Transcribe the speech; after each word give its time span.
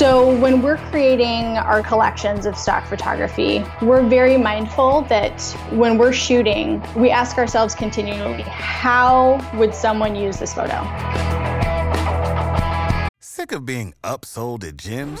So, 0.00 0.34
when 0.38 0.62
we're 0.62 0.78
creating 0.78 1.58
our 1.58 1.82
collections 1.82 2.46
of 2.46 2.56
stock 2.56 2.86
photography, 2.86 3.62
we're 3.82 4.02
very 4.02 4.38
mindful 4.38 5.02
that 5.10 5.42
when 5.72 5.98
we're 5.98 6.14
shooting, 6.14 6.82
we 6.96 7.10
ask 7.10 7.36
ourselves 7.36 7.74
continually, 7.74 8.40
how 8.40 9.46
would 9.58 9.74
someone 9.74 10.16
use 10.16 10.38
this 10.38 10.54
photo? 10.54 10.80
Sick 13.20 13.52
of 13.52 13.66
being 13.66 13.92
upsold 14.02 14.66
at 14.66 14.78
gyms? 14.78 15.20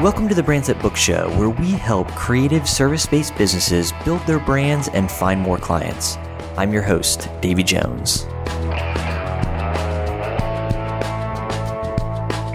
Welcome 0.00 0.28
to 0.28 0.34
the 0.34 0.42
Brands 0.42 0.70
Book 0.74 0.94
Show, 0.94 1.30
where 1.38 1.48
we 1.48 1.70
help 1.70 2.08
creative 2.08 2.68
service 2.68 3.06
based 3.06 3.34
businesses 3.38 3.94
build 4.04 4.20
their 4.26 4.38
brands 4.38 4.88
and 4.88 5.10
find 5.10 5.40
more 5.40 5.56
clients. 5.56 6.18
I'm 6.58 6.70
your 6.70 6.82
host, 6.82 7.30
Davy 7.40 7.62
Jones. 7.62 8.24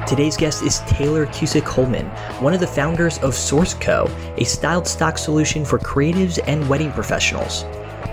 Today's 0.08 0.38
guest 0.38 0.62
is 0.62 0.82
Taylor 0.82 1.26
Cusick 1.26 1.64
Holman, 1.64 2.06
one 2.44 2.54
of 2.54 2.60
the 2.60 2.68
founders 2.68 3.18
of 3.20 3.34
Source 3.34 3.74
Co., 3.74 4.08
a 4.38 4.44
styled 4.44 4.86
stock 4.86 5.18
solution 5.18 5.66
for 5.66 5.80
creatives 5.80 6.38
and 6.46 6.70
wedding 6.70 6.92
professionals. 6.92 7.64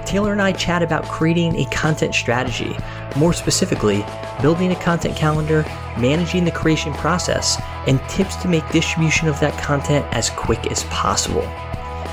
Taylor 0.09 0.33
and 0.33 0.41
I 0.41 0.53
chat 0.53 0.83
about 0.83 1.05
creating 1.05 1.55
a 1.56 1.67
content 1.67 2.14
strategy, 2.14 2.75
more 3.14 3.34
specifically, 3.34 4.03
building 4.41 4.73
a 4.73 4.77
content 4.77 5.15
calendar, 5.15 5.67
managing 5.98 6.47
the 6.47 6.50
creation 6.50 6.95
process, 6.95 7.61
and 7.87 8.00
tips 8.09 8.34
to 8.37 8.48
make 8.48 8.67
distribution 8.70 9.28
of 9.28 9.39
that 9.41 9.53
content 9.62 10.06
as 10.12 10.31
quick 10.31 10.73
as 10.73 10.84
possible. 10.84 11.47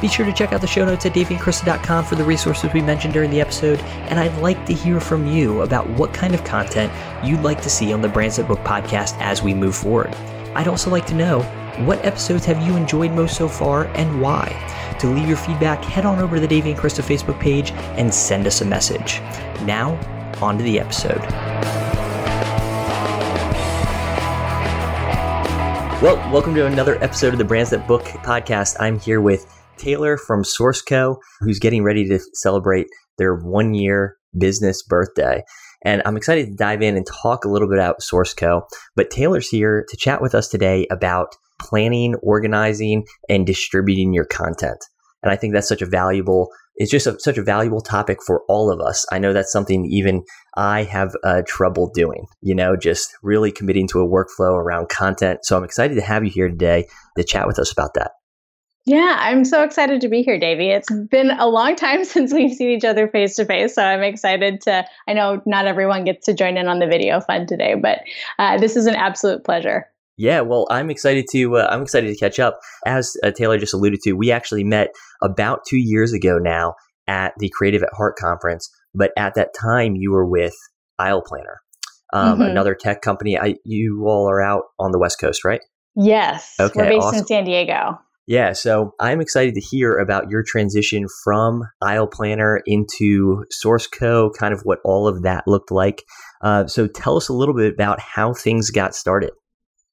Be 0.02 0.10
sure 0.10 0.26
to 0.26 0.34
check 0.34 0.52
out 0.52 0.60
the 0.60 0.68
show 0.68 0.84
notes 0.84 1.06
at 1.06 1.14
davyandkrista.com 1.14 2.04
for 2.04 2.16
the 2.16 2.24
resources 2.26 2.74
we 2.74 2.82
mentioned 2.82 3.14
during 3.14 3.32
the 3.32 3.40
episode, 3.40 3.80
and 4.10 4.20
I'd 4.20 4.42
like 4.42 4.66
to 4.66 4.74
hear 4.74 5.00
from 5.00 5.26
you 5.26 5.62
about 5.62 5.90
what 5.92 6.14
kind 6.14 6.34
of 6.36 6.44
content 6.44 6.92
you'd 7.24 7.44
like 7.44 7.62
to 7.62 7.70
see 7.70 7.94
on 7.94 8.02
the 8.02 8.10
Brands 8.10 8.36
That 8.36 8.50
Book 8.50 8.60
podcast 8.60 9.16
as 9.22 9.42
we 9.42 9.54
move 9.54 9.74
forward. 9.74 10.14
I'd 10.54 10.68
also 10.68 10.90
like 10.90 11.06
to 11.06 11.16
know 11.16 11.44
what 11.86 12.04
episodes 12.04 12.44
have 12.46 12.62
you 12.68 12.76
enjoyed 12.76 13.12
most 13.12 13.38
so 13.38 13.48
far 13.48 13.86
and 13.96 14.22
why? 14.22 14.48
To 15.00 15.08
leave 15.08 15.28
your 15.28 15.38
feedback, 15.38 15.84
head 15.84 16.06
on 16.06 16.20
over 16.20 16.38
to 16.38 16.42
the 16.42 16.48
Davy 16.48 16.72
and 16.72 16.80
Krista 16.80 17.04
Facebook 17.04 17.38
page 17.40 17.72
and 17.98 18.14
send 18.14 18.48
us 18.48 18.62
a 18.62 18.66
message. 18.66 19.20
Now, 19.66 20.00
on 20.42 20.58
to 20.58 20.64
the 20.64 20.80
episode. 20.80 21.20
Well, 26.02 26.16
welcome 26.32 26.56
to 26.56 26.66
another 26.66 27.02
episode 27.04 27.34
of 27.34 27.40
the 27.40 27.46
Brands 27.46 27.72
That 27.72 27.88
Book 27.88 28.04
podcast. 28.04 28.78
I'm 28.80 28.98
here 29.00 29.20
with 29.20 29.46
Taylor 29.78 30.18
from 30.18 30.44
SourceCo, 30.44 31.18
who's 31.42 31.60
getting 31.60 31.84
ready 31.84 32.08
to 32.08 32.20
celebrate 32.34 32.88
their 33.18 33.36
one 33.36 33.74
year 33.74 34.16
business 34.38 34.82
birthday. 34.82 35.44
And 35.84 36.02
I'm 36.06 36.16
excited 36.16 36.48
to 36.48 36.56
dive 36.56 36.82
in 36.82 36.96
and 36.96 37.06
talk 37.06 37.44
a 37.44 37.50
little 37.50 37.68
bit 37.68 37.78
about 37.78 38.00
SourceCo. 38.00 38.62
But 38.96 39.10
Taylor's 39.10 39.50
here 39.50 39.86
to 39.90 39.98
chat 39.98 40.22
with 40.22 40.34
us 40.34 40.48
today 40.48 40.88
about 40.90 41.36
planning, 41.60 42.16
organizing, 42.22 43.06
and 43.30 43.46
distributing 43.46 44.14
your 44.14 44.26
content. 44.26 44.84
And 45.24 45.32
I 45.32 45.36
think 45.36 45.54
that's 45.54 45.68
such 45.68 45.82
a 45.82 45.88
valuable, 45.88 46.50
it's 46.76 46.92
just 46.92 47.08
a, 47.08 47.20
such 47.20 47.38
a 47.38 47.44
valuable 47.44 47.82
topic 47.82 48.20
for 48.26 48.44
all 48.48 48.72
of 48.72 48.80
us. 48.80 49.06
I 49.12 49.18
know 49.18 49.34
that's 49.34 49.52
something 49.52 49.86
even 49.86 50.24
I 50.56 50.84
have 50.84 51.16
uh, 51.24 51.42
trouble 51.48 51.90
doing, 51.94 52.28
you 52.42 52.54
know, 52.54 52.76
just 52.76 53.10
really 53.24 53.52
committing 53.52 53.88
to 53.90 54.02
a 54.02 54.08
workflow 54.08 54.54
around 54.54 54.90
content. 54.90 55.40
So 55.44 55.58
I'm 55.58 55.64
excited 55.64 55.96
to 55.96 56.02
have 56.02 56.24
you 56.24 56.30
here 56.30 56.48
today 56.48 56.88
to 57.18 57.24
chat 57.24 57.48
with 57.48 57.58
us 57.58 57.72
about 57.72 57.96
that. 57.96 58.12
Yeah, 58.88 59.18
I'm 59.20 59.46
so 59.46 59.64
excited 59.64 60.02
to 60.02 60.10
be 60.10 60.22
here, 60.22 60.40
Davy. 60.40 60.70
It's 60.70 60.92
been 61.10 61.32
a 61.32 61.48
long 61.48 61.76
time 61.76 62.06
since 62.06 62.32
we've 62.32 62.54
seen 62.54 62.70
each 62.70 62.86
other 62.86 63.08
face 63.08 63.36
to 63.38 63.46
face, 63.46 63.74
so 63.74 63.84
I'm 63.84 64.04
excited 64.04 64.62
to. 64.62 64.86
I 65.08 65.14
know 65.14 65.42
not 65.48 65.66
everyone 65.66 66.04
gets 66.04 66.26
to 66.28 66.36
join 66.36 66.56
in 66.56 66.68
on 66.68 66.78
the 66.78 66.86
video 66.86 67.20
fun 67.20 67.48
today, 67.48 67.74
but 67.74 68.02
uh, 68.38 68.60
this 68.60 68.76
is 68.76 68.86
an 68.86 68.94
absolute 68.94 69.44
pleasure. 69.44 69.88
Yeah, 70.18 70.42
well, 70.42 70.68
I'm 70.70 70.90
excited 70.90 71.26
to 71.32 71.58
uh, 71.58 71.68
I'm 71.70 71.82
excited 71.82 72.08
to 72.08 72.18
catch 72.18 72.40
up. 72.40 72.60
As 72.86 73.16
uh, 73.24 73.32
Taylor 73.32 73.58
just 73.58 73.74
alluded 73.74 74.00
to, 74.04 74.14
we 74.14 74.32
actually 74.32 74.64
met 74.64 74.90
about 75.22 75.62
two 75.68 75.78
years 75.78 76.14
ago 76.14 76.38
now 76.38 76.76
at 77.08 77.34
the 77.38 77.50
Creative 77.50 77.84
at 77.84 77.90
Heart 77.94 78.16
conference. 78.18 78.70
But 78.94 79.12
at 79.18 79.36
that 79.36 79.50
time, 79.60 79.96
you 79.96 80.12
were 80.12 80.26
with 80.26 80.56
Aisle 80.98 81.22
Planner, 81.22 81.62
um, 82.14 82.40
mm-hmm. 82.40 82.44
another 82.44 82.76
tech 82.76 83.02
company. 83.02 83.38
I, 83.38 83.56
you 83.66 84.06
all 84.08 84.30
are 84.30 84.42
out 84.42 84.64
on 84.80 84.92
the 84.92 85.00
West 85.00 85.20
Coast, 85.20 85.44
right? 85.44 85.62
Yes. 85.96 86.56
Okay, 86.60 86.80
we're 86.80 86.90
based 86.90 87.04
awesome. 87.04 87.20
in 87.20 87.26
San 87.26 87.44
Diego. 87.44 88.00
Yeah, 88.28 88.54
so 88.54 88.96
I'm 89.00 89.22
excited 89.22 89.54
to 89.54 89.62
hear 89.62 89.98
about 89.98 90.32
your 90.32 90.44
transition 90.44 91.06
from 91.24 91.64
Aisle 91.82 92.08
Planner 92.08 92.62
into 92.66 93.46
Source 93.52 93.86
Co. 93.86 94.32
Kind 94.32 94.54
of 94.54 94.62
what 94.62 94.80
all 94.84 95.08
of 95.08 95.22
that 95.24 95.48
looked 95.48 95.70
like. 95.70 96.04
Uh, 96.42 96.66
so 96.66 96.88
tell 96.88 97.18
us 97.18 97.30
a 97.30 97.34
little 97.34 97.54
bit 97.54 97.72
about 97.72 98.00
how 98.00 98.34
things 98.34 98.72
got 98.72 98.96
started. 98.96 99.32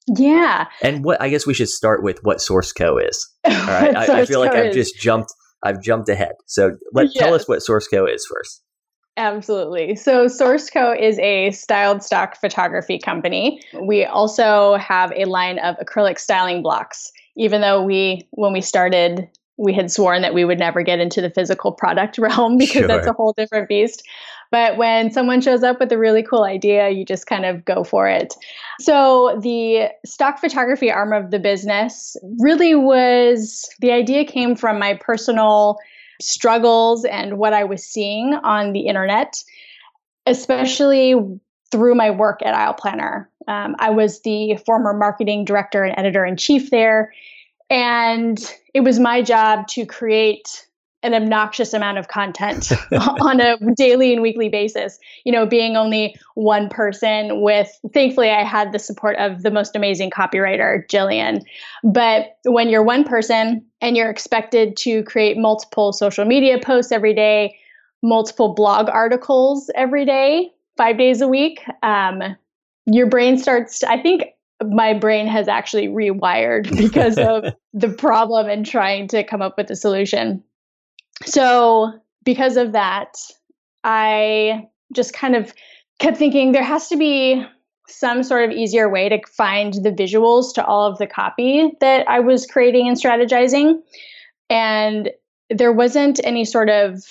Yeah. 0.09 0.67
And 0.83 1.05
what 1.05 1.21
I 1.21 1.29
guess 1.29 1.47
we 1.47 1.55
should 1.55 1.69
start 1.69 2.03
with 2.03 2.19
what 2.23 2.41
Source 2.41 2.73
Co 2.73 2.99
is. 2.99 3.31
All 3.45 3.53
right. 3.53 3.97
I, 3.97 4.21
I, 4.21 4.27
feel 4.27 4.41
like 4.41 4.53
I've 4.53 4.73
just 4.73 4.99
jumped 4.99 5.33
I've 5.63 5.81
jumped 5.81 6.09
ahead. 6.09 6.33
So 6.47 6.77
let 6.93 7.15
yes. 7.15 7.23
tell 7.23 7.35
us 7.35 7.49
what 7.49 7.63
Source 7.63 7.87
Co 7.89 8.07
is 8.07 8.27
first. 8.31 8.63
Absolutely. 9.17 9.95
So 9.95 10.27
Source 10.27 10.71
Co 10.71 10.93
is 10.93 11.19
a 11.19 11.51
styled 11.51 12.03
stock 12.03 12.37
photography 12.41 12.99
company. 12.99 13.61
We 13.81 14.05
also 14.05 14.77
have 14.77 15.13
a 15.15 15.27
line 15.27 15.59
of 15.59 15.77
acrylic 15.77 16.19
styling 16.19 16.63
blocks. 16.63 17.11
Even 17.37 17.61
though 17.61 17.83
we 17.83 18.27
when 18.33 18.53
we 18.53 18.61
started 18.61 19.29
we 19.63 19.73
had 19.73 19.91
sworn 19.91 20.23
that 20.23 20.35
we 20.35 20.45
would 20.45 20.59
never 20.59 20.83
get 20.83 20.99
into 20.99 21.21
the 21.21 21.31
physical 21.31 21.73
product 21.73 22.19
realm 22.19 22.59
because 22.59 22.73
sure. 22.73 22.89
that's 22.89 23.07
a 23.07 23.13
whole 23.13 23.33
different 23.33 23.69
beast. 23.69 24.03
But 24.51 24.77
when 24.77 25.11
someone 25.11 25.41
shows 25.41 25.63
up 25.63 25.81
with 25.81 25.91
a 25.93 25.99
really 25.99 26.23
cool 26.23 26.45
idea, 26.45 26.91
you 26.91 27.07
just 27.07 27.27
kind 27.27 27.47
of 27.47 27.65
go 27.65 27.85
for 27.85 28.07
it. 28.07 28.35
So, 28.81 29.41
the 29.43 29.89
stock 30.05 30.41
photography 30.41 30.91
arm 30.91 31.15
of 31.15 31.31
the 31.31 31.39
business 31.39 32.17
really 32.39 32.75
was 32.75 33.67
the 33.81 33.93
idea 33.93 34.27
came 34.27 34.55
from 34.55 34.79
my 34.79 34.95
personal 35.01 35.79
struggles 36.21 37.07
and 37.07 37.39
what 37.39 37.55
I 37.55 37.65
was 37.65 37.83
seeing 37.83 38.35
on 38.35 38.73
the 38.73 38.81
internet, 38.81 39.43
especially 40.27 41.15
through 41.71 41.95
my 41.95 42.11
work 42.11 42.41
at 42.45 42.55
Aisle 42.55 42.75
Planner. 42.75 43.31
Um, 43.49 43.75
I 43.79 43.91
was 43.91 44.21
the 44.21 44.57
former 44.67 44.93
marketing 44.93 45.47
director 45.47 45.83
and 45.83 45.99
editor 45.99 46.25
in 46.25 46.37
chief 46.37 46.71
there. 46.71 47.13
And 47.73 48.39
it 48.75 48.81
was 48.81 48.99
my 49.01 49.23
job 49.23 49.67
to 49.69 49.87
create 49.87 50.67
an 51.03 51.15
obnoxious 51.15 51.73
amount 51.73 51.97
of 51.97 52.09
content 52.09 52.71
on 52.93 53.41
a 53.41 53.57
daily 53.75 54.13
and 54.13 54.21
weekly 54.21 54.51
basis. 54.51 54.99
You 55.25 55.33
know, 55.33 55.47
being 55.47 55.75
only 55.75 56.15
one 56.35 56.69
person 56.69 57.41
with, 57.41 57.71
thankfully, 57.95 58.29
I 58.31 58.45
had 58.45 58.73
the 58.73 58.79
support 58.79 59.17
of 59.17 59.43
the 59.43 59.51
most 59.51 59.75
amazing 59.75 60.11
copywriter, 60.11 60.87
Jillian. 60.87 61.41
But 61.83 62.37
when 62.45 62.69
you're 62.69 62.83
one 62.83 63.05
person 63.05 63.65
and 63.81 63.97
you're 63.97 64.11
expected 64.11 64.77
to 64.79 65.03
create 65.05 65.39
multiple 65.39 65.95
social 65.95 66.27
media 66.27 66.59
posts 66.63 66.93
every 66.93 67.15
day, 67.15 67.57
multiple 68.03 68.53
blog 68.53 68.91
articles 68.91 69.71
every 69.75 70.05
day, 70.05 70.51
five 70.77 70.99
days 70.99 71.23
a 71.23 71.27
week, 71.27 71.65
um, 71.83 72.23
your 72.85 73.07
brain 73.07 73.39
starts, 73.39 73.83
I 73.83 74.01
think 74.01 74.25
my 74.69 74.95
brain 74.95 75.27
has 75.27 75.49
actually 75.49 75.89
rewired 75.89 76.75
because 76.77 77.19
of 77.19 77.45
the 77.73 77.89
problem 77.89 78.49
and 78.49 78.67
trying 78.67 79.09
to 79.09 79.25
come 79.25 79.43
up 79.43 79.57
with 79.57 79.71
a 79.71 79.77
solution. 79.77 80.43
So, 81.25 81.93
because 82.25 82.57
of 82.57 82.73
that, 82.73 83.17
I 83.85 84.69
just 84.93 85.13
kind 85.13 85.37
of 85.37 85.53
kept 85.99 86.17
thinking 86.17 86.53
there 86.53 86.63
has 86.63 86.89
to 86.89 86.97
be 86.97 87.45
some 87.89 88.23
sort 88.23 88.45
of 88.45 88.57
easier 88.57 88.89
way 88.89 89.09
to 89.09 89.21
find 89.29 89.75
the 89.75 89.91
visuals 89.91 90.55
to 90.55 90.65
all 90.65 90.91
of 90.91 90.99
the 90.99 91.07
copy 91.07 91.73
that 91.81 92.09
I 92.09 92.21
was 92.21 92.47
creating 92.47 92.89
and 92.89 92.97
strategizing. 92.97 93.81
And 94.49 95.11
there 95.51 95.73
wasn't 95.73 96.21
any 96.25 96.45
sort 96.45 96.71
of 96.71 97.03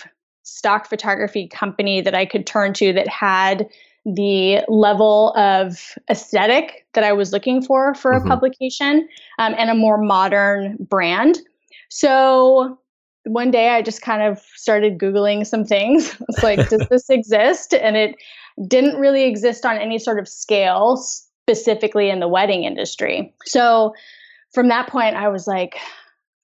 stock 0.44 0.90
photography 0.90 1.48
company 1.48 2.02
that 2.02 2.16
I 2.16 2.26
could 2.26 2.48
turn 2.48 2.74
to 2.74 2.94
that 2.94 3.08
had 3.08 3.68
the 4.06 4.64
level 4.68 5.34
of 5.36 5.96
aesthetic 6.10 6.86
that 6.94 7.04
I 7.04 7.14
was 7.14 7.32
looking 7.32 7.62
for 7.62 7.94
for 7.94 8.14
mm-hmm. 8.14 8.26
a 8.26 8.30
publication 8.30 9.08
um, 9.40 9.54
and 9.58 9.70
a 9.70 9.76
more 9.76 9.98
modern 9.98 10.78
brand. 10.80 11.40
So 11.90 12.80
one 13.26 13.52
day 13.52 13.70
I 13.70 13.82
just 13.82 14.02
kind 14.02 14.24
of 14.24 14.40
started 14.56 14.98
Googling 14.98 15.46
some 15.46 15.64
things. 15.64 16.16
It's 16.30 16.44
like, 16.44 16.70
does 16.70 16.88
this 16.90 17.10
exist? 17.10 17.74
And 17.74 17.96
it 17.96 18.16
didn't 18.68 19.00
really 19.00 19.24
exist 19.24 19.66
on 19.66 19.78
any 19.78 20.00
sort 20.00 20.20
of 20.20 20.28
scale, 20.28 20.98
specifically 20.98 22.10
in 22.10 22.20
the 22.20 22.28
wedding 22.28 22.64
industry. 22.64 23.34
So 23.46 23.94
from 24.54 24.68
that 24.70 24.88
point, 24.88 25.16
I 25.16 25.30
was 25.30 25.48
like, 25.48 25.78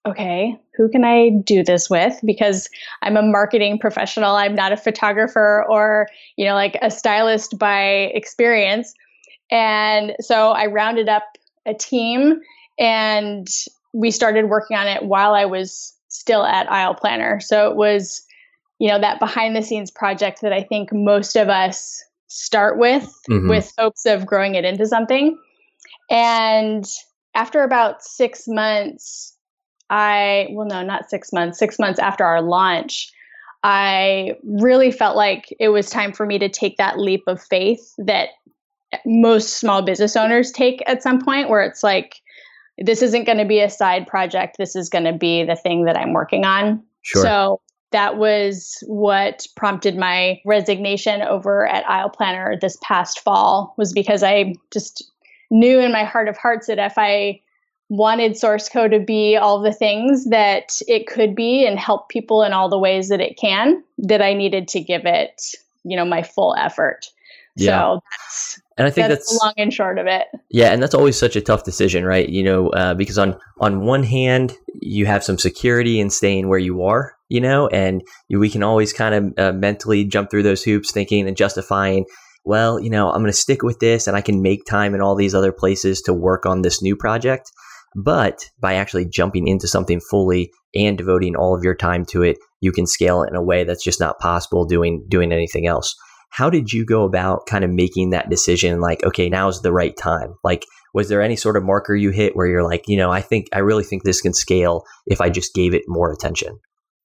okay, 0.08 0.58
who 0.76 0.88
can 0.88 1.04
I 1.04 1.30
do 1.30 1.62
this 1.62 1.90
with? 1.90 2.18
Because 2.24 2.68
I'm 3.02 3.16
a 3.16 3.22
marketing 3.22 3.78
professional. 3.78 4.36
I'm 4.36 4.54
not 4.54 4.72
a 4.72 4.76
photographer 4.76 5.64
or, 5.68 6.08
you 6.36 6.44
know, 6.44 6.54
like 6.54 6.78
a 6.80 6.90
stylist 6.90 7.58
by 7.58 8.10
experience. 8.14 8.94
And 9.50 10.14
so 10.20 10.50
I 10.50 10.66
rounded 10.66 11.08
up 11.08 11.24
a 11.66 11.74
team 11.74 12.40
and 12.78 13.48
we 13.92 14.10
started 14.10 14.48
working 14.48 14.76
on 14.76 14.86
it 14.86 15.04
while 15.04 15.34
I 15.34 15.44
was 15.44 15.94
still 16.08 16.44
at 16.44 16.70
Aisle 16.70 16.94
Planner. 16.94 17.40
So 17.40 17.70
it 17.70 17.76
was, 17.76 18.24
you 18.78 18.88
know, 18.88 19.00
that 19.00 19.18
behind 19.18 19.56
the 19.56 19.62
scenes 19.62 19.90
project 19.90 20.40
that 20.42 20.52
I 20.52 20.62
think 20.62 20.92
most 20.92 21.36
of 21.36 21.48
us 21.48 22.02
start 22.28 22.78
with, 22.78 23.12
mm-hmm. 23.28 23.48
with 23.48 23.72
hopes 23.78 24.06
of 24.06 24.26
growing 24.26 24.54
it 24.54 24.64
into 24.64 24.86
something. 24.86 25.38
And 26.10 26.84
after 27.34 27.62
about 27.62 28.02
six 28.02 28.44
months, 28.46 29.34
I, 29.90 30.48
well, 30.50 30.66
no, 30.66 30.82
not 30.82 31.08
six 31.10 31.32
months, 31.32 31.58
six 31.58 31.78
months 31.78 31.98
after 31.98 32.24
our 32.24 32.42
launch, 32.42 33.10
I 33.62 34.34
really 34.44 34.92
felt 34.92 35.16
like 35.16 35.54
it 35.58 35.70
was 35.70 35.90
time 35.90 36.12
for 36.12 36.26
me 36.26 36.38
to 36.38 36.48
take 36.48 36.76
that 36.76 36.98
leap 36.98 37.24
of 37.26 37.42
faith 37.42 37.94
that 37.98 38.30
most 39.04 39.58
small 39.58 39.82
business 39.82 40.16
owners 40.16 40.52
take 40.52 40.82
at 40.86 41.02
some 41.02 41.20
point, 41.20 41.48
where 41.48 41.62
it's 41.62 41.82
like, 41.82 42.20
this 42.78 43.02
isn't 43.02 43.24
going 43.24 43.38
to 43.38 43.44
be 43.44 43.60
a 43.60 43.68
side 43.68 44.06
project. 44.06 44.56
This 44.56 44.76
is 44.76 44.88
going 44.88 45.04
to 45.04 45.12
be 45.12 45.42
the 45.42 45.56
thing 45.56 45.84
that 45.84 45.96
I'm 45.96 46.12
working 46.12 46.44
on. 46.44 46.82
Sure. 47.02 47.22
So 47.22 47.60
that 47.90 48.18
was 48.18 48.76
what 48.86 49.46
prompted 49.56 49.96
my 49.96 50.40
resignation 50.44 51.22
over 51.22 51.66
at 51.66 51.88
Aisle 51.88 52.10
Planner 52.10 52.56
this 52.60 52.78
past 52.82 53.20
fall 53.20 53.74
was 53.78 53.92
because 53.92 54.22
I 54.22 54.54
just 54.70 55.10
knew 55.50 55.80
in 55.80 55.90
my 55.90 56.04
heart 56.04 56.28
of 56.28 56.36
hearts 56.36 56.66
that 56.66 56.78
if 56.78 56.94
I 56.96 57.40
wanted 57.88 58.36
Source 58.36 58.68
Co 58.68 58.86
to 58.88 59.00
be 59.00 59.36
all 59.36 59.62
the 59.62 59.72
things 59.72 60.28
that 60.28 60.80
it 60.86 61.06
could 61.06 61.34
be 61.34 61.66
and 61.66 61.78
help 61.78 62.08
people 62.08 62.42
in 62.42 62.52
all 62.52 62.68
the 62.68 62.78
ways 62.78 63.08
that 63.08 63.20
it 63.20 63.38
can 63.38 63.82
that 63.98 64.20
i 64.20 64.34
needed 64.34 64.68
to 64.68 64.80
give 64.80 65.02
it 65.04 65.40
you 65.84 65.96
know 65.96 66.04
my 66.04 66.22
full 66.22 66.54
effort. 66.56 67.06
Yeah. 67.56 67.80
so 67.80 68.00
that's 68.10 68.60
and 68.76 68.86
i 68.86 68.90
think 68.90 69.08
that's, 69.08 69.32
that's 69.32 69.42
long 69.42 69.54
and 69.56 69.72
short 69.72 69.98
of 69.98 70.06
it. 70.06 70.26
Yeah 70.50 70.72
and 70.72 70.80
that's 70.80 70.94
always 70.94 71.18
such 71.18 71.34
a 71.34 71.40
tough 71.40 71.64
decision 71.64 72.04
right? 72.04 72.28
You 72.28 72.44
know 72.44 72.68
uh, 72.68 72.94
because 72.94 73.18
on 73.18 73.36
on 73.60 73.84
one 73.84 74.04
hand 74.04 74.52
you 74.80 75.06
have 75.06 75.24
some 75.24 75.38
security 75.38 75.98
in 75.98 76.10
staying 76.10 76.48
where 76.48 76.58
you 76.58 76.82
are 76.82 77.16
you 77.28 77.40
know 77.40 77.66
and 77.68 78.02
you, 78.28 78.38
we 78.38 78.50
can 78.50 78.62
always 78.62 78.92
kind 78.92 79.14
of 79.14 79.38
uh, 79.38 79.52
mentally 79.52 80.04
jump 80.04 80.30
through 80.30 80.44
those 80.44 80.62
hoops 80.62 80.92
thinking 80.92 81.26
and 81.26 81.36
justifying 81.36 82.04
well 82.44 82.78
you 82.78 82.90
know 82.90 83.10
i'm 83.10 83.22
going 83.22 83.32
to 83.32 83.36
stick 83.36 83.62
with 83.62 83.80
this 83.80 84.06
and 84.06 84.16
i 84.16 84.20
can 84.20 84.40
make 84.40 84.64
time 84.64 84.94
in 84.94 85.00
all 85.00 85.16
these 85.16 85.34
other 85.34 85.50
places 85.50 86.00
to 86.00 86.12
work 86.12 86.46
on 86.46 86.62
this 86.62 86.80
new 86.80 86.94
project 86.94 87.50
but 87.94 88.38
by 88.60 88.74
actually 88.74 89.06
jumping 89.06 89.48
into 89.48 89.68
something 89.68 90.00
fully 90.10 90.50
and 90.74 90.98
devoting 90.98 91.36
all 91.36 91.56
of 91.56 91.64
your 91.64 91.74
time 91.74 92.04
to 92.06 92.22
it, 92.22 92.38
you 92.60 92.72
can 92.72 92.86
scale 92.86 93.22
it 93.22 93.30
in 93.30 93.36
a 93.36 93.42
way 93.42 93.64
that's 93.64 93.84
just 93.84 94.00
not 94.00 94.18
possible 94.18 94.64
doing 94.64 95.04
doing 95.08 95.32
anything 95.32 95.66
else. 95.66 95.94
How 96.30 96.50
did 96.50 96.72
you 96.72 96.84
go 96.84 97.04
about 97.04 97.46
kind 97.46 97.64
of 97.64 97.70
making 97.70 98.10
that 98.10 98.30
decision 98.30 98.80
like 98.80 99.04
okay, 99.04 99.28
now 99.28 99.48
is 99.48 99.62
the 99.62 99.72
right 99.72 99.96
time? 99.96 100.34
Like 100.44 100.66
was 100.94 101.08
there 101.08 101.22
any 101.22 101.36
sort 101.36 101.56
of 101.56 101.64
marker 101.64 101.94
you 101.94 102.10
hit 102.10 102.34
where 102.34 102.46
you're 102.46 102.64
like, 102.64 102.84
you 102.88 102.96
know, 102.96 103.10
I 103.10 103.20
think 103.20 103.46
I 103.52 103.58
really 103.58 103.84
think 103.84 104.02
this 104.02 104.20
can 104.20 104.32
scale 104.32 104.84
if 105.06 105.20
I 105.20 105.30
just 105.30 105.54
gave 105.54 105.74
it 105.74 105.82
more 105.86 106.12
attention? 106.12 106.58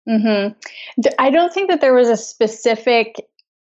Mhm. 0.07 0.55
I 1.19 1.29
don't 1.29 1.53
think 1.53 1.69
that 1.69 1.81
there 1.81 1.93
was 1.93 2.09
a 2.09 2.17
specific 2.17 3.15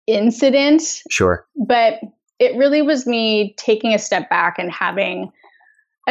incident. 0.07 0.83
Sure. 1.11 1.47
But 1.57 2.01
it 2.39 2.57
really 2.57 2.83
was 2.83 3.07
me 3.07 3.55
taking 3.59 3.93
a 3.93 3.99
step 3.99 4.31
back 4.31 4.59
and 4.59 4.73
having 4.73 5.31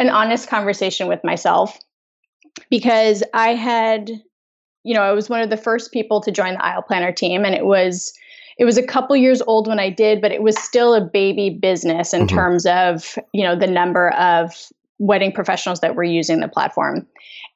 an 0.00 0.08
honest 0.08 0.48
conversation 0.48 1.06
with 1.06 1.22
myself 1.22 1.78
because 2.70 3.22
I 3.34 3.54
had, 3.54 4.10
you 4.82 4.94
know, 4.94 5.02
I 5.02 5.12
was 5.12 5.28
one 5.28 5.42
of 5.42 5.50
the 5.50 5.58
first 5.58 5.92
people 5.92 6.22
to 6.22 6.32
join 6.32 6.54
the 6.54 6.64
Aisle 6.64 6.82
Planner 6.82 7.12
team, 7.12 7.44
and 7.44 7.54
it 7.54 7.66
was 7.66 8.12
it 8.58 8.64
was 8.64 8.78
a 8.78 8.82
couple 8.82 9.14
years 9.14 9.42
old 9.42 9.68
when 9.68 9.78
I 9.78 9.90
did, 9.90 10.20
but 10.20 10.32
it 10.32 10.42
was 10.42 10.58
still 10.58 10.94
a 10.94 11.00
baby 11.00 11.50
business 11.50 12.12
in 12.12 12.22
mm-hmm. 12.26 12.34
terms 12.34 12.66
of 12.66 13.18
you 13.32 13.44
know 13.44 13.54
the 13.54 13.66
number 13.66 14.10
of 14.14 14.54
wedding 14.98 15.32
professionals 15.32 15.80
that 15.80 15.94
were 15.94 16.04
using 16.04 16.40
the 16.40 16.48
platform. 16.48 17.06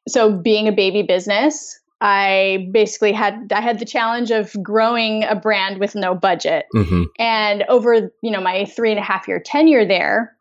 So 0.07 0.31
being 0.31 0.69
a 0.69 0.73
baby 0.73 1.03
business, 1.03 1.81
I 2.03 2.69
basically 2.73 3.13
had 3.13 3.53
I 3.55 3.63
had 3.63 3.79
the 3.79 3.87
challenge 3.87 4.31
of 4.31 4.55
growing 4.63 5.25
a 5.25 5.35
brand 5.35 5.81
with 5.81 5.95
no 5.95 6.15
budget. 6.15 6.67
Mm-hmm. 6.75 7.05
And 7.19 7.65
over 7.71 8.11
you 8.21 8.31
know 8.31 8.43
my 8.43 8.67
three 8.67 8.91
and 8.91 9.01
a 9.01 9.03
half 9.03 9.27
year 9.27 9.41
tenure 9.41 9.87
there, 9.87 10.37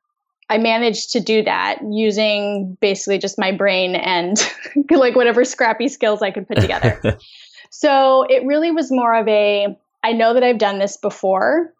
I 0.50 0.57
managed 0.57 1.12
to 1.12 1.19
do 1.19 1.44
that 1.44 1.80
using 1.90 2.78
basically 2.81 3.18
just 3.18 3.40
my 3.40 3.51
brain 3.51 3.95
and 3.95 4.38
like 4.92 5.16
whatever 5.16 5.45
scrappy 5.45 5.88
skills 5.88 6.22
I 6.22 6.31
could 6.31 6.48
put 6.48 6.60
together. 6.60 7.18
so 7.69 8.24
it 8.30 8.45
really 8.45 8.72
was 8.72 8.92
more 8.92 9.16
of 9.16 9.28
a 9.28 9.78
I 10.04 10.12
know 10.12 10.34
that 10.34 10.44
I've 10.44 10.57
done 10.57 10.80
this 10.80 10.98
before 10.98 11.74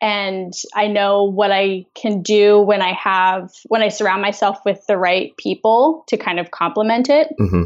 and 0.00 0.52
I 0.74 0.88
know 0.88 1.22
what 1.22 1.52
I 1.52 1.86
can 1.94 2.22
do 2.22 2.60
when 2.60 2.82
I 2.82 2.92
have 2.92 3.52
when 3.66 3.82
I 3.82 3.88
surround 3.88 4.20
myself 4.20 4.58
with 4.64 4.84
the 4.86 4.98
right 4.98 5.34
people 5.36 6.04
to 6.08 6.16
kind 6.16 6.40
of 6.40 6.50
complement 6.50 7.08
it. 7.08 7.28
Mm-hmm. 7.38 7.62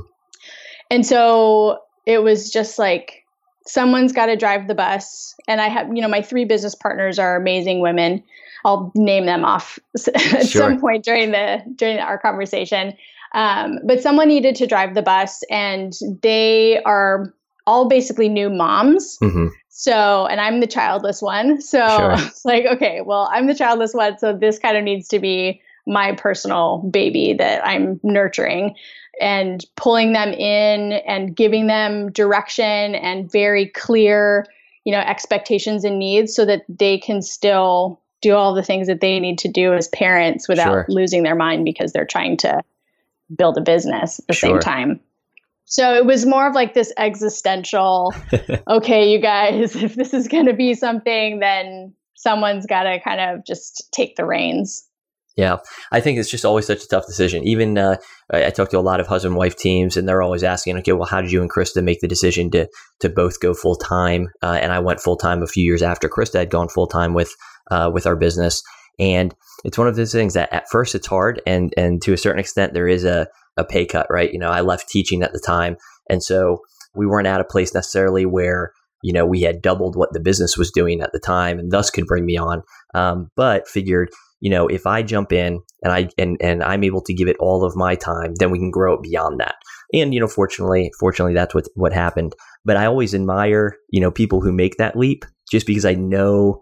And 0.90 1.04
so 1.04 1.80
it 2.04 2.22
was 2.22 2.50
just 2.50 2.78
like 2.78 3.24
someone's 3.66 4.12
got 4.12 4.26
to 4.26 4.36
drive 4.36 4.68
the 4.68 4.74
bus 4.74 5.34
and 5.48 5.60
I 5.60 5.68
have 5.68 5.88
you 5.94 6.02
know 6.02 6.08
my 6.08 6.22
three 6.22 6.44
business 6.44 6.74
partners 6.74 7.18
are 7.18 7.36
amazing 7.36 7.80
women 7.80 8.22
I'll 8.66 8.90
name 8.96 9.26
them 9.26 9.44
off 9.44 9.78
at 10.14 10.48
sure. 10.48 10.60
some 10.60 10.80
point 10.80 11.04
during 11.04 11.30
the 11.30 11.62
during 11.76 11.98
our 11.98 12.18
conversation. 12.18 12.94
Um, 13.32 13.78
but 13.84 14.02
someone 14.02 14.28
needed 14.28 14.56
to 14.56 14.66
drive 14.66 14.94
the 14.94 15.02
bus, 15.02 15.42
and 15.50 15.92
they 16.22 16.82
are 16.82 17.32
all 17.66 17.88
basically 17.88 18.28
new 18.28 18.50
moms. 18.50 19.18
Mm-hmm. 19.22 19.48
So, 19.68 20.26
and 20.26 20.40
I'm 20.40 20.60
the 20.60 20.66
childless 20.66 21.22
one. 21.22 21.60
So 21.60 21.86
sure. 21.86 22.12
it's 22.18 22.44
like, 22.44 22.64
okay, 22.66 23.02
well, 23.02 23.28
I'm 23.32 23.46
the 23.46 23.54
childless 23.54 23.94
one. 23.94 24.18
So 24.18 24.36
this 24.36 24.58
kind 24.58 24.76
of 24.76 24.82
needs 24.82 25.06
to 25.08 25.18
be 25.18 25.60
my 25.86 26.12
personal 26.12 26.78
baby 26.90 27.34
that 27.34 27.64
I'm 27.64 28.00
nurturing 28.02 28.74
and 29.20 29.64
pulling 29.76 30.12
them 30.12 30.30
in 30.30 30.92
and 31.06 31.36
giving 31.36 31.68
them 31.68 32.10
direction 32.10 32.94
and 32.96 33.30
very 33.30 33.66
clear, 33.66 34.46
you 34.84 34.92
know, 34.92 34.98
expectations 34.98 35.84
and 35.84 35.98
needs 35.98 36.34
so 36.34 36.44
that 36.44 36.62
they 36.68 36.98
can 36.98 37.22
still 37.22 38.00
do 38.22 38.34
all 38.34 38.54
the 38.54 38.62
things 38.62 38.86
that 38.86 39.00
they 39.00 39.20
need 39.20 39.38
to 39.38 39.48
do 39.48 39.74
as 39.74 39.88
parents 39.88 40.48
without 40.48 40.70
sure. 40.70 40.86
losing 40.88 41.22
their 41.22 41.34
mind 41.34 41.64
because 41.64 41.92
they're 41.92 42.06
trying 42.06 42.36
to 42.38 42.62
build 43.36 43.58
a 43.58 43.60
business 43.60 44.18
at 44.20 44.26
the 44.26 44.32
sure. 44.32 44.50
same 44.50 44.60
time. 44.60 45.00
So 45.66 45.94
it 45.94 46.06
was 46.06 46.24
more 46.24 46.46
of 46.46 46.54
like 46.54 46.74
this 46.74 46.92
existential, 46.96 48.14
okay, 48.68 49.10
you 49.10 49.20
guys, 49.20 49.74
if 49.74 49.94
this 49.96 50.14
is 50.14 50.28
going 50.28 50.46
to 50.46 50.52
be 50.52 50.74
something, 50.74 51.40
then 51.40 51.92
someone's 52.14 52.66
got 52.66 52.84
to 52.84 53.00
kind 53.00 53.20
of 53.20 53.44
just 53.44 53.92
take 53.92 54.16
the 54.16 54.24
reins. 54.24 54.88
Yeah, 55.36 55.58
I 55.92 56.00
think 56.00 56.18
it's 56.18 56.30
just 56.30 56.46
always 56.46 56.66
such 56.66 56.82
a 56.82 56.88
tough 56.88 57.06
decision. 57.06 57.46
Even 57.46 57.76
uh, 57.76 57.96
I 58.32 58.48
talk 58.48 58.70
to 58.70 58.78
a 58.78 58.80
lot 58.80 59.00
of 59.00 59.06
husband 59.06 59.36
wife 59.36 59.54
teams, 59.54 59.98
and 59.98 60.08
they're 60.08 60.22
always 60.22 60.42
asking, 60.42 60.78
"Okay, 60.78 60.92
well, 60.92 61.06
how 61.06 61.20
did 61.20 61.30
you 61.30 61.42
and 61.42 61.52
Krista 61.52 61.84
make 61.84 62.00
the 62.00 62.08
decision 62.08 62.50
to 62.52 62.68
to 63.00 63.10
both 63.10 63.38
go 63.38 63.52
full 63.52 63.76
time?" 63.76 64.28
Uh, 64.42 64.58
and 64.58 64.72
I 64.72 64.78
went 64.78 65.00
full 65.00 65.18
time 65.18 65.42
a 65.42 65.46
few 65.46 65.62
years 65.62 65.82
after 65.82 66.08
Krista 66.08 66.38
had 66.38 66.48
gone 66.48 66.70
full 66.70 66.86
time 66.86 67.12
with 67.12 67.34
uh, 67.70 67.90
with 67.92 68.06
our 68.06 68.16
business. 68.16 68.62
And 68.98 69.34
it's 69.64 69.78
one 69.78 69.88
of 69.88 69.96
those 69.96 70.12
things 70.12 70.34
that 70.34 70.52
at 70.52 70.68
first 70.70 70.94
it's 70.94 71.06
hard, 71.06 71.42
and 71.46 71.72
and 71.76 72.00
to 72.02 72.12
a 72.12 72.16
certain 72.18 72.40
extent 72.40 72.72
there 72.72 72.88
is 72.88 73.04
a 73.04 73.28
a 73.56 73.64
pay 73.64 73.86
cut, 73.86 74.06
right? 74.10 74.32
You 74.32 74.38
know, 74.38 74.50
I 74.50 74.60
left 74.60 74.88
teaching 74.88 75.22
at 75.22 75.32
the 75.32 75.42
time, 75.44 75.76
and 76.08 76.22
so 76.22 76.60
we 76.94 77.06
weren't 77.06 77.26
at 77.26 77.40
a 77.40 77.44
place 77.44 77.74
necessarily 77.74 78.26
where 78.26 78.72
you 79.02 79.12
know 79.12 79.26
we 79.26 79.42
had 79.42 79.62
doubled 79.62 79.96
what 79.96 80.12
the 80.12 80.20
business 80.20 80.56
was 80.56 80.70
doing 80.70 81.00
at 81.00 81.12
the 81.12 81.18
time, 81.18 81.58
and 81.58 81.70
thus 81.70 81.90
could 81.90 82.06
bring 82.06 82.24
me 82.24 82.36
on. 82.36 82.62
Um, 82.94 83.30
but 83.36 83.68
figured, 83.68 84.10
you 84.40 84.50
know, 84.50 84.66
if 84.66 84.86
I 84.86 85.02
jump 85.02 85.32
in 85.32 85.60
and 85.82 85.92
I 85.92 86.08
and 86.18 86.36
and 86.40 86.62
I'm 86.62 86.84
able 86.84 87.02
to 87.02 87.14
give 87.14 87.28
it 87.28 87.36
all 87.38 87.64
of 87.64 87.76
my 87.76 87.96
time, 87.96 88.34
then 88.38 88.50
we 88.50 88.58
can 88.58 88.70
grow 88.70 88.94
it 88.94 89.02
beyond 89.02 89.40
that. 89.40 89.56
And 89.92 90.14
you 90.14 90.20
know, 90.20 90.28
fortunately, 90.28 90.90
fortunately, 90.98 91.34
that's 91.34 91.54
what 91.54 91.66
what 91.74 91.92
happened. 91.92 92.34
But 92.64 92.76
I 92.76 92.86
always 92.86 93.14
admire 93.14 93.76
you 93.90 94.00
know 94.00 94.10
people 94.10 94.40
who 94.40 94.52
make 94.52 94.76
that 94.76 94.96
leap, 94.96 95.24
just 95.50 95.66
because 95.66 95.84
I 95.84 95.94
know 95.94 96.60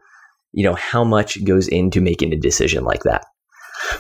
you 0.54 0.64
know 0.64 0.75
how 0.75 1.04
much 1.04 1.42
goes 1.44 1.68
into 1.68 2.00
making 2.00 2.32
a 2.32 2.37
decision 2.37 2.84
like 2.84 3.02
that. 3.02 3.25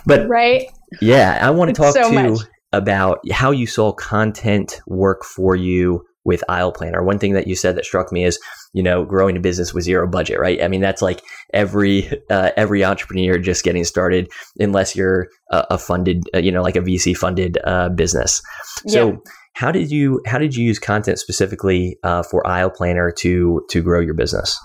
But 0.06 0.28
right? 0.28 0.66
yeah 1.00 1.38
i 1.42 1.50
want 1.50 1.68
to 1.68 1.74
talk 1.74 1.94
so 1.94 2.08
to 2.08 2.30
much. 2.30 2.40
about 2.72 3.18
how 3.32 3.50
you 3.50 3.66
saw 3.66 3.92
content 3.92 4.80
work 4.86 5.24
for 5.24 5.56
you 5.56 6.04
with 6.24 6.42
aisle 6.48 6.72
planner. 6.72 7.02
One 7.02 7.18
thing 7.18 7.34
that 7.34 7.46
you 7.46 7.54
said 7.54 7.76
that 7.76 7.84
struck 7.84 8.10
me 8.10 8.24
is 8.24 8.38
you 8.72 8.82
know 8.82 9.04
growing 9.04 9.36
a 9.36 9.40
business 9.40 9.74
with 9.74 9.84
zero 9.84 10.06
budget 10.06 10.38
right? 10.40 10.62
I 10.62 10.68
mean 10.68 10.80
that's 10.80 11.02
like 11.02 11.22
every 11.52 12.10
uh, 12.30 12.50
every 12.56 12.84
entrepreneur 12.84 13.38
just 13.38 13.64
getting 13.64 13.84
started 13.84 14.30
unless 14.58 14.96
you're 14.96 15.28
a, 15.50 15.66
a 15.72 15.78
funded 15.78 16.24
uh, 16.34 16.38
you 16.38 16.50
know 16.50 16.62
like 16.62 16.76
a 16.76 16.80
vc 16.80 17.16
funded 17.16 17.58
uh, 17.64 17.90
business. 17.90 18.40
So 18.88 19.10
yeah. 19.10 19.16
how 19.54 19.70
did 19.70 19.90
you 19.90 20.22
how 20.26 20.38
did 20.38 20.56
you 20.56 20.64
use 20.64 20.78
content 20.78 21.18
specifically 21.18 21.98
uh, 22.02 22.22
for 22.22 22.46
aisle 22.46 22.70
planner 22.70 23.12
to 23.18 23.64
to 23.70 23.82
grow 23.82 24.00
your 24.00 24.14
business 24.14 24.58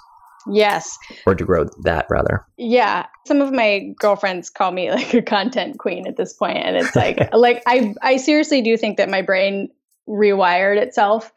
Yes. 0.52 0.98
Or 1.26 1.36
to 1.36 1.44
grow 1.44 1.66
that 1.84 2.06
rather. 2.10 2.46
Yeah. 2.58 3.06
Some 3.26 3.42
of 3.42 3.52
my 3.52 3.94
girlfriends 4.00 4.50
call 4.50 4.72
me 4.72 4.92
like 4.92 5.14
a 5.14 5.22
content 5.22 5.80
queen 5.80 6.08
at 6.08 6.18
this 6.18 6.34
point 6.34 6.58
and 6.58 6.76
it's 6.76 6.96
like 6.96 7.18
like 7.34 7.64
I 7.68 7.94
I 8.02 8.18
seriously 8.18 8.62
do 8.62 8.78
think 8.78 8.98
that 8.98 9.10
my 9.10 9.22
brain 9.22 9.70
rewired 10.08 10.78
itself 10.78 11.32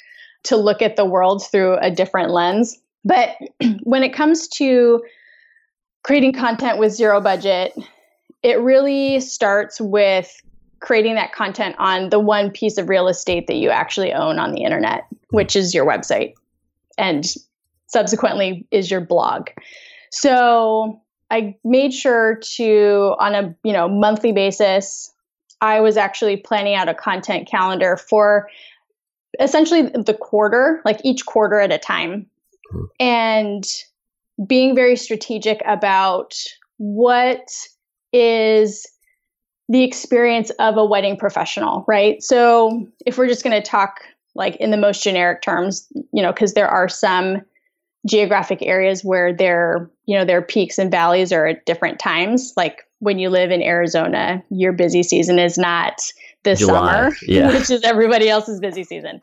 to 0.44 0.56
look 0.56 0.82
at 0.82 0.96
the 0.96 1.04
world 1.04 1.46
through 1.46 1.76
a 1.78 1.90
different 1.90 2.30
lens. 2.30 2.78
But 3.04 3.36
when 3.82 4.02
it 4.02 4.12
comes 4.12 4.48
to 4.48 5.02
creating 6.02 6.32
content 6.32 6.78
with 6.78 6.92
zero 6.92 7.20
budget, 7.20 7.74
it 8.42 8.60
really 8.60 9.20
starts 9.20 9.80
with 9.80 10.34
creating 10.80 11.14
that 11.14 11.32
content 11.32 11.76
on 11.78 12.08
the 12.10 12.18
one 12.18 12.50
piece 12.50 12.76
of 12.76 12.88
real 12.88 13.06
estate 13.06 13.46
that 13.46 13.54
you 13.54 13.70
actually 13.70 14.12
own 14.12 14.40
on 14.40 14.52
the 14.52 14.64
internet, 14.64 15.04
hmm. 15.08 15.16
which 15.36 15.54
is 15.54 15.74
your 15.74 15.86
website 15.86 16.34
and 16.98 17.34
subsequently 17.92 18.66
is 18.70 18.90
your 18.90 19.00
blog. 19.00 19.48
So 20.10 21.00
I 21.30 21.56
made 21.64 21.94
sure 21.94 22.38
to 22.56 23.14
on 23.18 23.34
a, 23.34 23.54
you 23.64 23.72
know, 23.72 23.88
monthly 23.88 24.32
basis, 24.32 25.12
I 25.60 25.80
was 25.80 25.96
actually 25.96 26.36
planning 26.38 26.74
out 26.74 26.88
a 26.88 26.94
content 26.94 27.48
calendar 27.48 27.96
for 27.96 28.48
essentially 29.40 29.82
the 29.82 30.16
quarter, 30.20 30.82
like 30.84 31.00
each 31.04 31.24
quarter 31.26 31.60
at 31.60 31.72
a 31.72 31.78
time. 31.78 32.26
Mm-hmm. 32.74 32.84
And 33.00 33.64
being 34.46 34.74
very 34.74 34.96
strategic 34.96 35.62
about 35.66 36.34
what 36.78 37.52
is 38.12 38.86
the 39.68 39.84
experience 39.84 40.50
of 40.58 40.76
a 40.76 40.84
wedding 40.84 41.16
professional, 41.16 41.84
right? 41.86 42.22
So 42.22 42.86
if 43.06 43.16
we're 43.16 43.28
just 43.28 43.44
going 43.44 43.60
to 43.60 43.66
talk 43.66 44.00
like 44.34 44.56
in 44.56 44.70
the 44.70 44.76
most 44.76 45.02
generic 45.02 45.42
terms, 45.42 45.86
you 46.12 46.22
know, 46.22 46.32
because 46.32 46.54
there 46.54 46.68
are 46.68 46.88
some 46.88 47.42
geographic 48.06 48.60
areas 48.62 49.04
where 49.04 49.32
their, 49.32 49.90
you 50.06 50.16
know, 50.16 50.24
their 50.24 50.42
peaks 50.42 50.78
and 50.78 50.90
valleys 50.90 51.32
are 51.32 51.46
at 51.46 51.64
different 51.66 51.98
times. 51.98 52.52
Like 52.56 52.82
when 52.98 53.18
you 53.18 53.30
live 53.30 53.50
in 53.50 53.62
Arizona, 53.62 54.42
your 54.50 54.72
busy 54.72 55.02
season 55.02 55.38
is 55.38 55.56
not 55.56 56.00
the 56.42 56.54
July, 56.54 57.10
summer, 57.10 57.16
yeah. 57.22 57.48
which 57.52 57.70
is 57.70 57.82
everybody 57.84 58.28
else's 58.28 58.60
busy 58.60 58.84
season. 58.84 59.20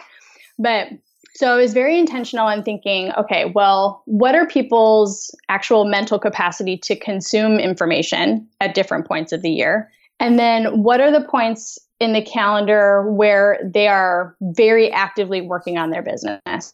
But 0.58 0.88
so 1.36 1.54
I 1.54 1.58
was 1.58 1.74
very 1.74 1.98
intentional 1.98 2.50
in 2.50 2.64
thinking, 2.64 3.12
okay, 3.18 3.52
well, 3.54 4.04
what 4.06 4.36
are 4.36 4.46
people's 4.46 5.34
actual 5.48 5.86
mental 5.86 6.20
capacity 6.20 6.78
to 6.80 6.96
consume 6.98 7.60
information 7.60 8.48
at 8.60 8.74
different 8.74 9.08
points 9.08 9.32
of 9.32 9.42
the 9.42 9.52
year? 9.52 9.92
And 10.20 10.38
then 10.38 10.84
what 10.84 11.00
are 11.00 11.12
the 11.12 11.26
points 11.26 11.80
in 12.00 12.14
the 12.14 12.22
calendar 12.22 13.10
where 13.12 13.60
they 13.64 13.88
are 13.88 14.36
very 14.42 14.92
actively 14.92 15.42
working 15.42 15.78
on 15.78 15.92
their 15.92 16.02
business? 16.02 16.74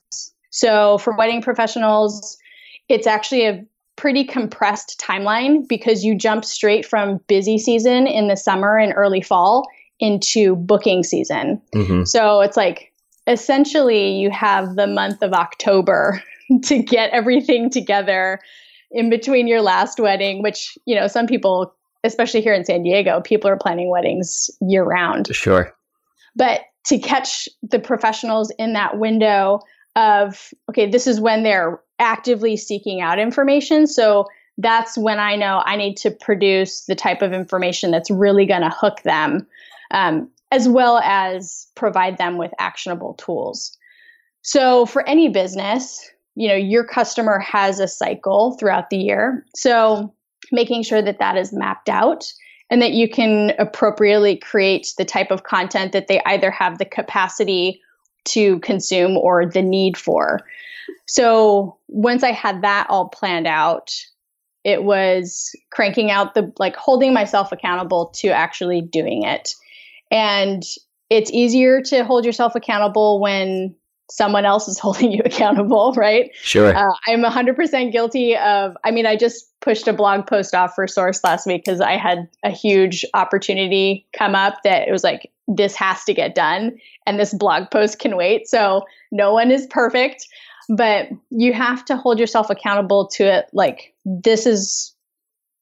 So 0.56 1.00
for 1.00 1.14
wedding 1.18 1.42
professionals, 1.42 2.38
it's 2.88 3.06
actually 3.06 3.46
a 3.46 3.66
pretty 3.98 4.24
compressed 4.24 4.98
timeline 4.98 5.68
because 5.68 6.06
you 6.06 6.18
jump 6.18 6.46
straight 6.46 6.86
from 6.86 7.18
busy 7.28 7.58
season 7.58 8.08
in 8.08 8.30
the 8.30 8.38
summer 8.38 8.78
and 8.78 8.94
early 8.96 9.22
fall 9.22 9.68
into 10.00 10.56
booking 10.56 11.04
season. 11.04 11.62
Mm-hmm. 11.74 12.04
So 12.06 12.40
it's 12.40 12.56
like 12.56 12.94
essentially 13.28 14.14
you 14.14 14.32
have 14.32 14.78
the 14.78 14.88
month 14.88 15.22
of 15.22 15.34
October 15.34 16.24
to 16.64 16.82
get 16.82 17.10
everything 17.12 17.70
together 17.70 18.40
in 18.92 19.10
between 19.10 19.48
your 19.48 19.62
last 19.62 20.00
wedding, 20.00 20.42
which, 20.42 20.78
you 20.86 20.96
know, 20.96 21.08
some 21.08 21.28
people, 21.28 21.76
especially 22.06 22.40
here 22.40 22.54
in 22.54 22.64
San 22.64 22.82
Diego, 22.82 23.20
people 23.20 23.50
are 23.50 23.58
planning 23.58 23.90
weddings 23.90 24.50
year 24.62 24.86
round. 24.86 25.36
Sure. 25.36 25.76
But 26.34 26.62
to 26.86 26.98
catch 26.98 27.50
the 27.62 27.80
professionals 27.80 28.54
in 28.58 28.72
that 28.74 29.00
window 29.00 29.60
of, 29.96 30.54
okay, 30.70 30.90
this 30.90 31.08
is 31.08 31.22
when 31.22 31.44
they're 31.44 31.80
actively 32.00 32.58
seeking 32.58 33.02
out 33.02 33.20
information. 33.20 33.88
So 33.88 34.28
that's 34.58 34.98
when 34.98 35.20
I 35.20 35.36
know 35.36 35.62
I 35.66 35.76
need 35.76 35.98
to 35.98 36.12
produce 36.12 36.86
the 36.86 36.96
type 36.96 37.22
of 37.22 37.34
information 37.34 37.92
that's 37.92 38.12
really 38.12 38.46
going 38.46 38.62
to 38.62 38.70
hook 38.70 39.02
them. 39.04 39.48
Um, 39.92 40.30
as 40.52 40.70
well 40.70 41.00
as 41.00 41.68
provide 41.76 42.18
them 42.18 42.38
with 42.38 42.54
actionable 42.60 43.14
tools. 43.16 43.78
So 44.42 44.86
for 44.86 45.08
any 45.08 45.28
business, 45.28 46.10
you 46.36 46.48
know, 46.48 46.56
your 46.56 46.86
customer 46.86 47.40
has 47.40 47.80
a 47.80 47.88
cycle 47.88 48.56
throughout 48.58 48.90
the 48.90 48.98
year. 48.98 49.46
So 49.56 50.14
making 50.52 50.84
sure 50.84 51.02
that 51.02 51.20
that 51.20 51.36
is 51.36 51.52
mapped 51.52 51.90
out 51.90 52.32
and 52.70 52.82
that 52.82 52.92
you 52.92 53.10
can 53.10 53.52
appropriately 53.60 54.38
create 54.38 54.94
the 54.98 55.06
type 55.06 55.32
of 55.32 55.44
content 55.44 55.92
that 55.92 56.08
they 56.08 56.22
either 56.26 56.52
have 56.52 56.78
the 56.78 56.86
capacity 56.86 57.82
to 58.26 58.60
consume 58.60 59.18
or 59.18 59.46
the 59.46 59.62
need 59.62 59.98
for. 59.98 60.42
So 61.08 61.78
once 61.88 62.24
I 62.24 62.32
had 62.32 62.62
that 62.64 62.88
all 62.90 63.10
planned 63.10 63.48
out, 63.48 63.94
it 64.64 64.84
was 64.84 65.56
cranking 65.72 66.10
out 66.10 66.34
the 66.34 66.52
like 66.58 66.76
holding 66.76 67.14
myself 67.14 67.52
accountable 67.52 68.08
to 68.16 68.30
actually 68.30 68.82
doing 68.82 69.24
it. 69.24 69.54
And 70.12 70.64
it's 71.10 71.32
easier 71.32 71.82
to 71.82 72.04
hold 72.04 72.26
yourself 72.26 72.56
accountable 72.56 73.22
when 73.22 73.76
someone 74.10 74.46
else 74.46 74.68
is 74.68 74.80
holding 74.86 75.12
you 75.12 75.22
accountable, 75.24 75.94
right? 75.94 76.32
Sure. 76.42 76.76
Uh, 76.76 76.94
I'm 77.08 77.24
100% 77.24 77.92
guilty 77.92 78.36
of, 78.38 78.76
I 78.84 78.92
mean, 78.92 79.06
I 79.06 79.16
just 79.16 79.48
pushed 79.62 79.88
a 79.88 79.94
blog 79.94 80.28
post 80.28 80.54
off 80.54 80.76
for 80.76 80.88
Source 80.88 81.24
last 81.24 81.48
week 81.48 81.64
because 81.66 81.82
I 81.82 81.98
had 81.98 82.28
a 82.44 82.52
huge 82.52 83.06
opportunity 83.14 84.06
come 84.14 84.36
up 84.36 84.64
that 84.64 84.88
it 84.88 84.92
was 84.92 85.04
like, 85.04 85.32
this 85.48 85.76
has 85.76 86.04
to 86.06 86.14
get 86.14 86.36
done 86.36 86.78
and 87.06 87.20
this 87.20 87.34
blog 87.34 87.70
post 87.72 88.00
can 88.00 88.18
wait. 88.18 88.48
So 88.48 88.84
no 89.12 89.34
one 89.34 89.52
is 89.52 89.68
perfect, 89.68 90.28
but 90.70 91.10
you 91.30 91.54
have 91.54 91.86
to 91.86 91.98
hold 91.98 92.20
yourself 92.20 92.50
accountable 92.50 93.08
to 93.10 93.24
it. 93.24 93.46
Like, 93.54 93.94
this 94.06 94.46
is 94.46 94.94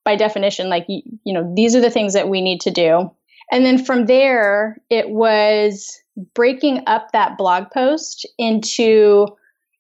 by 0.05 0.15
definition, 0.15 0.69
like, 0.69 0.85
you, 0.87 1.01
you 1.23 1.33
know, 1.33 1.53
these 1.55 1.75
are 1.75 1.81
the 1.81 1.89
things 1.89 2.13
that 2.13 2.29
we 2.29 2.41
need 2.41 2.61
to 2.61 2.71
do 2.71 3.11
and 3.51 3.65
then 3.65 3.83
from 3.83 4.05
there, 4.05 4.77
it 4.89 5.09
was 5.09 6.01
breaking 6.33 6.83
up 6.87 7.11
that 7.11 7.37
blog 7.37 7.69
post 7.71 8.25
into 8.37 9.27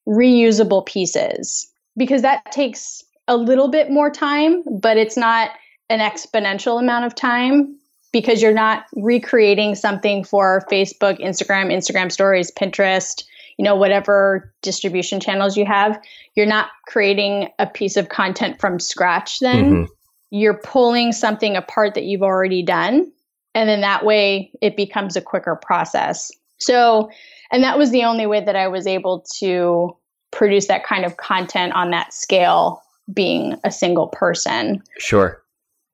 reusable 0.07 0.85
pieces 0.85 1.71
because 1.97 2.21
that 2.23 2.51
takes 2.51 3.03
a 3.27 3.37
little 3.37 3.69
bit 3.69 3.89
more 3.89 4.09
time, 4.09 4.63
but 4.79 4.97
it's 4.97 5.17
not 5.17 5.51
an 5.89 5.99
exponential 5.99 6.79
amount 6.79 7.05
of 7.05 7.15
time 7.15 7.77
because 8.13 8.41
you're 8.41 8.53
not 8.53 8.85
recreating 8.95 9.75
something 9.75 10.23
for 10.23 10.65
Facebook, 10.71 11.19
Instagram, 11.19 11.73
Instagram 11.73 12.09
stories, 12.09 12.51
Pinterest, 12.51 13.25
you 13.57 13.65
know, 13.65 13.75
whatever 13.75 14.53
distribution 14.61 15.19
channels 15.19 15.57
you 15.57 15.65
have. 15.65 16.01
You're 16.35 16.45
not 16.45 16.69
creating 16.87 17.49
a 17.59 17.67
piece 17.67 17.97
of 17.97 18.07
content 18.07 18.61
from 18.61 18.79
scratch 18.79 19.39
then. 19.39 19.65
Mm-hmm. 19.65 19.83
You're 20.29 20.57
pulling 20.57 21.11
something 21.11 21.57
apart 21.57 21.93
that 21.95 22.05
you've 22.05 22.23
already 22.23 22.63
done 22.63 23.11
and 23.55 23.69
then 23.69 23.81
that 23.81 24.05
way 24.05 24.51
it 24.61 24.75
becomes 24.75 25.15
a 25.15 25.21
quicker 25.21 25.55
process. 25.55 26.31
So, 26.57 27.09
and 27.51 27.63
that 27.63 27.77
was 27.77 27.91
the 27.91 28.03
only 28.03 28.25
way 28.25 28.43
that 28.43 28.55
I 28.55 28.67
was 28.67 28.87
able 28.87 29.25
to 29.39 29.95
produce 30.31 30.67
that 30.67 30.83
kind 30.83 31.05
of 31.05 31.17
content 31.17 31.73
on 31.73 31.91
that 31.91 32.13
scale 32.13 32.81
being 33.13 33.59
a 33.63 33.71
single 33.71 34.07
person. 34.07 34.81
Sure. 34.97 35.42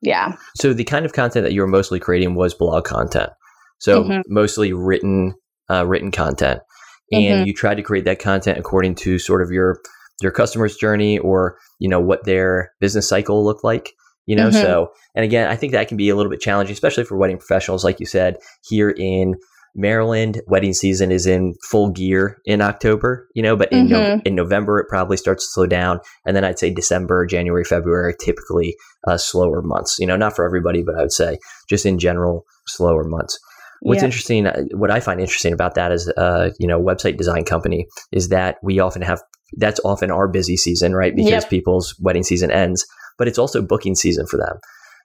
Yeah. 0.02 0.36
So 0.56 0.74
the 0.74 0.84
kind 0.84 1.06
of 1.06 1.14
content 1.14 1.44
that 1.46 1.54
you 1.54 1.62
were 1.62 1.68
mostly 1.68 2.00
creating 2.00 2.36
was 2.36 2.54
blog 2.54 2.86
content. 2.86 3.32
So 3.80 4.04
mm-hmm. 4.04 4.22
mostly 4.28 4.74
written 4.74 5.36
uh, 5.70 5.86
written 5.86 6.12
content. 6.12 6.62
And 7.12 7.24
mm-hmm. 7.24 7.48
you 7.48 7.54
tried 7.54 7.76
to 7.76 7.84
create 7.84 8.06
that 8.06 8.20
content 8.20 8.58
according 8.58 8.96
to 8.96 9.20
sort 9.20 9.42
of 9.42 9.52
your 9.52 9.82
your 10.22 10.32
customer's 10.32 10.76
journey 10.76 11.18
or, 11.18 11.58
you 11.80 11.88
know, 11.88 12.00
what 12.00 12.26
their 12.26 12.74
business 12.80 13.08
cycle 13.08 13.44
looked 13.44 13.64
like 13.64 13.94
you 14.30 14.36
know 14.36 14.50
mm-hmm. 14.50 14.62
so 14.62 14.92
and 15.16 15.26
again 15.26 15.50
i 15.50 15.56
think 15.56 15.74
that 15.74 15.88
can 15.88 15.98
be 15.98 16.10
a 16.10 16.16
little 16.16 16.30
bit 16.30 16.40
challenging 16.40 16.72
especially 16.72 17.04
for 17.04 17.18
wedding 17.18 17.38
professionals 17.38 17.84
like 17.84 18.00
you 18.00 18.06
said 18.06 18.38
here 18.68 18.92
in 18.92 19.34
maryland 19.80 20.42
wedding 20.48 20.74
season 20.74 21.12
is 21.12 21.26
in 21.26 21.54
full 21.70 21.90
gear 21.90 22.42
in 22.46 22.62
october 22.62 23.28
you 23.34 23.42
know 23.42 23.56
but 23.56 23.72
in, 23.72 23.88
mm-hmm. 23.88 24.18
no, 24.18 24.22
in 24.26 24.36
november 24.36 24.80
it 24.80 24.88
probably 24.88 25.18
starts 25.18 25.46
to 25.46 25.52
slow 25.52 25.66
down 25.66 26.00
and 26.26 26.36
then 26.36 26.44
i'd 26.44 26.60
say 26.60 26.70
december 26.70 27.26
january 27.26 27.64
february 27.64 28.14
typically 28.20 28.76
uh, 29.08 29.18
slower 29.18 29.62
months 29.62 29.98
you 30.00 30.08
know 30.08 30.18
not 30.18 30.36
for 30.36 30.46
everybody 30.46 30.84
but 30.84 30.96
i 30.96 31.02
would 31.02 31.12
say 31.12 31.38
just 31.68 31.86
in 31.86 32.00
general 32.00 32.46
slower 32.68 33.04
months 33.04 33.40
What's 33.82 34.02
yeah. 34.02 34.08
interesting, 34.08 34.46
uh, 34.46 34.64
what 34.74 34.92
I 34.92 35.00
find 35.00 35.22
interesting 35.22 35.54
about 35.54 35.76
that 35.76 35.94
a 35.94 36.20
uh, 36.20 36.50
you 36.60 36.68
know 36.68 36.82
website 36.82 37.16
design 37.16 37.46
company 37.46 37.88
is 38.12 38.28
that 38.28 38.58
we 38.62 38.82
often 38.82 39.02
have 39.04 39.22
that's 39.56 39.80
often 39.86 40.12
our 40.12 40.28
busy 40.28 40.58
season, 40.58 40.94
right? 40.94 41.16
Because 41.16 41.32
yep. 41.32 41.50
people's 41.50 41.96
wedding 41.98 42.24
season 42.24 42.52
ends 42.52 42.86
but 43.20 43.28
it's 43.28 43.38
also 43.38 43.62
booking 43.62 43.94
season 43.94 44.26
for 44.26 44.38
them. 44.38 44.58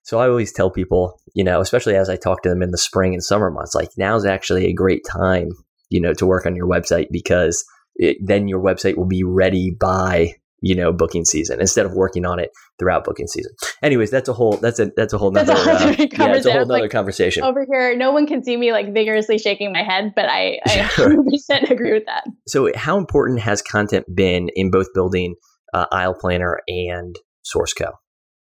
So 0.04 0.18
I 0.18 0.28
always 0.28 0.52
tell 0.52 0.70
people, 0.70 1.18
you 1.34 1.42
know, 1.42 1.60
especially 1.60 1.96
as 1.96 2.08
I 2.08 2.16
talk 2.16 2.42
to 2.42 2.50
them 2.50 2.62
in 2.62 2.70
the 2.70 2.78
spring 2.78 3.14
and 3.14 3.24
summer 3.24 3.50
months, 3.50 3.74
like 3.74 3.88
now's 3.96 4.26
actually 4.26 4.66
a 4.66 4.72
great 4.72 5.02
time, 5.10 5.48
you 5.88 6.00
know, 6.00 6.12
to 6.14 6.26
work 6.26 6.46
on 6.46 6.54
your 6.54 6.68
website 6.68 7.08
because 7.10 7.64
it, 7.96 8.18
then 8.22 8.46
your 8.46 8.62
website 8.62 8.96
will 8.96 9.06
be 9.06 9.24
ready 9.24 9.70
by 9.70 10.34
you 10.60 10.74
know 10.74 10.92
booking 10.92 11.26
season 11.26 11.60
instead 11.60 11.84
of 11.84 11.92
working 11.92 12.24
on 12.24 12.38
it 12.38 12.50
throughout 12.78 13.04
booking 13.04 13.26
season. 13.26 13.52
Anyways, 13.82 14.10
that's 14.10 14.28
a 14.28 14.32
whole 14.32 14.56
that's 14.56 14.78
a 14.78 14.90
that's 14.96 15.12
a 15.12 15.18
whole 15.18 15.30
nother, 15.30 15.54
that's 15.54 15.66
a 15.66 15.78
whole 15.78 15.88
uh, 15.88 15.96
yeah, 15.98 16.36
it's 16.36 16.46
a 16.46 16.52
whole 16.52 16.62
other 16.62 16.80
like, 16.80 16.90
conversation. 16.90 17.44
Over 17.44 17.66
here, 17.70 17.96
no 17.96 18.12
one 18.12 18.26
can 18.26 18.42
see 18.42 18.56
me 18.56 18.72
like 18.72 18.92
vigorously 18.92 19.38
shaking 19.38 19.72
my 19.72 19.82
head, 19.82 20.12
but 20.16 20.24
I 20.26 20.58
I 20.66 20.88
100% 20.96 21.70
agree 21.70 21.92
with 21.92 22.06
that. 22.06 22.24
So, 22.48 22.70
how 22.74 22.96
important 22.98 23.40
has 23.40 23.60
content 23.62 24.06
been 24.14 24.48
in 24.54 24.70
both 24.70 24.88
building 24.94 25.36
uh, 25.72 25.86
Aisle 25.92 26.14
Planner 26.14 26.60
and 26.66 27.14
Source 27.42 27.74
SourceCo? 27.74 27.92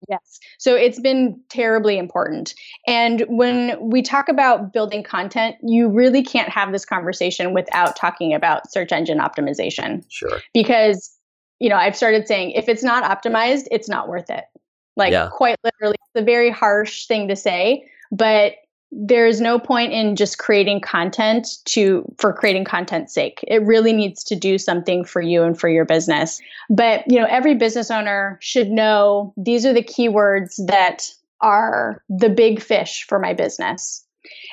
Yes. 0.09 0.40
So 0.59 0.75
it's 0.75 0.99
been 1.00 1.40
terribly 1.49 1.99
important. 1.99 2.54
And 2.87 3.25
when 3.28 3.76
we 3.80 4.02
talk 4.02 4.28
about 4.28 4.73
building 4.73 5.02
content, 5.02 5.57
you 5.62 5.88
really 5.88 6.23
can't 6.23 6.49
have 6.49 6.73
this 6.73 6.85
conversation 6.85 7.52
without 7.52 7.97
talking 7.97 8.35
about 8.35 8.71
search 8.71 8.92
engine 8.92 9.19
optimization. 9.19 10.04
Sure. 10.09 10.40
Because, 10.54 11.11
you 11.59 11.69
know, 11.69 11.76
I've 11.76 11.97
started 11.97 12.26
saying 12.26 12.52
if 12.52 12.69
it's 12.69 12.83
not 12.83 13.04
optimized, 13.04 13.66
it's 13.71 13.88
not 13.88 14.09
worth 14.09 14.30
it. 14.30 14.45
Like, 14.97 15.12
yeah. 15.12 15.28
quite 15.33 15.57
literally, 15.62 15.97
it's 16.14 16.23
a 16.23 16.25
very 16.25 16.50
harsh 16.50 17.07
thing 17.07 17.28
to 17.28 17.37
say, 17.37 17.85
but 18.11 18.54
there's 18.92 19.40
no 19.40 19.59
point 19.59 19.92
in 19.92 20.16
just 20.16 20.38
creating 20.38 20.80
content 20.80 21.47
to 21.64 22.04
for 22.18 22.32
creating 22.32 22.64
content's 22.64 23.14
sake. 23.14 23.44
It 23.47 23.62
really 23.62 23.92
needs 23.92 24.25
to 24.25 24.37
do 24.37 24.59
something 24.59 25.04
for 25.04 25.23
you 25.23 25.42
and 25.42 25.59
for 25.59 25.68
your 25.68 25.85
business. 25.85 26.40
But 26.68 27.04
you 27.11 27.18
know 27.18 27.26
every 27.28 27.54
business 27.54 27.90
owner 27.90 28.38
should 28.40 28.70
know 28.70 29.32
these 29.37 29.64
are 29.64 29.73
the 29.73 29.82
keywords 29.82 30.54
that 30.66 31.09
are 31.40 32.02
the 32.09 32.28
big 32.28 32.61
fish 32.61 33.06
for 33.09 33.18
my 33.18 33.32
business. 33.32 34.04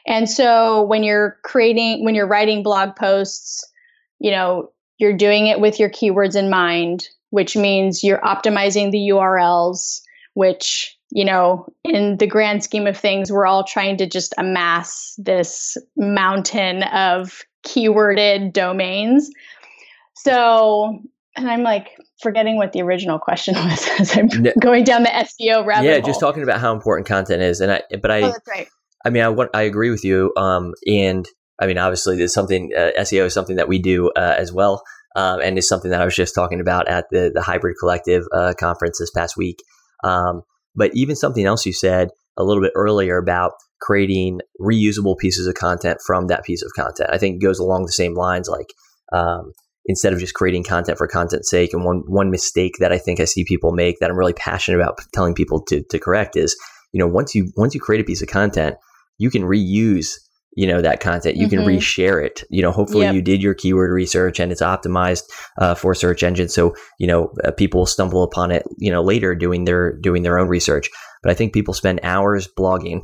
And 0.05 0.29
so 0.29 0.83
when 0.83 1.03
you're 1.03 1.37
creating 1.43 2.05
when 2.05 2.15
you're 2.15 2.27
writing 2.27 2.63
blog 2.63 2.95
posts 2.95 3.63
you 4.19 4.31
know 4.31 4.71
you're 4.97 5.15
doing 5.15 5.47
it 5.47 5.59
with 5.59 5.79
your 5.79 5.89
keywords 5.89 6.35
in 6.35 6.49
mind 6.49 7.07
which 7.29 7.57
means 7.57 8.03
you're 8.03 8.19
optimizing 8.19 8.91
the 8.91 9.09
urls 9.09 10.01
which 10.33 10.96
you 11.09 11.25
know, 11.25 11.67
in 11.83 12.17
the 12.17 12.27
grand 12.27 12.63
scheme 12.63 12.87
of 12.87 12.97
things, 12.97 13.31
we're 13.31 13.45
all 13.45 13.63
trying 13.63 13.97
to 13.97 14.07
just 14.07 14.33
amass 14.37 15.15
this 15.17 15.77
mountain 15.95 16.83
of 16.83 17.43
keyworded 17.65 18.53
domains. 18.53 19.29
So, 20.15 20.99
and 21.35 21.49
I'm 21.49 21.63
like 21.63 21.89
forgetting 22.21 22.57
what 22.57 22.73
the 22.73 22.81
original 22.81 23.19
question 23.19 23.55
was 23.55 23.87
as 23.99 24.17
I'm 24.17 24.27
no, 24.27 24.51
going 24.59 24.83
down 24.83 25.03
the 25.03 25.09
SEO 25.09 25.65
rabbit 25.65 25.85
Yeah, 25.85 25.93
hole. 25.93 26.01
just 26.01 26.19
talking 26.19 26.43
about 26.43 26.59
how 26.59 26.73
important 26.73 27.07
content 27.07 27.41
is, 27.41 27.61
and 27.61 27.71
I, 27.71 27.81
but 28.01 28.11
I, 28.11 28.21
oh, 28.23 28.31
that's 28.31 28.47
right. 28.47 28.67
I 29.05 29.09
mean, 29.09 29.23
I 29.23 29.29
want, 29.29 29.51
I 29.53 29.61
agree 29.61 29.89
with 29.89 30.03
you. 30.03 30.33
Um, 30.35 30.73
and 30.85 31.25
I 31.61 31.67
mean, 31.67 31.77
obviously, 31.77 32.17
there's 32.17 32.33
something 32.33 32.71
uh, 32.75 32.91
SEO 32.99 33.25
is 33.25 33.33
something 33.33 33.55
that 33.55 33.67
we 33.67 33.79
do 33.79 34.11
uh, 34.15 34.35
as 34.37 34.51
well, 34.51 34.83
um, 35.15 35.39
and 35.39 35.57
is 35.57 35.69
something 35.69 35.91
that 35.91 36.01
I 36.01 36.05
was 36.05 36.15
just 36.15 36.35
talking 36.35 36.59
about 36.59 36.89
at 36.89 37.05
the 37.11 37.31
the 37.33 37.41
Hybrid 37.41 37.77
Collective 37.79 38.23
uh, 38.33 38.53
conference 38.59 38.99
this 38.99 39.11
past 39.11 39.37
week. 39.37 39.63
Um, 40.03 40.41
but 40.77 40.91
even 40.93 41.15
something 41.15 41.45
else 41.45 41.65
you 41.65 41.73
said 41.73 42.09
a 42.37 42.43
little 42.43 42.61
bit 42.61 42.71
earlier 42.75 43.17
about 43.17 43.53
creating 43.81 44.39
reusable 44.61 45.17
pieces 45.17 45.47
of 45.47 45.55
content 45.55 45.99
from 46.05 46.27
that 46.27 46.45
piece 46.45 46.63
of 46.63 46.71
content, 46.75 47.09
I 47.11 47.17
think 47.17 47.41
goes 47.41 47.59
along 47.59 47.85
the 47.85 47.91
same 47.91 48.13
lines. 48.13 48.47
Like 48.47 48.67
um, 49.11 49.51
instead 49.87 50.13
of 50.13 50.19
just 50.19 50.35
creating 50.35 50.63
content 50.63 50.97
for 50.97 51.07
content's 51.07 51.49
sake, 51.49 51.73
and 51.73 51.83
one 51.83 52.03
one 52.07 52.29
mistake 52.29 52.75
that 52.79 52.93
I 52.93 52.97
think 52.97 53.19
I 53.19 53.25
see 53.25 53.43
people 53.43 53.71
make 53.71 53.99
that 53.99 54.09
I'm 54.09 54.17
really 54.17 54.33
passionate 54.33 54.79
about 54.79 54.99
telling 55.13 55.33
people 55.33 55.61
to 55.65 55.83
to 55.89 55.99
correct 55.99 56.37
is, 56.37 56.55
you 56.93 56.99
know, 56.99 57.07
once 57.07 57.35
you 57.35 57.51
once 57.57 57.73
you 57.73 57.81
create 57.81 58.01
a 58.01 58.05
piece 58.05 58.21
of 58.21 58.29
content, 58.29 58.75
you 59.17 59.29
can 59.29 59.41
reuse 59.41 60.13
you 60.57 60.65
know 60.65 60.81
that 60.81 60.99
content 60.99 61.37
you 61.37 61.47
mm-hmm. 61.47 61.63
can 61.63 61.65
reshare 61.65 62.25
it 62.25 62.43
you 62.49 62.61
know 62.61 62.71
hopefully 62.71 63.05
yep. 63.05 63.13
you 63.13 63.21
did 63.21 63.41
your 63.41 63.53
keyword 63.53 63.91
research 63.91 64.39
and 64.39 64.51
it's 64.51 64.61
optimized 64.61 65.23
uh, 65.59 65.75
for 65.75 65.93
search 65.93 66.23
engines 66.23 66.53
so 66.53 66.75
you 66.99 67.07
know 67.07 67.31
uh, 67.45 67.51
people 67.51 67.85
stumble 67.85 68.23
upon 68.23 68.51
it 68.51 68.63
you 68.77 68.91
know 68.91 69.03
later 69.03 69.35
doing 69.35 69.63
their 69.63 69.95
doing 69.99 70.23
their 70.23 70.37
own 70.37 70.47
research 70.47 70.89
but 71.21 71.31
i 71.31 71.35
think 71.35 71.53
people 71.53 71.73
spend 71.73 71.99
hours 72.03 72.49
blogging 72.57 73.01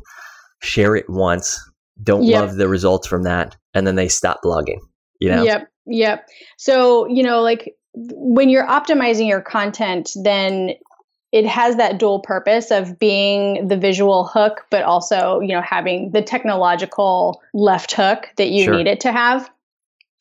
share 0.62 0.96
it 0.96 1.06
once 1.08 1.58
don't 2.02 2.24
yep. 2.24 2.40
love 2.40 2.56
the 2.56 2.68
results 2.68 3.06
from 3.06 3.22
that 3.22 3.56
and 3.72 3.86
then 3.86 3.94
they 3.94 4.08
stop 4.08 4.40
blogging 4.44 4.80
you 5.20 5.30
know 5.30 5.44
yep 5.44 5.68
yep 5.86 6.26
so 6.58 7.06
you 7.06 7.22
know 7.22 7.40
like 7.40 7.72
when 7.94 8.48
you're 8.48 8.66
optimizing 8.66 9.28
your 9.28 9.40
content 9.40 10.10
then 10.24 10.72
it 11.34 11.44
has 11.44 11.74
that 11.74 11.98
dual 11.98 12.20
purpose 12.20 12.70
of 12.70 12.96
being 12.96 13.66
the 13.66 13.76
visual 13.76 14.24
hook, 14.24 14.64
but 14.70 14.84
also, 14.84 15.40
you 15.40 15.48
know, 15.48 15.60
having 15.60 16.12
the 16.12 16.22
technological 16.22 17.42
left 17.52 17.90
hook 17.90 18.28
that 18.36 18.50
you 18.50 18.66
sure. 18.66 18.76
need 18.76 18.86
it 18.86 19.00
to 19.00 19.10
have. 19.10 19.50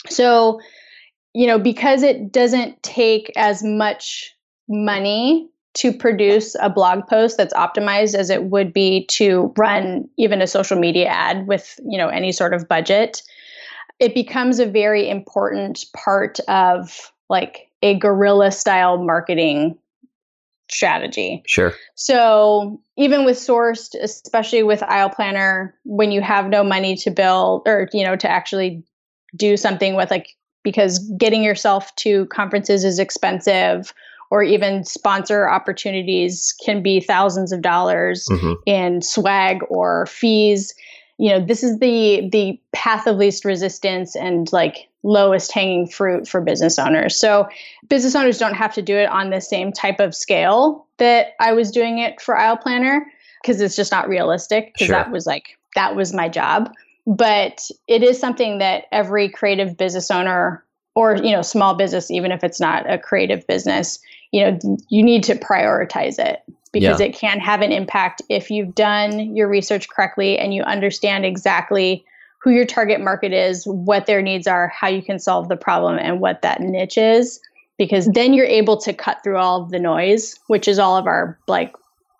So, 0.10 0.60
you 1.36 1.45
know, 1.45 1.60
because 1.60 2.02
it 2.02 2.32
doesn't 2.32 2.82
take 2.82 3.32
as 3.36 3.63
much 3.63 4.36
money 4.67 5.47
to 5.76 5.93
produce 5.93 6.56
a 6.60 6.69
blog 6.71 7.06
post 7.06 7.38
that's 7.38 7.54
optimized 7.54 8.15
as 8.15 8.32
it 8.32 8.45
would 8.45 8.73
be 8.73 9.06
to 9.12 9.54
run 9.56 10.10
even 10.17 10.41
a 10.41 10.47
social 10.47 10.80
media 10.80 11.10
ad 11.10 11.45
with, 11.45 11.80
you 11.86 11.99
know, 11.99 12.08
any 12.08 12.32
sort 12.32 12.56
of 12.56 12.67
budget, 12.67 13.21
it 13.99 14.15
becomes 14.15 14.58
a 14.58 14.65
very 14.65 15.08
important 15.08 15.86
part 15.95 16.39
of 16.47 17.12
like 17.30 17.69
a 17.84 17.93
guerrilla 17.99 18.52
style 18.52 18.97
marketing 18.97 19.78
strategy. 20.73 21.43
Sure. 21.45 21.73
So 21.95 22.81
even 22.97 23.25
with 23.25 23.38
sourced, 23.38 23.95
especially 24.01 24.63
with 24.63 24.83
Aisle 24.83 25.09
Planner, 25.09 25.75
when 25.83 26.12
you 26.12 26.21
have 26.21 26.49
no 26.49 26.63
money 26.63 26.95
to 26.97 27.12
build 27.12 27.63
or 27.65 27.89
you 27.93 28.03
know 28.03 28.15
to 28.15 28.29
actually 28.29 28.83
do 29.36 29.57
something 29.57 29.95
with 29.95 30.12
like 30.12 30.29
because 30.63 30.99
getting 31.17 31.43
yourself 31.43 31.93
to 31.97 32.25
conferences 32.27 32.83
is 32.83 32.99
expensive 32.99 33.93
or 34.31 34.41
even 34.41 34.83
sponsor 34.83 35.47
opportunities 35.47 36.55
can 36.63 36.81
be 36.81 36.99
thousands 36.99 37.51
of 37.51 37.62
dollars 37.62 38.27
mm-hmm. 38.31 38.53
in 38.65 39.01
swag 39.01 39.59
or 39.69 40.05
fees 40.07 40.73
you 41.17 41.29
know 41.29 41.43
this 41.43 41.63
is 41.63 41.79
the 41.79 42.29
the 42.31 42.59
path 42.71 43.07
of 43.07 43.17
least 43.17 43.45
resistance 43.45 44.15
and 44.15 44.51
like 44.51 44.89
lowest 45.04 45.52
hanging 45.52 45.88
fruit 45.88 46.28
for 46.28 46.42
business 46.42 46.80
owners 46.80 47.16
so 47.16 47.48
business 47.89 48.16
owners 48.16 48.38
don't 48.38 48.56
have 48.56 48.74
to 48.74 48.82
do 48.82 48.96
it 48.96 49.10
on 49.10 49.30
the 49.30 49.42
same 49.42 49.72
type 49.72 50.00
of 50.00 50.16
scale 50.16 50.86
that 50.98 51.34
i 51.39 51.52
was 51.54 51.72
doing 51.72 52.00
it 52.00 52.22
for 52.22 52.38
aisle 52.38 52.58
planner 52.58 53.06
because 53.42 53.60
it's 53.60 53.76
just 53.76 53.92
not 53.92 54.08
realistic 54.08 54.74
because 54.74 54.88
sure. 54.88 54.96
that 54.96 55.12
was 55.12 55.26
like 55.26 55.58
that 55.76 55.96
was 55.96 56.13
my 56.13 56.30
job 56.30 56.72
but 57.06 57.70
it 57.88 58.02
is 58.02 58.20
something 58.20 58.60
that 58.60 58.86
every 58.92 59.28
creative 59.28 59.76
business 59.76 60.10
owner 60.10 60.63
or 60.96 61.18
you 61.18 61.32
know 61.32 61.42
small 61.42 61.74
business 61.74 62.10
even 62.10 62.32
if 62.32 62.44
it's 62.44 62.60
not 62.60 62.89
a 62.89 62.98
creative 62.98 63.46
business 63.48 64.00
you 64.32 64.44
know 64.44 64.78
you 64.89 65.04
need 65.04 65.24
to 65.24 65.36
prioritize 65.36 66.18
it 66.18 66.44
because 66.72 67.00
yeah. 67.00 67.06
it 67.08 67.13
can 67.13 67.39
have 67.39 67.62
an 67.62 67.72
impact 67.72 68.22
if 68.30 68.50
you've 68.50 68.74
done 68.76 69.36
your 69.36 69.48
research 69.48 69.89
correctly 69.89 70.38
and 70.38 70.54
you 70.54 70.63
understand 70.63 71.26
exactly 71.26 72.06
who 72.43 72.51
your 72.51 72.65
target 72.65 72.99
market 72.99 73.32
is, 73.32 73.63
what 73.65 74.06
their 74.06 74.21
needs 74.21 74.47
are, 74.47 74.67
how 74.67 74.88
you 74.88 75.01
can 75.01 75.17
solve 75.17 75.47
the 75.47 75.56
problem, 75.56 75.97
and 75.97 76.19
what 76.19 76.41
that 76.41 76.60
niche 76.62 76.97
is. 76.97 77.39
Because 77.77 78.08
then 78.13 78.34
you're 78.34 78.45
able 78.45 78.77
to 78.77 78.93
cut 78.93 79.23
through 79.23 79.38
all 79.38 79.63
of 79.63 79.71
the 79.71 79.79
noise, 79.79 80.38
which 80.47 80.67
is 80.67 80.77
all 80.77 80.95
of 80.97 81.08
our 81.08 81.39
like 81.47 81.73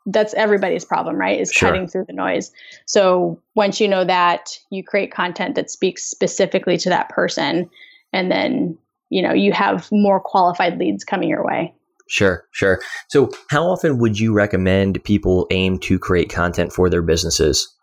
that's 0.06 0.34
everybody's 0.34 0.84
problem, 0.84 1.16
right? 1.16 1.40
Is 1.40 1.52
sure. 1.52 1.70
cutting 1.70 1.88
through 1.88 2.06
the 2.06 2.14
noise. 2.14 2.52
So 2.86 3.42
once 3.56 3.80
you 3.80 3.88
know 3.88 4.04
that, 4.04 4.58
you 4.70 4.84
create 4.84 5.14
content 5.14 5.56
that 5.56 5.70
speaks 5.70 6.04
specifically 6.04 6.78
to 6.78 6.90
that 6.90 7.10
person, 7.10 7.70
and 8.12 8.32
then 8.32 8.78
you 9.10 9.22
know 9.22 9.34
you 9.34 9.52
have 9.52 9.90
more 9.92 10.20
qualified 10.20 10.80
leads 10.80 11.04
coming 11.04 11.30
your 11.30 11.46
way. 11.46 11.74
Sure, 12.08 12.46
sure. 12.52 12.82
So, 13.08 13.32
how 13.50 13.64
often 13.64 13.98
would 13.98 14.20
you 14.20 14.34
recommend 14.34 15.04
people 15.04 15.48
aim 15.52 15.80
to 15.80 15.98
create 15.98 16.30
content 16.30 16.74
for 16.74 16.90
their 16.90 17.02
businesses? 17.02 17.74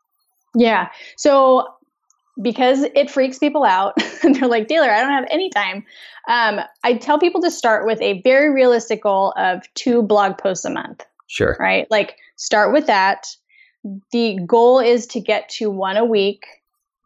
Yeah. 0.54 0.88
So, 1.16 1.66
because 2.40 2.82
it 2.82 3.10
freaks 3.10 3.38
people 3.38 3.64
out, 3.64 3.94
and 4.22 4.34
they're 4.34 4.48
like, 4.48 4.68
Taylor, 4.68 4.90
I 4.90 5.00
don't 5.00 5.12
have 5.12 5.26
any 5.30 5.50
time. 5.50 5.84
Um, 6.28 6.60
I 6.84 6.94
tell 6.94 7.18
people 7.18 7.40
to 7.42 7.50
start 7.50 7.86
with 7.86 8.00
a 8.00 8.20
very 8.22 8.52
realistic 8.52 9.02
goal 9.02 9.32
of 9.36 9.62
two 9.74 10.02
blog 10.02 10.38
posts 10.38 10.64
a 10.64 10.70
month. 10.70 11.04
Sure. 11.26 11.56
Right? 11.58 11.86
Like, 11.90 12.16
start 12.36 12.72
with 12.72 12.86
that. 12.86 13.26
The 14.12 14.38
goal 14.46 14.80
is 14.80 15.06
to 15.08 15.20
get 15.20 15.48
to 15.50 15.70
one 15.70 15.96
a 15.96 16.04
week 16.04 16.44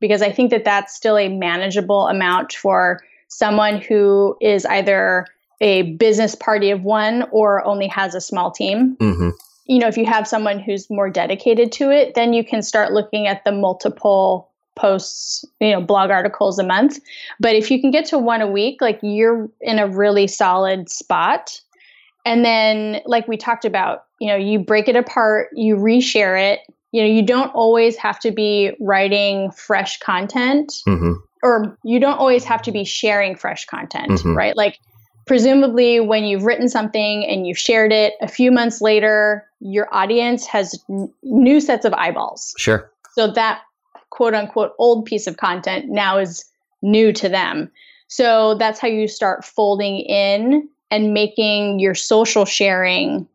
because 0.01 0.23
I 0.23 0.33
think 0.33 0.51
that 0.51 0.65
that's 0.65 0.95
still 0.95 1.17
a 1.17 1.29
manageable 1.29 2.09
amount 2.09 2.53
for 2.53 3.01
someone 3.29 3.81
who 3.81 4.37
is 4.41 4.67
either 4.67 5.27
a 5.61 5.93
business 5.93 6.35
party 6.35 6.71
of 6.71 6.83
one 6.83 7.25
or 7.31 7.65
only 7.65 7.87
has 7.89 8.15
a 8.15 8.21
small 8.21 8.51
team. 8.51 8.97
Mm-hmm. 8.97 9.31
You 9.67 9.79
know, 9.79 9.89
if 9.89 9.97
you 9.97 10.05
have 10.05 10.29
someone 10.29 10.59
who's 10.59 10.91
more 10.91 11.09
dedicated 11.09 11.73
to 11.73 11.91
it, 11.91 12.15
then 12.15 12.33
you 12.33 12.45
can 12.45 12.61
start 12.61 12.93
looking 12.93 13.27
at 13.27 13.45
the 13.45 13.53
multiple 13.53 14.51
posts, 14.77 15.45
you 15.61 15.71
know, 15.71 15.81
blog 15.81 16.11
articles 16.11 16.59
a 16.59 16.65
month. 16.65 16.99
But 17.41 17.55
if 17.55 17.71
you 17.71 17.81
can 17.81 17.91
get 17.91 18.05
to 18.07 18.19
one 18.19 18.41
a 18.41 18.51
week, 18.51 18.81
like 18.81 18.99
you're 19.03 19.49
in 19.61 19.79
a 19.79 19.89
really 19.89 20.27
solid 20.27 20.89
spot. 20.89 21.61
And 22.27 22.45
then, 22.45 23.03
like 23.05 23.29
we 23.29 23.37
talked 23.37 23.65
about, 23.65 24.05
you 24.19 24.29
know, 24.29 24.37
you 24.37 24.59
break 24.59 24.89
it 24.89 24.97
apart, 24.97 25.49
you 25.53 25.77
reshare 25.77 26.53
it. 26.53 26.61
You 26.93 27.03
know, 27.03 27.09
you 27.09 27.23
don't 27.23 27.53
always 27.55 27.97
have 27.97 28.19
to 28.21 28.31
be 28.31 28.73
writing 28.81 29.51
fresh 29.51 29.99
content, 29.99 30.73
mm-hmm. 30.87 31.15
or 31.43 31.77
you 31.83 31.99
don't 31.99 32.19
always 32.19 32.45
have 32.45 32.63
to 32.63 32.73
be 32.73 32.85
sharing 32.85 33.35
fresh 33.35 33.67
content, 33.67 34.11
mm-hmm. 34.11 34.37
right? 34.37 34.57
Like, 34.57 34.79
presumably 35.27 36.01
when 36.01 36.25
you've 36.25 36.45
written 36.45 36.69
something 36.69 37.25
and 37.27 37.47
you've 37.47 37.59
shared 37.59 37.93
it 37.93 38.15
a 38.21 38.29
few 38.29 38.51
months 38.51 38.81
later 38.81 39.47
your 39.61 39.93
audience 39.93 40.47
has 40.47 40.79
n- 40.91 41.13
new 41.23 41.61
sets 41.61 41.85
of 41.85 41.95
eyeballs 41.95 42.55
sure 42.59 42.91
so 43.13 43.31
that 43.31 43.63
quote 44.15 44.33
unquote 44.33 44.73
old 44.79 45.05
piece 45.05 45.27
of 45.27 45.37
content 45.37 45.87
now 45.89 46.17
is 46.17 46.45
new 46.83 47.13
to 47.13 47.29
them. 47.29 47.71
So 48.07 48.55
that's 48.55 48.79
how 48.79 48.87
you 48.87 49.09
start 49.09 49.45
folding 49.45 49.99
in 50.01 50.69
and 50.91 51.13
making 51.13 51.81
your 51.81 51.95
social 51.95 52.45
sharing 52.45 53.27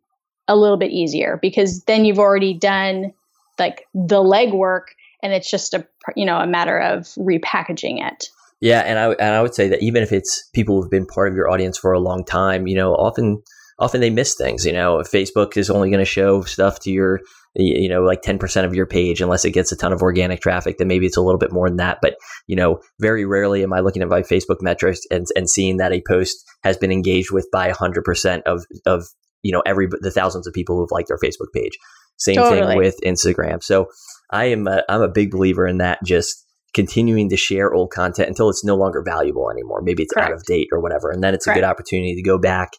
a 0.48 0.56
little 0.56 0.78
bit 0.78 0.92
easier 0.92 1.38
because 1.42 1.84
then 1.84 2.06
you've 2.06 2.18
already 2.18 2.54
done 2.54 3.14
like 3.60 3.88
the 3.94 4.24
legwork 4.24 4.86
and 5.22 5.34
it's 5.34 5.52
just 5.52 5.74
a 5.74 5.86
you 6.16 6.26
know 6.26 6.38
a 6.38 6.48
matter 6.48 6.80
of 6.80 7.08
repackaging 7.18 8.02
it. 8.02 8.30
Yeah 8.62 8.80
and 8.80 8.98
i 8.98 9.12
and 9.12 9.36
i 9.36 9.42
would 9.42 9.54
say 9.54 9.68
that 9.68 9.82
even 9.84 10.02
if 10.02 10.12
it's 10.12 10.50
people 10.54 10.82
who've 10.82 10.92
been 10.92 11.06
part 11.06 11.28
of 11.28 11.36
your 11.36 11.50
audience 11.50 11.78
for 11.78 11.92
a 11.92 12.00
long 12.00 12.24
time 12.26 12.68
you 12.68 12.76
know 12.76 12.94
often 12.96 13.42
often 13.80 14.02
they 14.02 14.10
miss 14.10 14.36
things 14.36 14.66
you 14.66 14.74
know 14.74 14.98
facebook 15.00 15.58
is 15.58 15.70
only 15.70 15.90
going 15.90 16.00
to 16.00 16.06
show 16.06 16.42
stuff 16.42 16.80
to 16.80 16.92
your 16.92 17.22
you 17.56 17.90
know 17.90 18.04
like 18.04 18.22
10% 18.22 18.66
of 18.66 18.76
your 18.76 18.86
page 18.86 19.22
unless 19.22 19.44
it 19.44 19.52
gets 19.52 19.72
a 19.72 19.76
ton 19.76 19.92
of 19.92 20.02
organic 20.02 20.40
traffic 20.40 20.78
then 20.78 20.88
maybe 20.88 21.06
it's 21.06 21.18
a 21.18 21.22
little 21.22 21.40
bit 21.40 21.52
more 21.52 21.68
than 21.68 21.78
that 21.78 21.98
but 22.02 22.16
you 22.48 22.56
know 22.56 22.80
very 23.00 23.26
rarely 23.26 23.64
am 23.64 23.74
i 23.74 23.80
looking 23.80 24.02
at 24.02 24.08
my 24.08 24.22
facebook 24.22 24.62
metrics 24.62 25.02
and, 25.10 25.26
and 25.36 25.50
seeing 25.50 25.78
that 25.78 25.92
a 25.92 26.02
post 26.08 26.46
has 26.64 26.78
been 26.78 26.92
engaged 26.92 27.32
with 27.32 27.48
by 27.52 27.72
100% 27.72 28.42
of 28.44 28.66
of 28.86 29.08
you 29.42 29.52
know 29.52 29.64
every 29.66 29.88
the 30.02 30.12
thousands 30.12 30.46
of 30.46 30.54
people 30.54 30.78
who've 30.78 30.92
liked 30.92 31.10
our 31.10 31.18
facebook 31.18 31.52
page 31.54 31.78
same 32.18 32.36
totally. 32.36 32.68
thing 32.68 32.78
with 32.78 32.96
instagram 33.04 33.64
so 33.64 33.88
i 34.32 34.46
am 34.46 34.68
a, 34.68 34.84
i'm 34.90 35.02
a 35.02 35.08
big 35.08 35.32
believer 35.32 35.66
in 35.66 35.78
that 35.78 36.00
just 36.04 36.46
continuing 36.76 37.30
to 37.30 37.38
share 37.38 37.74
old 37.74 37.90
content 37.90 38.30
until 38.30 38.50
it's 38.50 38.64
no 38.64 38.76
longer 38.76 39.02
valuable 39.02 39.50
anymore 39.50 39.82
maybe 39.82 40.04
it's 40.04 40.14
Correct. 40.14 40.30
out 40.30 40.36
of 40.36 40.44
date 40.44 40.68
or 40.72 40.80
whatever 40.80 41.10
and 41.10 41.24
then 41.24 41.34
it's 41.34 41.46
Correct. 41.46 41.58
a 41.58 41.62
good 41.62 41.68
opportunity 41.68 42.16
to 42.16 42.22
go 42.22 42.38
back 42.38 42.74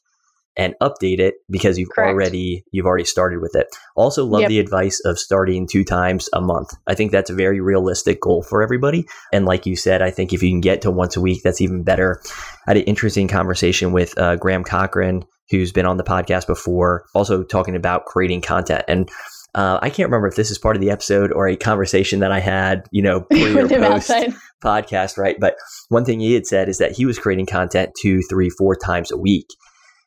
and 0.60 0.74
update 0.82 1.20
it 1.20 1.36
because 1.48 1.78
you've 1.78 1.88
Correct. 1.88 2.10
already 2.10 2.64
you've 2.70 2.84
already 2.84 3.06
started 3.06 3.40
with 3.40 3.56
it. 3.56 3.66
Also 3.96 4.26
love 4.26 4.42
yep. 4.42 4.50
the 4.50 4.60
advice 4.60 5.00
of 5.06 5.18
starting 5.18 5.66
two 5.66 5.84
times 5.84 6.28
a 6.34 6.40
month. 6.42 6.74
I 6.86 6.94
think 6.94 7.12
that's 7.12 7.30
a 7.30 7.34
very 7.34 7.62
realistic 7.62 8.20
goal 8.20 8.42
for 8.42 8.62
everybody. 8.62 9.06
And 9.32 9.46
like 9.46 9.64
you 9.64 9.74
said, 9.74 10.02
I 10.02 10.10
think 10.10 10.34
if 10.34 10.42
you 10.42 10.50
can 10.50 10.60
get 10.60 10.82
to 10.82 10.90
once 10.90 11.16
a 11.16 11.20
week, 11.22 11.42
that's 11.42 11.62
even 11.62 11.82
better. 11.82 12.20
I 12.66 12.72
had 12.72 12.76
an 12.76 12.82
interesting 12.82 13.26
conversation 13.26 13.92
with 13.92 14.16
uh, 14.18 14.36
Graham 14.36 14.62
Cochran, 14.62 15.24
who's 15.48 15.72
been 15.72 15.86
on 15.86 15.96
the 15.96 16.04
podcast 16.04 16.46
before, 16.46 17.06
also 17.14 17.42
talking 17.42 17.74
about 17.74 18.04
creating 18.04 18.42
content. 18.42 18.84
And 18.86 19.08
uh, 19.54 19.78
I 19.80 19.88
can't 19.88 20.08
remember 20.08 20.28
if 20.28 20.36
this 20.36 20.50
is 20.50 20.58
part 20.58 20.76
of 20.76 20.82
the 20.82 20.90
episode 20.90 21.32
or 21.32 21.48
a 21.48 21.56
conversation 21.56 22.20
that 22.20 22.32
I 22.32 22.38
had, 22.38 22.86
you 22.90 23.00
know, 23.00 23.22
pre 23.22 23.58
or 23.58 23.66
post 23.66 24.12
podcast, 24.62 25.16
right? 25.16 25.36
But 25.40 25.56
one 25.88 26.04
thing 26.04 26.20
he 26.20 26.34
had 26.34 26.46
said 26.46 26.68
is 26.68 26.76
that 26.78 26.92
he 26.92 27.06
was 27.06 27.18
creating 27.18 27.46
content 27.46 27.92
two, 27.98 28.20
three, 28.28 28.50
four 28.50 28.76
times 28.76 29.10
a 29.10 29.16
week. 29.16 29.46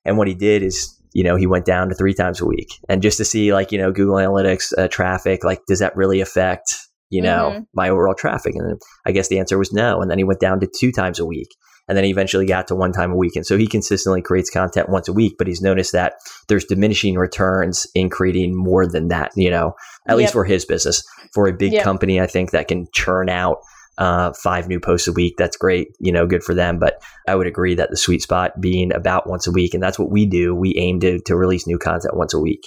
And 0.05 0.17
what 0.17 0.27
he 0.27 0.33
did 0.33 0.63
is, 0.63 0.99
you 1.13 1.23
know, 1.23 1.35
he 1.35 1.47
went 1.47 1.65
down 1.65 1.89
to 1.89 1.95
three 1.95 2.13
times 2.13 2.41
a 2.41 2.45
week. 2.45 2.69
And 2.89 3.01
just 3.01 3.17
to 3.17 3.25
see, 3.25 3.53
like, 3.53 3.71
you 3.71 3.77
know, 3.77 3.91
Google 3.91 4.15
Analytics 4.15 4.77
uh, 4.77 4.87
traffic, 4.87 5.43
like, 5.43 5.65
does 5.67 5.79
that 5.79 5.95
really 5.95 6.21
affect, 6.21 6.75
you 7.09 7.21
know, 7.21 7.51
mm-hmm. 7.51 7.63
my 7.73 7.89
overall 7.89 8.15
traffic? 8.15 8.55
And 8.55 8.81
I 9.05 9.11
guess 9.11 9.27
the 9.27 9.39
answer 9.39 9.57
was 9.57 9.71
no. 9.71 10.01
And 10.01 10.09
then 10.09 10.17
he 10.17 10.23
went 10.23 10.39
down 10.39 10.59
to 10.59 10.67
two 10.67 10.91
times 10.91 11.19
a 11.19 11.25
week. 11.25 11.49
And 11.87 11.97
then 11.97 12.05
he 12.05 12.11
eventually 12.11 12.45
got 12.45 12.67
to 12.67 12.75
one 12.75 12.93
time 12.93 13.11
a 13.11 13.17
week. 13.17 13.35
And 13.35 13.45
so 13.45 13.57
he 13.57 13.67
consistently 13.67 14.21
creates 14.21 14.49
content 14.49 14.87
once 14.87 15.09
a 15.09 15.13
week, 15.13 15.35
but 15.37 15.47
he's 15.47 15.61
noticed 15.61 15.91
that 15.91 16.13
there's 16.47 16.63
diminishing 16.63 17.15
returns 17.15 17.85
in 17.93 18.09
creating 18.09 18.55
more 18.55 18.87
than 18.87 19.09
that, 19.09 19.31
you 19.35 19.49
know, 19.49 19.75
at 20.07 20.13
yep. 20.13 20.17
least 20.17 20.33
for 20.33 20.45
his 20.45 20.63
business. 20.63 21.03
For 21.33 21.47
a 21.47 21.53
big 21.53 21.73
yep. 21.73 21.83
company, 21.83 22.21
I 22.21 22.27
think 22.27 22.51
that 22.51 22.69
can 22.69 22.87
churn 22.93 23.27
out 23.27 23.57
uh, 23.97 24.33
five 24.33 24.67
new 24.67 24.79
posts 24.79 25.07
a 25.07 25.13
week. 25.13 25.35
That's 25.37 25.57
great, 25.57 25.89
you 25.99 26.11
know, 26.11 26.25
good 26.25 26.43
for 26.43 26.53
them. 26.53 26.79
But 26.79 27.01
I 27.27 27.35
would 27.35 27.47
agree 27.47 27.75
that 27.75 27.89
the 27.89 27.97
sweet 27.97 28.21
spot 28.21 28.59
being 28.59 28.93
about 28.93 29.27
once 29.27 29.47
a 29.47 29.51
week, 29.51 29.73
and 29.73 29.83
that's 29.83 29.99
what 29.99 30.11
we 30.11 30.25
do. 30.25 30.55
We 30.55 30.75
aim 30.77 30.99
to 31.01 31.19
to 31.19 31.35
release 31.35 31.67
new 31.67 31.77
content 31.77 32.15
once 32.15 32.33
a 32.33 32.39
week. 32.39 32.61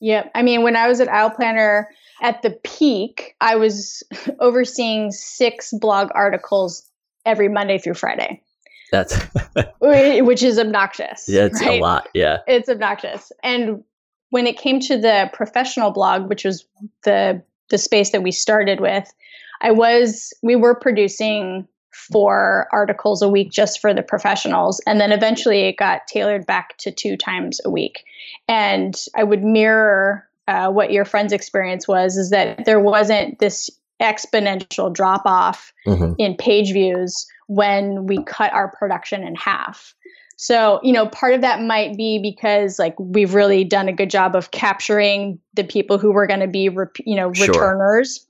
Yep. 0.00 0.30
I 0.34 0.42
mean, 0.42 0.62
when 0.62 0.76
I 0.76 0.88
was 0.88 1.00
at 1.00 1.08
Aisle 1.08 1.30
Planner 1.30 1.88
at 2.22 2.42
the 2.42 2.58
peak, 2.64 3.34
I 3.40 3.56
was 3.56 4.02
overseeing 4.40 5.10
six 5.10 5.70
blog 5.72 6.08
articles 6.14 6.88
every 7.26 7.48
Monday 7.48 7.78
through 7.78 7.94
Friday. 7.94 8.42
That's 8.90 9.16
which 9.80 10.42
is 10.42 10.58
obnoxious. 10.58 11.28
Yeah, 11.28 11.44
it's 11.44 11.60
right? 11.60 11.78
a 11.78 11.82
lot. 11.82 12.08
Yeah. 12.14 12.38
It's 12.46 12.68
obnoxious. 12.68 13.30
And 13.42 13.84
when 14.30 14.46
it 14.46 14.58
came 14.58 14.80
to 14.80 14.98
the 14.98 15.30
professional 15.32 15.90
blog, 15.90 16.28
which 16.28 16.44
was 16.44 16.64
the 17.04 17.42
the 17.68 17.78
space 17.78 18.10
that 18.10 18.22
we 18.22 18.32
started 18.32 18.80
with, 18.80 19.12
I 19.60 19.72
was, 19.72 20.32
we 20.42 20.56
were 20.56 20.74
producing 20.74 21.66
four 21.92 22.68
articles 22.72 23.22
a 23.22 23.28
week 23.28 23.50
just 23.50 23.80
for 23.80 23.92
the 23.92 24.02
professionals. 24.02 24.80
And 24.86 25.00
then 25.00 25.12
eventually 25.12 25.62
it 25.62 25.76
got 25.76 26.06
tailored 26.06 26.46
back 26.46 26.76
to 26.78 26.90
two 26.90 27.16
times 27.16 27.60
a 27.64 27.70
week. 27.70 28.04
And 28.48 28.94
I 29.16 29.24
would 29.24 29.44
mirror 29.44 30.26
uh, 30.48 30.70
what 30.70 30.92
your 30.92 31.04
friend's 31.04 31.32
experience 31.32 31.86
was 31.86 32.16
is 32.16 32.30
that 32.30 32.64
there 32.64 32.80
wasn't 32.80 33.38
this 33.38 33.70
exponential 34.00 34.92
drop 34.92 35.22
off 35.26 35.72
mm-hmm. 35.86 36.14
in 36.18 36.36
page 36.36 36.72
views 36.72 37.26
when 37.46 38.06
we 38.06 38.22
cut 38.24 38.52
our 38.52 38.68
production 38.68 39.22
in 39.22 39.34
half. 39.34 39.94
So, 40.36 40.80
you 40.82 40.92
know, 40.92 41.06
part 41.06 41.34
of 41.34 41.42
that 41.42 41.60
might 41.60 41.96
be 41.98 42.18
because 42.18 42.78
like 42.78 42.94
we've 42.98 43.34
really 43.34 43.62
done 43.62 43.88
a 43.88 43.92
good 43.92 44.08
job 44.08 44.34
of 44.34 44.50
capturing 44.52 45.38
the 45.52 45.64
people 45.64 45.98
who 45.98 46.12
were 46.12 46.26
going 46.26 46.40
to 46.40 46.48
be, 46.48 46.70
you 47.04 47.16
know, 47.16 47.28
returners. 47.28 48.16
Sure. 48.16 48.26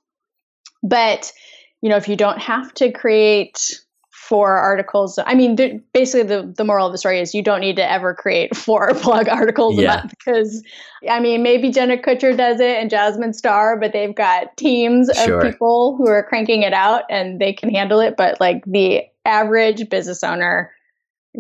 But, 0.83 1.33
you 1.81 1.89
know, 1.89 1.97
if 1.97 2.09
you 2.09 2.17
don't 2.17 2.39
have 2.39 2.73
to 2.75 2.91
create 2.91 3.81
four 4.11 4.57
articles, 4.57 5.19
I 5.25 5.35
mean, 5.35 5.57
basically 5.93 6.23
the, 6.23 6.53
the 6.57 6.65
moral 6.65 6.87
of 6.87 6.93
the 6.93 6.99
story 6.99 7.21
is 7.21 7.35
you 7.35 7.43
don't 7.43 7.61
need 7.61 7.77
to 7.77 7.91
ever 7.91 8.15
create 8.15 8.57
four 8.57 8.95
blog 8.95 9.29
articles 9.29 9.77
yeah. 9.77 9.83
a 9.83 9.97
month 9.99 10.15
because, 10.19 10.63
I 11.09 11.21
mean, 11.21 11.43
maybe 11.43 11.71
Jenna 11.71 11.97
Kutcher 11.97 12.37
does 12.37 12.61
it 12.61 12.77
and 12.77 12.91
Jasmine 12.91 13.33
Star, 13.33 13.79
but 13.79 13.93
they've 13.93 14.15
got 14.15 14.57
teams 14.57 15.09
of 15.09 15.43
people 15.43 15.97
who 15.97 16.07
are 16.09 16.23
cranking 16.23 16.63
it 16.63 16.73
out 16.73 17.05
and 17.11 17.41
they 17.41 17.53
can 17.53 17.71
handle 17.71 18.01
it. 18.01 18.17
But 18.17 18.41
like 18.41 18.63
the 18.67 19.03
average 19.25 19.89
business 19.89 20.23
owner 20.23 20.73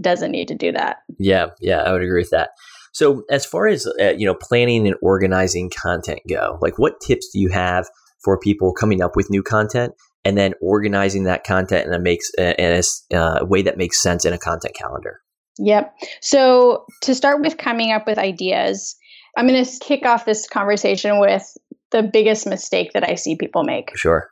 doesn't 0.00 0.30
need 0.30 0.48
to 0.48 0.54
do 0.54 0.72
that. 0.72 0.98
Yeah, 1.18 1.46
yeah, 1.60 1.82
I 1.82 1.92
would 1.92 2.02
agree 2.02 2.20
with 2.20 2.30
that. 2.30 2.50
So, 2.92 3.24
as 3.30 3.46
far 3.46 3.66
as 3.66 3.86
uh, 4.00 4.14
you 4.16 4.26
know, 4.26 4.34
planning 4.34 4.86
and 4.86 4.96
organizing 5.02 5.70
content 5.70 6.20
go, 6.28 6.58
like 6.60 6.78
what 6.78 7.00
tips 7.00 7.28
do 7.32 7.38
you 7.38 7.48
have 7.50 7.88
for 8.22 8.38
people 8.38 8.72
coming 8.72 9.02
up 9.02 9.16
with 9.16 9.30
new 9.30 9.42
content 9.42 9.94
and 10.24 10.36
then 10.36 10.54
organizing 10.60 11.24
that 11.24 11.44
content 11.44 11.86
in 11.86 11.94
a 11.94 11.98
makes 11.98 12.30
in 12.38 12.82
a 13.12 13.16
uh, 13.16 13.44
way 13.44 13.62
that 13.62 13.78
makes 13.78 14.02
sense 14.02 14.24
in 14.24 14.32
a 14.32 14.38
content 14.38 14.74
calendar. 14.74 15.20
Yep. 15.58 15.94
So 16.20 16.86
to 17.02 17.14
start 17.14 17.42
with 17.42 17.58
coming 17.58 17.92
up 17.92 18.06
with 18.06 18.18
ideas, 18.18 18.96
I'm 19.36 19.46
going 19.46 19.64
to 19.64 19.78
kick 19.80 20.06
off 20.06 20.24
this 20.24 20.48
conversation 20.48 21.20
with 21.20 21.56
the 21.90 22.02
biggest 22.02 22.46
mistake 22.46 22.92
that 22.94 23.08
I 23.08 23.14
see 23.14 23.36
people 23.36 23.64
make. 23.64 23.96
Sure. 23.96 24.30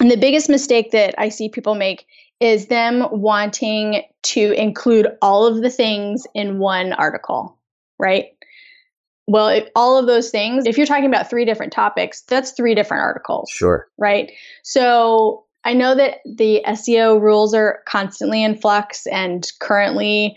And 0.00 0.10
the 0.10 0.16
biggest 0.16 0.48
mistake 0.48 0.92
that 0.92 1.14
I 1.18 1.28
see 1.28 1.48
people 1.48 1.74
make 1.74 2.06
is 2.40 2.66
them 2.66 3.06
wanting 3.10 4.02
to 4.22 4.52
include 4.52 5.08
all 5.20 5.46
of 5.46 5.62
the 5.62 5.70
things 5.70 6.26
in 6.34 6.58
one 6.58 6.92
article, 6.92 7.58
right? 7.98 8.26
Well, 9.30 9.46
if, 9.46 9.68
all 9.76 9.96
of 9.96 10.08
those 10.08 10.28
things, 10.30 10.66
if 10.66 10.76
you're 10.76 10.88
talking 10.88 11.06
about 11.06 11.30
three 11.30 11.44
different 11.44 11.72
topics, 11.72 12.22
that's 12.22 12.50
three 12.50 12.74
different 12.74 13.02
articles. 13.02 13.48
Sure. 13.48 13.86
Right. 13.96 14.32
So 14.64 15.44
I 15.62 15.72
know 15.72 15.94
that 15.94 16.16
the 16.24 16.62
SEO 16.66 17.20
rules 17.20 17.54
are 17.54 17.78
constantly 17.86 18.42
in 18.42 18.56
flux, 18.56 19.06
and 19.06 19.46
currently 19.60 20.36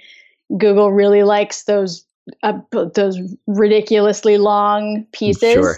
Google 0.60 0.92
really 0.92 1.24
likes 1.24 1.64
those 1.64 2.06
uh, 2.44 2.60
those 2.94 3.20
ridiculously 3.48 4.38
long 4.38 5.08
pieces. 5.12 5.54
Sure. 5.54 5.78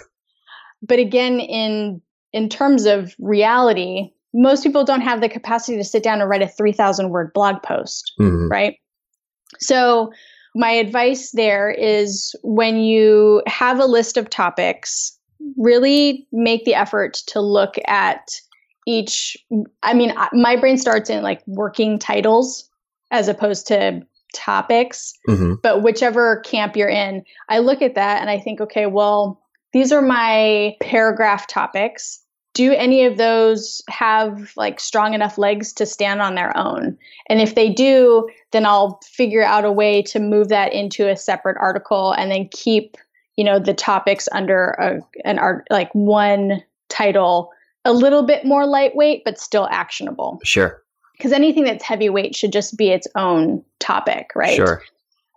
But 0.82 0.98
again, 0.98 1.40
in 1.40 2.02
in 2.34 2.50
terms 2.50 2.84
of 2.84 3.14
reality, 3.18 4.10
most 4.34 4.62
people 4.62 4.84
don't 4.84 5.00
have 5.00 5.22
the 5.22 5.28
capacity 5.30 5.78
to 5.78 5.84
sit 5.84 6.02
down 6.02 6.20
and 6.20 6.28
write 6.28 6.42
a 6.42 6.48
3,000 6.48 7.08
word 7.08 7.32
blog 7.32 7.62
post, 7.62 8.12
mm-hmm. 8.20 8.48
right? 8.48 8.76
So 9.58 10.12
my 10.56 10.70
advice 10.70 11.32
there 11.32 11.70
is 11.70 12.34
when 12.42 12.78
you 12.78 13.42
have 13.46 13.78
a 13.78 13.84
list 13.84 14.16
of 14.16 14.30
topics, 14.30 15.16
really 15.58 16.26
make 16.32 16.64
the 16.64 16.74
effort 16.74 17.14
to 17.26 17.40
look 17.40 17.74
at 17.86 18.40
each. 18.86 19.36
I 19.82 19.92
mean, 19.92 20.14
my 20.32 20.56
brain 20.56 20.78
starts 20.78 21.10
in 21.10 21.22
like 21.22 21.42
working 21.46 21.98
titles 21.98 22.68
as 23.10 23.28
opposed 23.28 23.66
to 23.66 24.00
topics, 24.34 25.12
mm-hmm. 25.28 25.54
but 25.62 25.82
whichever 25.82 26.40
camp 26.40 26.74
you're 26.74 26.88
in, 26.88 27.22
I 27.50 27.58
look 27.58 27.82
at 27.82 27.94
that 27.94 28.22
and 28.22 28.30
I 28.30 28.38
think, 28.38 28.60
okay, 28.62 28.86
well, 28.86 29.42
these 29.74 29.92
are 29.92 30.02
my 30.02 30.74
paragraph 30.80 31.46
topics 31.46 32.22
do 32.56 32.72
any 32.72 33.04
of 33.04 33.18
those 33.18 33.82
have 33.90 34.52
like 34.56 34.80
strong 34.80 35.12
enough 35.12 35.36
legs 35.36 35.74
to 35.74 35.84
stand 35.84 36.22
on 36.22 36.34
their 36.34 36.56
own? 36.56 36.96
And 37.28 37.40
if 37.40 37.54
they 37.54 37.70
do 37.70 38.26
then 38.56 38.64
i'll 38.64 38.98
figure 39.04 39.42
out 39.42 39.66
a 39.66 39.70
way 39.70 40.00
to 40.00 40.18
move 40.18 40.48
that 40.48 40.72
into 40.72 41.08
a 41.08 41.16
separate 41.16 41.58
article 41.60 42.12
and 42.12 42.30
then 42.30 42.48
keep 42.50 42.96
you 43.36 43.44
know 43.44 43.58
the 43.58 43.74
topics 43.74 44.28
under 44.32 44.70
a, 44.80 45.00
an 45.24 45.38
art 45.38 45.66
like 45.70 45.94
one 45.94 46.62
title 46.88 47.50
a 47.84 47.92
little 47.92 48.22
bit 48.22 48.44
more 48.44 48.66
lightweight 48.66 49.22
but 49.24 49.38
still 49.38 49.68
actionable. 49.70 50.40
Sure. 50.42 50.82
Because 51.16 51.32
anything 51.32 51.64
that's 51.64 51.84
heavyweight 51.84 52.34
should 52.34 52.52
just 52.52 52.76
be 52.76 52.88
its 52.88 53.06
own 53.14 53.62
topic 53.78 54.30
right? 54.34 54.56
Sure. 54.56 54.82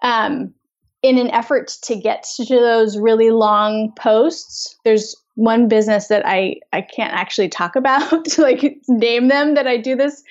Um 0.01 0.53
in 1.01 1.17
an 1.17 1.29
effort 1.31 1.69
to 1.83 1.95
get 1.95 2.25
to 2.35 2.55
those 2.55 2.97
really 2.97 3.31
long 3.31 3.91
posts 3.97 4.77
there's 4.85 5.15
one 5.35 5.67
business 5.67 6.07
that 6.07 6.23
I 6.25 6.57
I 6.73 6.81
can't 6.81 7.13
actually 7.13 7.49
talk 7.49 7.75
about 7.75 8.25
to 8.25 8.41
like 8.41 8.77
name 8.87 9.27
them 9.27 9.55
that 9.55 9.67
I 9.67 9.77
do 9.77 9.95
this 9.95 10.23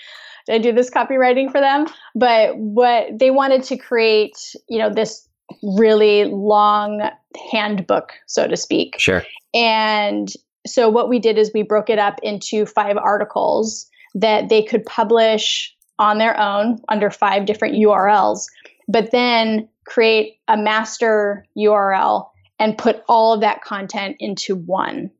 I 0.51 0.59
do 0.59 0.73
this 0.73 0.91
copywriting 0.91 1.51
for 1.51 1.61
them. 1.61 1.87
But 2.15 2.57
what 2.57 3.07
they 3.19 3.31
wanted 3.31 3.63
to 3.65 3.77
create, 3.77 4.37
you 4.69 4.79
know, 4.79 4.91
this 4.93 5.29
really 5.63 6.25
long 6.25 7.09
handbook, 7.51 8.13
so 8.27 8.47
to 8.47 8.57
speak. 8.57 8.97
Sure. 8.99 9.25
And 9.55 10.33
so 10.67 10.89
what 10.89 11.09
we 11.09 11.19
did 11.19 11.39
is 11.39 11.51
we 11.55 11.63
broke 11.63 11.91
it 11.91 11.99
up 11.99 12.19
into 12.23 12.67
five 12.67 12.97
articles 12.97 13.87
that 14.15 14.49
they 14.49 14.63
could 14.63 14.85
publish 14.85 15.75
on 15.99 16.19
their 16.19 16.39
own 16.39 16.79
under 16.89 17.11
five 17.11 17.47
different 17.47 17.75
URLs, 17.75 18.47
but 18.89 19.11
then 19.11 19.69
create 19.87 20.37
a 20.49 20.57
master 20.57 21.47
URL 21.57 22.29
and 22.59 22.77
put 22.77 23.03
all 23.09 23.33
of 23.35 23.41
that 23.41 23.63
content 23.63 24.17
into 24.19 24.57
one. 24.57 25.11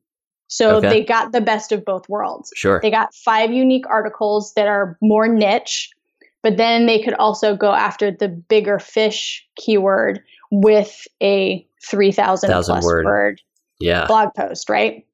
So 0.47 0.77
Okay. 0.77 0.89
they 0.89 1.03
got 1.03 1.31
the 1.31 1.41
best 1.41 1.71
of 1.71 1.85
both 1.85 2.09
worlds. 2.09 2.51
Sure. 2.55 2.79
They 2.81 2.89
got 2.91 3.13
five 3.13 3.51
unique 3.51 3.85
articles 3.87 4.53
that 4.55 4.67
are 4.67 4.97
more 5.01 5.27
niche, 5.27 5.91
but 6.41 6.57
then 6.57 6.85
they 6.87 7.01
could 7.01 7.13
also 7.15 7.55
go 7.55 7.71
after 7.73 8.11
the 8.11 8.27
bigger 8.27 8.79
fish 8.79 9.47
keyword 9.55 10.21
with 10.51 11.07
a 11.21 11.65
3,000 11.87 12.49
Thousand 12.49 12.73
plus 12.75 12.83
word. 12.85 13.05
word 13.05 13.41
yeah. 13.79 14.07
blog 14.07 14.29
post, 14.35 14.69
right? 14.69 15.05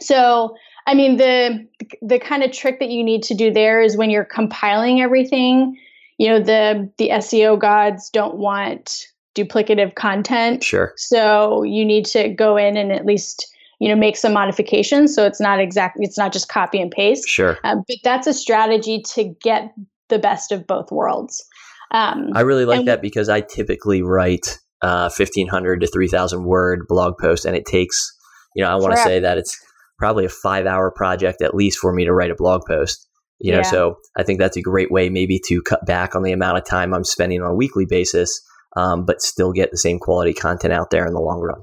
So, 0.00 0.56
I 0.86 0.94
mean, 0.94 1.16
the 1.18 1.68
the 2.00 2.18
kind 2.18 2.42
of 2.42 2.50
trick 2.50 2.80
that 2.80 2.88
you 2.88 3.04
need 3.04 3.22
to 3.24 3.34
do 3.34 3.52
there 3.52 3.82
is 3.82 3.96
when 3.96 4.08
you're 4.10 4.24
compiling 4.24 5.00
everything, 5.02 5.78
you 6.18 6.28
know, 6.28 6.40
the 6.40 6.90
the 6.96 7.10
SEO 7.10 7.58
gods 7.58 8.08
don't 8.10 8.36
want 8.36 9.06
duplicative 9.34 9.94
content. 9.94 10.62
Sure. 10.62 10.92
So, 10.96 11.62
you 11.62 11.84
need 11.84 12.04
to 12.06 12.28
go 12.28 12.56
in 12.56 12.76
and 12.76 12.92
at 12.92 13.06
least, 13.06 13.46
you 13.80 13.88
know, 13.88 13.96
make 13.96 14.16
some 14.16 14.32
modifications 14.32 15.14
so 15.14 15.26
it's 15.26 15.40
not 15.40 15.58
exactly 15.60 16.04
it's 16.04 16.18
not 16.18 16.32
just 16.32 16.48
copy 16.48 16.80
and 16.80 16.90
paste. 16.90 17.28
Sure. 17.28 17.58
Uh, 17.64 17.76
but 17.76 17.96
that's 18.04 18.26
a 18.26 18.34
strategy 18.34 19.02
to 19.14 19.34
get 19.42 19.72
the 20.08 20.18
best 20.18 20.52
of 20.52 20.66
both 20.66 20.92
worlds. 20.92 21.44
Um, 21.90 22.30
I 22.34 22.40
really 22.42 22.64
like 22.64 22.80
and- 22.80 22.88
that 22.88 23.02
because 23.02 23.28
I 23.28 23.40
typically 23.40 24.02
write 24.02 24.58
uh, 24.82 25.10
1500 25.16 25.80
to 25.80 25.86
3000 25.86 26.44
word 26.44 26.86
blog 26.88 27.14
post 27.18 27.44
and 27.44 27.56
it 27.56 27.66
takes, 27.66 28.12
you 28.54 28.62
know, 28.64 28.70
I 28.70 28.76
want 28.76 28.92
to 28.94 29.00
say 29.02 29.20
that 29.20 29.38
it's 29.38 29.56
probably 29.98 30.24
a 30.24 30.28
five 30.28 30.66
hour 30.66 30.90
project 30.90 31.42
at 31.42 31.54
least 31.54 31.78
for 31.78 31.92
me 31.92 32.04
to 32.04 32.12
write 32.12 32.30
a 32.30 32.34
blog 32.34 32.62
post. 32.66 33.06
You 33.38 33.52
know, 33.52 33.58
Yeah. 33.58 33.62
so 33.70 33.96
I 34.16 34.22
think 34.22 34.38
that's 34.38 34.56
a 34.56 34.62
great 34.62 34.90
way 34.90 35.08
maybe 35.08 35.40
to 35.46 35.62
cut 35.62 35.84
back 35.86 36.14
on 36.14 36.22
the 36.22 36.32
amount 36.32 36.58
of 36.58 36.64
time 36.64 36.94
I'm 36.94 37.04
spending 37.04 37.42
on 37.42 37.50
a 37.50 37.54
weekly 37.54 37.86
basis, 37.86 38.40
um, 38.76 39.04
but 39.04 39.20
still 39.20 39.52
get 39.52 39.70
the 39.70 39.78
same 39.78 39.98
quality 39.98 40.32
content 40.32 40.72
out 40.72 40.90
there 40.90 41.06
in 41.06 41.14
the 41.14 41.20
long 41.20 41.40
run. 41.40 41.62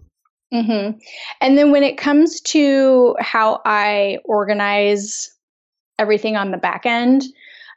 hmm 0.52 0.98
And 1.42 1.58
then 1.58 1.72
when 1.72 1.84
it 1.84 1.98
comes 1.98 2.42
to 2.42 3.16
how 3.20 3.62
I 3.66 4.20
organize 4.26 5.30
everything 5.98 6.36
on 6.36 6.52
the 6.52 6.58
back 6.58 6.86
end, 6.86 7.24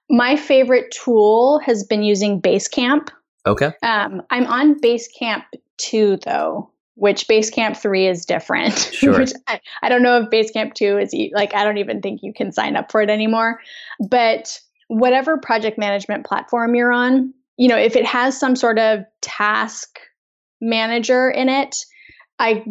my 0.09 0.37
favorite 0.37 0.92
tool 0.92 1.59
has 1.61 1.85
been 1.85 2.03
using 2.03 2.40
Basecamp. 2.40 3.09
Okay. 3.47 3.73
Um, 3.83 4.23
I'm 4.31 4.47
on 4.47 4.81
Basecamp 4.81 5.42
2, 5.79 6.18
though, 6.25 6.71
which 6.95 7.27
Basecamp 7.27 7.77
3 7.77 8.07
is 8.07 8.25
different. 8.25 8.75
Sure. 8.92 9.18
which 9.18 9.33
I, 9.49 9.61
I 9.83 9.88
don't 9.88 10.03
know 10.03 10.21
if 10.21 10.31
Basecamp 10.31 10.75
2 10.75 10.99
is 10.99 11.14
like, 11.35 11.55
I 11.55 11.64
don't 11.64 11.79
even 11.79 12.01
think 12.01 12.21
you 12.23 12.33
can 12.33 12.53
sign 12.53 12.77
up 12.77 12.92
for 12.92 13.03
it 13.03 13.11
anymore. 13.11 13.59
But 14.09 14.61
whatever 14.88 15.38
project 15.38 15.79
management 15.79 16.27
platform 16.27 16.75
you're 16.75 16.92
on, 16.92 17.33
you 17.56 17.68
know, 17.68 17.76
if 17.76 17.96
it 17.96 18.04
has 18.06 18.38
some 18.38 18.56
sort 18.56 18.78
of 18.78 19.04
task 19.20 19.98
manager 20.60 21.30
in 21.30 21.48
it, 21.48 21.84
I 22.38 22.64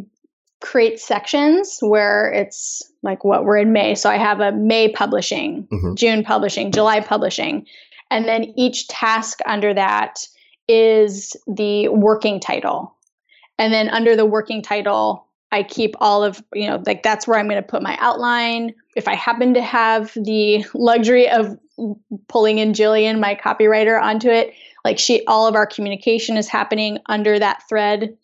create 0.60 1.00
sections 1.00 1.80
where 1.82 2.32
it's 2.32 2.82
like 3.04 3.24
what 3.24 3.46
we're 3.46 3.58
in 3.58 3.74
May. 3.74 3.96
So 3.96 4.10
I 4.10 4.18
have 4.18 4.40
a 4.40 4.52
May 4.52 4.90
publishing, 4.90 5.68
Mhm. 5.72 5.96
June 5.96 6.24
publishing, 6.24 6.72
July 6.72 7.00
publishing. 7.00 7.66
And 8.12 8.26
then 8.26 8.54
each 8.58 8.88
task 8.88 9.40
under 9.46 9.74
that 9.74 10.20
is 10.68 11.36
the 11.48 11.88
working 11.90 12.40
title. 12.40 12.96
And 13.58 13.74
then 13.74 13.90
under 13.90 14.16
the 14.16 14.26
working 14.26 14.62
title, 14.62 15.26
I 15.52 15.64
keep 15.64 15.96
all 16.00 16.24
of, 16.24 16.42
you 16.54 16.68
know, 16.68 16.82
like 16.86 17.04
that's 17.04 17.28
where 17.28 17.38
I'm 17.40 17.48
going 17.48 17.62
to 17.62 17.68
put 17.68 17.82
my 17.82 17.98
outline. 18.00 18.74
If 18.96 19.08
I 19.08 19.16
happen 19.16 19.54
to 19.54 19.62
have 19.62 20.14
the 20.16 20.66
luxury 20.74 21.30
of 21.30 21.58
pulling 22.28 22.60
in 22.60 22.74
Jillian, 22.74 23.20
my 23.20 23.36
copywriter, 23.36 24.02
onto 24.02 24.30
it, 24.30 24.54
like 24.84 25.00
she, 25.00 25.24
all 25.26 25.48
of 25.48 25.56
our 25.56 25.66
communication 25.66 26.38
is 26.38 26.48
happening 26.48 27.00
under 27.08 27.38
that 27.40 27.64
thread. 27.70 28.18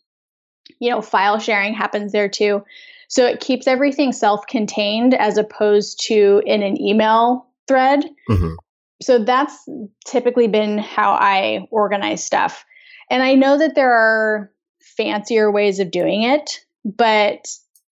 You 0.80 0.90
know, 0.90 1.02
file 1.02 1.40
sharing 1.40 1.74
happens 1.74 2.12
there 2.12 2.30
too. 2.30 2.64
So 3.08 3.26
it 3.26 3.40
keeps 3.40 3.68
everything 3.68 4.12
self 4.12 4.46
contained 4.48 5.14
as 5.14 5.38
opposed 5.38 6.04
to 6.08 6.42
in 6.46 6.64
an 6.64 6.80
email 6.82 7.48
thread 7.68 8.06
hmm 8.28 8.56
so 9.02 9.24
that's 9.24 9.68
typically 10.06 10.48
been 10.48 10.78
how 10.78 11.12
I 11.12 11.68
organize 11.72 12.24
stuff. 12.24 12.66
And 13.10 13.24
I 13.24 13.36
know 13.36 13.58
that 13.58 13.76
there 13.76 13.94
are 13.94 14.52
fancier 14.82 15.52
ways 15.52 15.80
of 15.80 15.92
doing 15.92 16.24
it, 16.24 16.66
but 16.84 17.48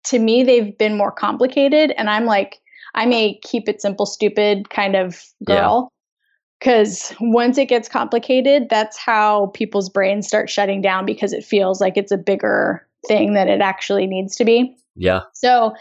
to 0.05 0.19
me, 0.19 0.43
they've 0.43 0.77
been 0.77 0.97
more 0.97 1.13
complicated. 1.13 1.93
And 1.97 2.09
I'm 2.09 2.25
like, 2.25 2.61
I'm 2.95 3.13
a 3.13 3.39
keep 3.43 3.69
it 3.69 3.83
simple, 3.83 4.07
stupid 4.07 4.71
kind 4.71 4.97
of 4.97 5.23
girl. 5.45 5.93
Because 6.65 7.15
once 7.21 7.59
it 7.59 7.69
gets 7.69 7.91
complicated, 7.91 8.69
that's 8.71 8.97
how 8.97 9.49
people's 9.49 9.91
brains 9.91 10.27
start 10.27 10.49
shutting 10.49 10.81
down 10.81 11.05
because 11.05 11.35
it 11.35 11.45
feels 11.45 11.79
like 11.79 11.99
it's 11.99 12.11
a 12.11 12.17
bigger 12.17 12.87
thing 13.07 13.35
than 13.35 13.49
it 13.49 13.61
actually 13.61 14.07
needs 14.07 14.35
to 14.37 14.47
be. 14.47 14.75
Yeah. 14.97 15.25
So, 15.35 15.75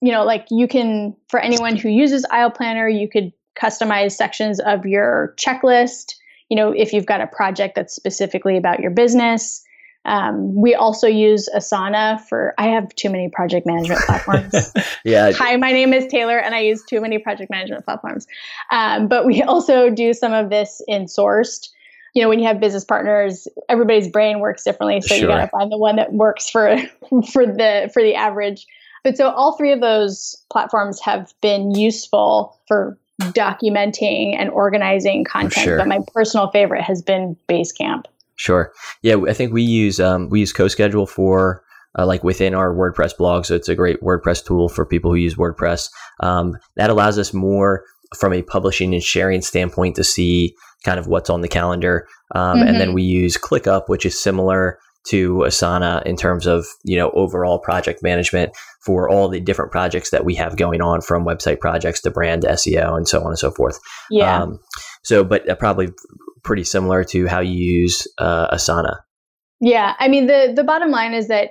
you 0.00 0.10
know, 0.10 0.24
like 0.24 0.46
you 0.50 0.66
can, 0.66 1.14
for 1.28 1.38
anyone 1.40 1.76
who 1.76 1.90
uses 1.90 2.24
Aisle 2.30 2.52
Planner, 2.52 2.88
you 2.88 3.06
could 3.06 3.34
customize 3.54 4.12
sections 4.12 4.60
of 4.60 4.86
your 4.86 5.34
checklist. 5.36 6.14
You 6.48 6.56
know, 6.56 6.72
if 6.72 6.94
you've 6.94 7.04
got 7.04 7.20
a 7.20 7.26
project 7.26 7.74
that's 7.74 7.94
specifically 7.94 8.56
about 8.56 8.80
your 8.80 8.92
business. 8.92 9.62
Um, 10.04 10.54
we 10.54 10.74
also 10.74 11.06
use 11.06 11.48
Asana 11.54 12.20
for, 12.22 12.54
I 12.58 12.68
have 12.68 12.94
too 12.94 13.10
many 13.10 13.28
project 13.28 13.66
management 13.66 14.00
platforms. 14.02 14.72
Yeah. 15.02 15.32
Hi, 15.32 15.56
my 15.56 15.72
name 15.72 15.94
is 15.94 16.06
Taylor, 16.08 16.38
and 16.38 16.54
I 16.54 16.60
use 16.60 16.84
too 16.84 17.00
many 17.00 17.16
project 17.16 17.50
management 17.50 17.86
platforms. 17.86 18.26
Um, 18.70 19.08
but 19.08 19.24
we 19.24 19.42
also 19.48 19.88
do 19.88 20.12
some 20.12 20.34
of 20.34 20.50
this 20.50 20.82
in 20.86 21.06
sourced. 21.06 21.70
You 22.14 22.22
know, 22.22 22.28
when 22.28 22.38
you 22.38 22.46
have 22.46 22.60
business 22.60 22.84
partners, 22.84 23.48
everybody's 23.70 24.08
brain 24.08 24.40
works 24.40 24.62
differently, 24.62 25.00
so 25.00 25.14
you 25.14 25.26
got 25.26 25.40
to 25.40 25.48
find 25.48 25.72
the 25.72 25.78
one 25.78 25.96
that 25.96 26.12
works 26.12 26.50
for 26.50 26.76
for 27.32 27.46
the 27.46 27.90
for 27.94 28.02
the 28.02 28.14
average. 28.14 28.66
But 29.04 29.16
so 29.16 29.30
all 29.30 29.56
three 29.56 29.72
of 29.72 29.80
those 29.80 30.36
platforms 30.52 31.00
have 31.00 31.32
been 31.40 31.70
useful 31.74 32.58
for 32.68 32.98
documenting 33.20 34.36
and 34.38 34.50
organizing 34.50 35.24
content. 35.24 35.64
Sure. 35.64 35.78
But 35.78 35.88
my 35.88 36.00
personal 36.12 36.50
favorite 36.50 36.82
has 36.82 37.00
been 37.00 37.36
Basecamp. 37.48 38.04
Sure. 38.40 38.72
Yeah, 39.02 39.16
I 39.28 39.34
think 39.34 39.52
we 39.52 39.60
use 39.60 40.00
um, 40.00 40.30
we 40.30 40.40
use 40.40 40.50
CoSchedule 40.54 41.06
for 41.10 41.62
uh, 41.98 42.06
like 42.06 42.24
within 42.24 42.54
our 42.54 42.74
WordPress 42.74 43.14
blog, 43.18 43.44
so 43.44 43.54
it's 43.54 43.68
a 43.68 43.74
great 43.74 44.00
WordPress 44.00 44.42
tool 44.42 44.70
for 44.70 44.86
people 44.86 45.10
who 45.10 45.16
use 45.16 45.34
WordPress. 45.34 45.90
Um, 46.20 46.56
that 46.76 46.88
allows 46.88 47.18
us 47.18 47.34
more 47.34 47.84
from 48.16 48.32
a 48.32 48.40
publishing 48.40 48.94
and 48.94 49.02
sharing 49.02 49.42
standpoint 49.42 49.96
to 49.96 50.04
see 50.04 50.54
kind 50.86 50.98
of 50.98 51.06
what's 51.06 51.28
on 51.28 51.42
the 51.42 51.48
calendar, 51.48 52.08
um, 52.34 52.62
and 52.62 52.80
then 52.80 52.92
Mhm. 52.92 52.94
we 52.94 53.02
use 53.02 53.36
ClickUp, 53.36 53.88
which 53.88 54.06
is 54.06 54.18
similar 54.18 54.78
to 55.08 55.44
Asana 55.46 56.02
in 56.06 56.16
terms 56.16 56.46
of 56.46 56.64
you 56.82 56.96
know 56.96 57.10
overall 57.10 57.58
project 57.58 58.02
management 58.02 58.52
for 58.86 59.10
all 59.10 59.28
the 59.28 59.38
different 59.40 59.70
projects 59.70 60.08
that 60.12 60.24
we 60.24 60.34
have 60.36 60.56
going 60.56 60.80
on, 60.80 61.02
from 61.02 61.26
website 61.26 61.60
projects 61.60 62.00
to 62.00 62.10
brand 62.10 62.40
to 62.42 62.48
SEO 62.48 62.96
and 62.96 63.06
so 63.06 63.20
on 63.20 63.26
and 63.26 63.38
so 63.38 63.50
forth. 63.50 63.78
Yeah. 64.10 64.42
Um, 64.42 64.60
so, 65.02 65.24
but 65.24 65.46
uh, 65.46 65.56
probably 65.56 65.88
pretty 66.42 66.64
similar 66.64 67.04
to 67.04 67.26
how 67.26 67.40
you 67.40 67.54
use 67.82 68.06
uh, 68.18 68.54
Asana. 68.54 68.98
Yeah, 69.60 69.94
I 69.98 70.08
mean 70.08 70.26
the 70.26 70.52
the 70.54 70.64
bottom 70.64 70.90
line 70.90 71.14
is 71.14 71.28
that 71.28 71.50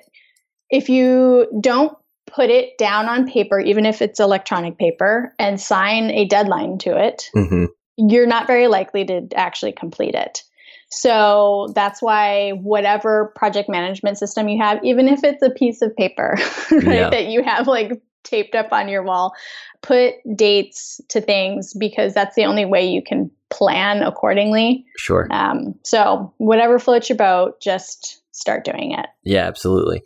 if 0.70 0.90
you 0.90 1.48
don't 1.62 1.96
put 2.28 2.50
it 2.50 2.78
down 2.78 3.08
on 3.08 3.28
paper, 3.28 3.60
even 3.60 3.86
if 3.86 4.02
it's 4.02 4.20
electronic 4.20 4.78
paper, 4.78 5.34
and 5.40 5.60
sign 5.60 6.12
a 6.12 6.26
deadline 6.26 6.78
to 6.80 6.98
it, 6.98 7.30
hmm 7.34 7.66
you're 8.02 8.28
not 8.28 8.48
very 8.48 8.68
likely 8.68 9.04
to 9.04 9.28
actually 9.36 9.74
complete 9.74 10.16
it. 10.16 10.44
So 10.90 11.68
that's 11.76 12.02
why 12.02 12.52
whatever 12.52 13.34
project 13.36 13.68
management 13.68 14.18
system 14.18 14.48
you 14.48 14.62
have, 14.62 14.80
even 14.86 15.10
if 15.10 15.24
it's 15.24 15.44
a 15.44 15.50
piece 15.50 15.82
of 15.82 15.94
paper, 15.98 16.36
right, 16.72 16.84
Yeah. 16.84 17.10
that 17.10 17.26
you 17.28 17.44
have 17.44 17.68
like 17.68 18.02
taped 18.24 18.56
up 18.56 18.72
on 18.72 18.88
your 18.88 19.04
wall, 19.04 19.34
put 19.82 20.14
dates 20.36 21.02
to 21.10 21.20
things 21.20 21.74
because 21.74 22.14
that's 22.14 22.36
the 22.36 22.46
only 22.46 22.66
way 22.66 22.88
you 22.90 23.04
can 23.04 23.32
plan 23.50 24.02
accordingly. 24.04 24.86
Sure. 24.98 25.28
Um, 25.32 25.76
so 25.84 26.34
whatever 26.38 26.80
floats 26.80 27.10
your 27.10 27.18
boat, 27.18 27.62
just 27.62 28.22
start 28.32 28.64
doing 28.66 28.92
it. 28.92 29.08
Yeah, 29.24 29.46
absolutely. 29.48 30.02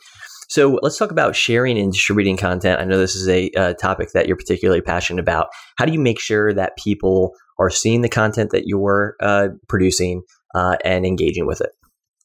So 0.49 0.79
let's 0.82 0.97
talk 0.97 1.12
about 1.12 1.36
sharing 1.36 1.77
and 1.79 1.91
distributing 1.91 2.38
content. 2.38 2.79
I 2.79 2.86
know 2.86 2.97
this 2.97 3.15
is 3.15 3.27
a, 3.27 3.49
uh 3.51 3.73
topic 3.73 4.12
that 4.13 4.27
you're 4.27 4.38
particularly 4.38 4.82
passionate 4.82 5.19
about. 5.19 5.47
How 5.77 5.86
do 5.86 5.91
you 5.91 5.99
make 5.99 6.19
sure 6.19 6.53
that 6.53 6.77
people 6.77 7.34
are 7.60 7.69
seeing 7.69 8.01
the 8.01 8.10
content 8.10 8.51
that 8.51 8.67
you're 8.67 9.15
uh, 9.19 9.49
producing 9.67 10.23
uh, 10.56 10.77
and 10.84 11.06
engaging 11.06 11.45
with 11.45 11.62
it? 11.62 11.69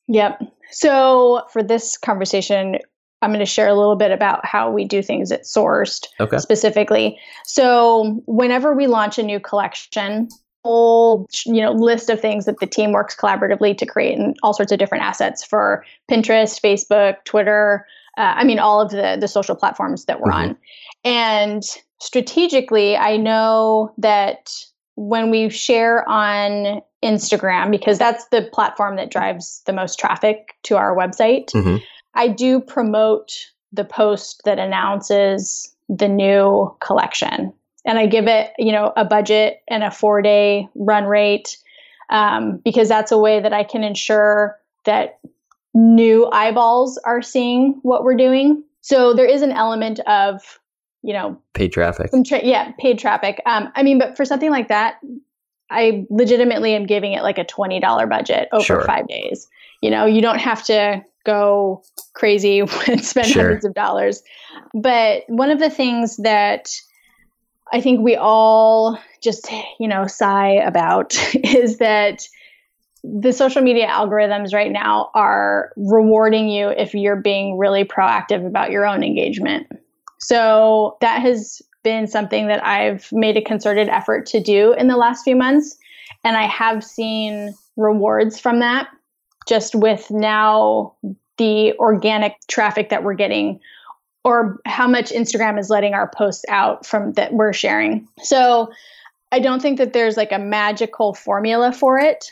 Yep. 0.09 0.41
So 0.71 1.43
for 1.53 1.63
this 1.63 1.97
conversation, 1.99 2.79
I'm 3.21 3.31
going 3.31 3.41
to 3.41 3.47
share 3.47 3.69
a 3.69 3.75
little 3.75 3.97
bit 3.97 4.11
about 4.11 4.47
how 4.47 4.71
we 4.71 4.85
do 4.85 5.03
things 5.03 5.33
at 5.33 5.43
Sourced 5.43 6.07
Okay. 6.21 6.39
specifically. 6.39 7.19
So 7.45 8.23
whenever 8.27 8.75
we 8.75 8.87
launch 8.87 9.19
a 9.19 9.23
new 9.23 9.41
collection, 9.41 10.29
whole 10.65 11.29
you 11.47 11.61
know 11.61 11.73
list 11.73 12.11
of 12.11 12.21
things 12.21 12.45
that 12.45 12.59
the 12.61 12.67
team 12.67 12.93
works 12.93 13.15
collaboratively 13.17 13.77
to 13.79 13.87
create 13.87 14.19
and 14.19 14.37
all 14.43 14.53
sorts 14.53 14.73
of 14.73 14.79
different 14.79 15.05
assets 15.05 15.45
for 15.45 15.85
Pinterest, 16.11 16.61
Facebook, 16.61 17.25
Twitter. 17.25 17.87
Uh, 18.17 18.35
I 18.37 18.45
mean, 18.45 18.59
all 18.59 18.81
of 18.81 18.91
the 18.91 19.17
the 19.21 19.29
social 19.29 19.55
platforms 19.55 20.07
that 20.07 20.21
we're 20.21 20.33
mm-hmm. 20.33 20.51
on. 20.51 20.57
And 21.05 21.63
strategically, 22.01 22.97
I 22.97 23.17
know 23.17 23.93
that 23.99 24.53
when 24.97 25.31
we 25.31 25.49
share 25.49 26.09
on 26.09 26.83
Instagram, 27.05 27.71
because 27.71 27.99
that's 27.99 28.27
the 28.29 28.49
platform 28.53 28.97
that 28.97 29.11
drives 29.11 29.63
the 29.67 29.73
most 29.73 29.99
traffic 29.99 30.55
to 30.65 30.77
our 30.77 30.97
website, 30.97 31.53
mm-hmm. 31.53 31.77
I 32.15 32.29
do 32.29 32.61
promote 32.61 33.33
the 33.73 33.85
post 33.85 34.43
that 34.45 34.59
announces 34.59 35.73
the 35.89 36.09
new 36.09 36.75
collection. 36.81 37.53
And 37.85 37.99
I 37.99 38.07
give 38.07 38.27
it, 38.27 38.53
you 38.59 38.73
know, 38.73 38.93
a 38.97 39.05
budget 39.05 39.63
and 39.69 39.83
a 39.83 39.91
four 39.91 40.21
day 40.21 40.69
run 40.75 41.05
rate 41.05 41.57
um, 42.11 42.61
because 42.65 42.89
that's 42.89 43.13
a 43.13 43.19
way 43.19 43.41
that 43.41 43.53
I 43.53 43.65
can 43.65 43.85
ensure 43.85 44.59
that 44.85 45.19
new 45.75 46.27
eyeballs 46.33 46.99
are 47.05 47.23
seeing 47.23 47.79
what 47.83 48.05
we're 48.05 48.17
doing. 48.17 48.63
So 48.81 49.15
there 49.15 49.27
is 49.27 49.43
an 49.43 49.53
element 49.53 50.01
of, 50.01 50.59
you 51.03 51.13
know, 51.13 51.41
paid 51.55 51.73
traffic. 51.73 52.11
Tra- 52.27 52.45
yeah, 52.45 52.73
paid 52.79 52.99
traffic. 52.99 53.41
Um, 53.47 53.71
I 53.75 53.83
mean, 53.83 53.99
but 53.99 54.17
for 54.17 54.25
something 54.25 54.51
like 54.51 54.69
that, 54.69 54.99
I 55.71 56.07
legitimately 56.11 56.75
am 56.75 56.87
giving 56.87 57.13
it 57.13 57.23
like 57.23 57.39
a 57.39 57.45
twenty 57.45 57.81
dollar 57.81 58.07
budget 58.07 58.49
over 58.53 58.65
sure. 58.65 58.81
five 58.83 59.07
days. 59.07 59.47
You 59.83 59.91
know, 59.91 60.07
you 60.07 60.23
don't 60.23 60.39
have 60.39 60.65
to 60.65 61.05
go 61.25 61.83
crazy 62.15 62.61
and 62.89 63.05
spend 63.05 63.27
sure. 63.29 63.43
hundreds 63.43 63.65
of 63.65 63.75
dollars. 63.75 64.23
But 64.75 65.25
one 65.29 65.51
of 65.51 65.59
the 65.59 65.71
things 65.71 66.17
that 66.19 66.71
I 67.73 67.81
think 67.81 68.01
we 68.01 68.17
all 68.17 68.99
just, 69.23 69.51
you 69.79 69.89
know, 69.89 70.07
sigh 70.07 70.53
about 70.53 71.17
is 71.35 71.79
that 71.79 72.27
the 73.05 73.33
social 73.33 73.63
media 73.63 73.87
algorithms 73.87 74.53
right 74.53 74.73
now 74.73 75.11
are 75.15 75.73
rewarding 75.77 76.49
you 76.49 76.69
if 76.69 76.95
you're 76.95 77.17
being 77.17 77.57
really 77.57 77.85
proactive 77.85 78.47
about 78.47 78.71
your 78.71 78.87
own 78.87 79.03
engagement. 79.03 79.67
So 80.19 80.97
that 81.01 81.23
has 81.23 81.63
been 81.85 82.07
something 82.07 82.49
that 82.49 82.65
I've 82.67 83.09
made 83.13 83.37
a 83.37 83.43
concerted 83.43 83.89
effort 83.89 84.27
to 84.27 84.41
do 84.41 84.73
in 84.73 84.89
the 84.89 84.97
last 84.97 85.23
few 85.23 85.37
months. 85.37 85.77
And 86.25 86.37
I 86.37 86.47
have 86.47 86.83
seen 86.83 87.55
rewards 87.77 88.41
from 88.41 88.59
that 88.59 88.89
just 89.49 89.75
with 89.75 90.11
now 90.11 90.95
the 91.39 91.73
organic 91.79 92.35
traffic 92.49 92.91
that 92.91 93.05
we're 93.05 93.15
getting 93.15 93.61
or 94.29 94.61
how 94.67 94.87
much 94.87 95.11
Instagram 95.11 95.59
is 95.59 95.71
letting 95.71 95.95
our 95.95 96.07
posts 96.07 96.45
out 96.51 96.85
from 96.85 97.13
that 97.13 97.33
we're 97.33 97.55
sharing. 97.55 98.07
So 98.23 98.71
I 99.33 99.39
don't 99.39 99.63
think 99.63 99.79
that 99.79 99.95
there's 99.95 100.19
like 100.19 100.33
a 100.33 100.39
magical 100.39 101.15
formula 101.15 101.73
for 101.73 101.99
it, 101.99 102.31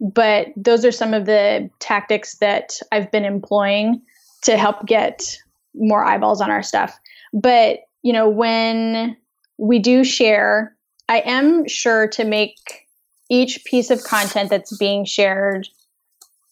but 0.00 0.48
those 0.56 0.84
are 0.84 0.90
some 0.90 1.14
of 1.14 1.24
the 1.24 1.70
tactics 1.78 2.38
that 2.38 2.80
I've 2.90 3.12
been 3.12 3.24
employing 3.24 4.02
to 4.42 4.56
help 4.56 4.86
get 4.86 5.38
more 5.72 6.04
eyeballs 6.04 6.40
on 6.40 6.50
our 6.50 6.64
stuff. 6.64 6.98
But, 7.32 7.78
you 8.02 8.12
know, 8.12 8.28
when 8.28 9.16
we 9.56 9.78
do 9.78 10.02
share, 10.02 10.74
I 11.08 11.20
am 11.20 11.68
sure 11.68 12.08
to 12.08 12.24
make 12.24 12.88
each 13.30 13.64
piece 13.64 13.90
of 13.90 14.02
content 14.02 14.50
that's 14.50 14.76
being 14.76 15.04
shared 15.04 15.68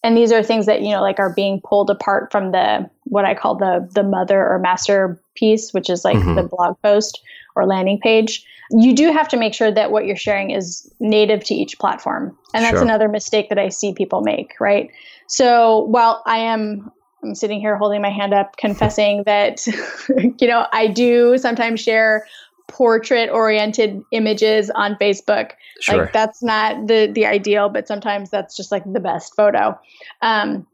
and 0.05 0.15
these 0.15 0.31
are 0.31 0.43
things 0.43 0.67
that 0.67 0.83
you 0.83 0.91
know 0.91 1.01
like 1.01 1.19
are 1.19 1.33
being 1.33 1.59
pulled 1.59 1.89
apart 1.89 2.31
from 2.31 2.51
the 2.51 2.87
what 3.05 3.25
i 3.25 3.33
call 3.33 3.55
the 3.55 3.87
the 3.93 4.03
mother 4.03 4.45
or 4.45 4.59
master 4.59 5.19
piece 5.35 5.73
which 5.73 5.89
is 5.89 6.03
like 6.03 6.17
mm-hmm. 6.17 6.35
the 6.35 6.43
blog 6.43 6.75
post 6.81 7.21
or 7.55 7.65
landing 7.65 7.99
page 7.99 8.45
you 8.71 8.95
do 8.95 9.11
have 9.11 9.27
to 9.27 9.37
make 9.37 9.53
sure 9.53 9.71
that 9.71 9.91
what 9.91 10.05
you're 10.05 10.15
sharing 10.15 10.51
is 10.51 10.91
native 10.99 11.43
to 11.43 11.53
each 11.53 11.77
platform 11.79 12.35
and 12.53 12.63
that's 12.63 12.75
sure. 12.75 12.83
another 12.83 13.07
mistake 13.07 13.49
that 13.49 13.59
i 13.59 13.69
see 13.69 13.93
people 13.93 14.21
make 14.21 14.53
right 14.59 14.89
so 15.27 15.81
while 15.85 16.21
i 16.25 16.37
am 16.37 16.91
i'm 17.23 17.35
sitting 17.35 17.59
here 17.59 17.77
holding 17.77 18.01
my 18.01 18.09
hand 18.09 18.33
up 18.33 18.57
confessing 18.57 19.23
that 19.25 19.65
you 20.39 20.47
know 20.47 20.65
i 20.73 20.87
do 20.87 21.37
sometimes 21.37 21.79
share 21.79 22.25
portrait 22.67 23.29
oriented 23.29 24.01
images 24.11 24.69
on 24.71 24.95
Facebook. 24.95 25.51
Sure. 25.79 26.03
Like 26.03 26.13
that's 26.13 26.41
not 26.41 26.87
the 26.87 27.11
the 27.13 27.25
ideal, 27.25 27.69
but 27.69 27.87
sometimes 27.87 28.29
that's 28.29 28.55
just 28.55 28.71
like 28.71 28.83
the 28.91 28.99
best 28.99 29.35
photo. 29.35 29.79
Um, 30.21 30.65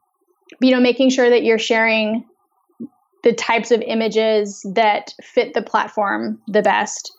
you 0.59 0.71
know, 0.71 0.79
making 0.79 1.09
sure 1.09 1.29
that 1.29 1.43
you're 1.43 1.59
sharing 1.59 2.25
the 3.23 3.33
types 3.33 3.71
of 3.71 3.81
images 3.81 4.65
that 4.73 5.13
fit 5.23 5.53
the 5.53 5.61
platform 5.61 6.41
the 6.47 6.61
best. 6.61 7.11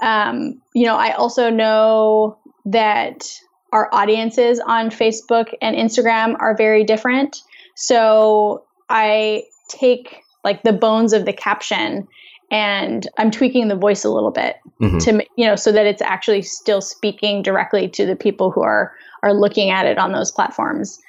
Um, 0.00 0.60
you 0.74 0.86
know, 0.86 0.96
I 0.96 1.12
also 1.12 1.50
know 1.50 2.38
that 2.64 3.30
our 3.72 3.88
audiences 3.92 4.60
on 4.60 4.90
Facebook 4.90 5.54
and 5.60 5.76
Instagram 5.76 6.36
are 6.40 6.56
very 6.56 6.84
different. 6.84 7.42
So 7.74 8.64
I 8.88 9.44
take 9.68 10.22
like 10.44 10.62
the 10.62 10.72
bones 10.72 11.12
of 11.12 11.24
the 11.24 11.32
caption 11.32 12.06
and 12.50 13.08
I'm 13.16 13.30
tweaking 13.30 13.68
the 13.68 13.76
voice 13.76 14.04
a 14.04 14.10
little 14.10 14.30
bit 14.30 14.56
mm-hmm. 14.80 14.98
to 14.98 15.26
you 15.36 15.46
know 15.46 15.56
so 15.56 15.72
that 15.72 15.86
it's 15.86 16.02
actually 16.02 16.42
still 16.42 16.82
speaking 16.82 17.42
directly 17.42 17.88
to 17.88 18.04
the 18.04 18.14
people 18.14 18.50
who 18.50 18.62
are 18.62 18.92
are 19.22 19.32
looking 19.32 19.70
at 19.70 19.86
it 19.86 19.98
on 19.98 20.12
those 20.12 20.30
platforms. 20.30 21.00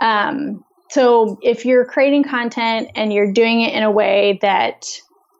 Um, 0.00 0.64
so 0.90 1.38
if 1.42 1.64
you're 1.64 1.84
creating 1.84 2.24
content 2.24 2.90
and 2.94 3.12
you're 3.12 3.32
doing 3.32 3.60
it 3.60 3.74
in 3.74 3.82
a 3.82 3.90
way 3.90 4.38
that 4.42 4.86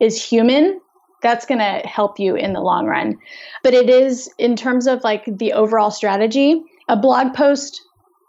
is 0.00 0.22
human, 0.22 0.80
that's 1.22 1.46
going 1.46 1.58
to 1.58 1.86
help 1.86 2.20
you 2.20 2.36
in 2.36 2.52
the 2.52 2.60
long 2.60 2.86
run. 2.86 3.18
But 3.62 3.74
it 3.74 3.90
is 3.90 4.30
in 4.38 4.56
terms 4.56 4.86
of 4.86 5.02
like 5.02 5.24
the 5.26 5.52
overall 5.52 5.90
strategy, 5.90 6.62
a 6.88 6.96
blog 6.96 7.34
post 7.34 7.82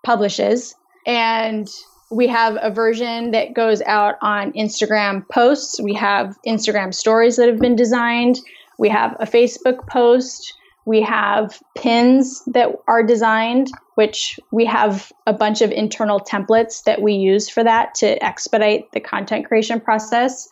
publishes 0.04 0.76
and 1.06 1.70
we 2.12 2.28
have 2.28 2.58
a 2.62 2.72
version 2.72 3.32
that 3.32 3.54
goes 3.54 3.82
out 3.84 4.16
on 4.22 4.52
Instagram 4.54 5.28
posts. 5.30 5.80
We 5.80 5.94
have 5.94 6.38
Instagram 6.46 6.94
stories 6.94 7.36
that 7.36 7.48
have 7.48 7.60
been 7.60 7.76
designed. 7.76 8.40
We 8.80 8.90
have 8.90 9.16
a 9.20 9.26
Facebook 9.26 9.88
post. 9.88 10.54
We 10.90 11.04
have 11.04 11.62
pins 11.76 12.42
that 12.48 12.70
are 12.88 13.04
designed, 13.04 13.70
which 13.94 14.40
we 14.52 14.66
have 14.66 15.12
a 15.28 15.34
bunch 15.34 15.62
of 15.62 15.70
internal 15.72 16.20
templates 16.20 16.84
that 16.86 17.04
we 17.04 17.14
use 17.14 17.48
for 17.48 17.64
that 17.64 17.94
to 17.96 18.08
expedite 18.26 18.92
the 18.92 19.00
content 19.00 19.46
creation 19.46 19.80
process. 19.80 20.50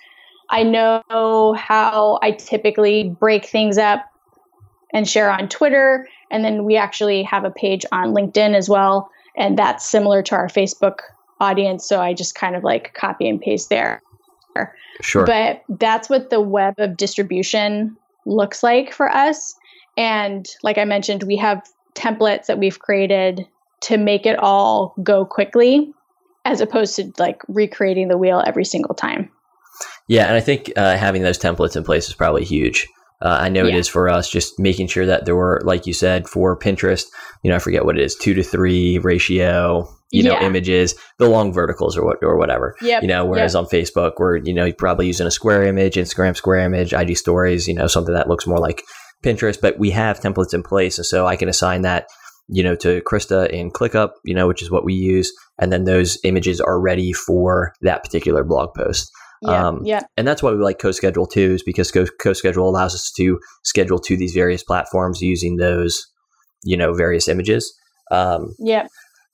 I 0.52 0.62
know 0.62 1.56
how 1.58 2.20
I 2.22 2.34
typically 2.34 3.10
break 3.20 3.48
things 3.48 3.80
up 3.80 4.06
and 4.94 5.10
share 5.10 5.32
on 5.32 5.50
Twitter. 5.50 6.08
And 6.30 6.46
then 6.46 6.66
we 6.66 6.78
actually 6.78 7.24
have 7.24 7.44
a 7.44 7.50
page 7.50 7.84
on 7.92 8.14
LinkedIn 8.14 8.54
as 8.54 8.70
well. 8.70 9.10
And 9.36 9.58
that's 9.58 9.90
similar 9.90 10.22
to 10.22 10.36
our 10.36 10.50
Facebook 10.50 11.00
audience. 11.40 11.84
So 11.90 12.00
I 12.00 12.14
just 12.14 12.36
kind 12.36 12.56
of 12.56 12.64
like 12.64 12.94
copy 12.94 13.28
and 13.28 13.42
paste 13.42 13.72
there. 13.72 14.04
Sure. 15.02 15.26
But 15.26 15.64
that's 15.68 16.12
what 16.12 16.30
the 16.30 16.42
web 16.42 16.76
of 16.78 16.96
distribution 16.96 17.98
looks 18.28 18.62
like 18.62 18.94
for 18.94 19.10
us. 19.10 19.56
And 19.98 20.48
like 20.64 20.78
I 20.78 20.86
mentioned, 20.86 21.24
we 21.24 21.36
have 21.38 21.68
templates 21.96 22.46
that 22.46 22.60
we've 22.60 22.80
created 22.80 23.48
to 23.82 23.98
make 23.98 24.26
it 24.26 24.38
all 24.40 24.94
go 25.04 25.26
quickly 25.26 25.92
as 26.46 26.62
opposed 26.62 26.96
to 26.96 27.12
like 27.18 27.42
recreating 27.48 28.08
the 28.08 28.18
wheel 28.18 28.42
every 28.46 28.64
single 28.64 28.96
time. 28.96 29.30
Yeah, 30.08 30.28
and 30.28 30.36
I 30.36 30.40
think 30.40 30.72
uh, 30.78 30.96
having 30.96 31.22
those 31.22 31.38
templates 31.38 31.76
in 31.76 31.84
place 31.84 32.08
is 32.08 32.14
probably 32.14 32.46
huge. 32.46 32.88
Uh, 33.22 33.38
I 33.42 33.50
know 33.50 33.64
yeah. 33.64 33.76
it 33.76 33.80
is 33.80 33.88
for 33.88 34.10
us, 34.10 34.30
just 34.30 34.60
making 34.60 34.88
sure 34.88 35.06
that 35.06 35.26
there 35.26 35.36
were, 35.36 35.62
like 35.66 35.88
you 35.88 35.94
said, 35.94 36.30
for 36.30 36.58
Pinterest, 36.58 37.06
you 37.42 37.50
know, 37.50 37.56
I 37.56 37.60
forget 37.60 37.84
what 37.84 37.98
it 37.98 38.04
is, 38.04 38.16
two 38.16 38.36
to 38.36 38.44
three 38.44 39.00
ratio, 39.00 39.90
you 40.12 40.24
know, 40.24 40.34
yeah. 40.34 40.46
images, 40.46 40.94
the 41.18 41.28
long 41.28 41.52
verticals 41.52 41.98
or 41.98 42.06
what 42.06 42.18
or 42.22 42.38
whatever. 42.38 42.76
Yep. 42.82 43.02
You 43.02 43.08
know, 43.08 43.26
whereas 43.26 43.56
yep. 43.56 43.64
on 43.64 43.70
Facebook, 43.70 44.14
we're 44.18 44.38
you 44.38 44.54
know 44.54 44.66
you're 44.66 44.76
probably 44.76 45.08
using 45.08 45.28
a 45.28 45.32
square 45.32 45.64
image, 45.64 45.96
Instagram 45.96 46.36
square 46.36 46.60
image, 46.60 46.94
IG 46.94 47.18
stories, 47.18 47.68
you 47.68 47.74
know, 47.74 47.88
something 47.88 48.14
that 48.14 48.30
looks 48.30 48.46
more 48.46 48.60
like 48.60 48.84
Pinterest. 49.24 49.60
But 49.62 49.80
we 49.80 49.92
have 49.92 50.20
templates 50.20 50.54
in 50.54 50.64
place, 50.64 50.98
and 50.98 51.06
so 51.06 51.28
I 51.28 51.36
can 51.36 51.50
assign 51.50 51.82
that, 51.82 52.08
you 52.48 52.64
know, 52.64 52.76
to 52.78 53.02
Krista 53.02 53.50
in 53.50 53.72
ClickUp, 53.72 54.12
you 54.24 54.36
know, 54.36 54.48
which 54.48 54.62
is 54.62 54.72
what 54.72 54.86
we 54.86 54.94
use, 54.94 55.32
and 55.60 55.72
then 55.72 55.86
those 55.86 56.18
images 56.24 56.62
are 56.62 56.80
ready 56.80 57.14
for 57.14 57.74
that 57.82 58.04
particular 58.04 58.44
blog 58.44 58.74
post. 58.76 59.10
Yeah, 59.42 59.68
um, 59.68 59.82
yeah. 59.84 60.02
And 60.18 60.28
that's 60.28 60.42
why 60.42 60.52
we 60.52 60.58
like 60.58 60.80
CoSchedule 60.80 61.30
too, 61.30 61.54
is 61.54 61.64
because 61.64 61.92
CoSchedule 61.92 62.58
allows 62.58 62.96
us 62.96 63.12
to 63.18 63.40
schedule 63.64 64.00
to 64.00 64.18
these 64.18 64.34
various 64.34 64.64
platforms 64.64 65.22
using 65.22 65.58
those, 65.58 66.08
you 66.64 66.76
know, 66.76 66.94
various 66.94 67.28
images. 67.28 67.72
Um, 68.10 68.56
yeah 68.58 68.88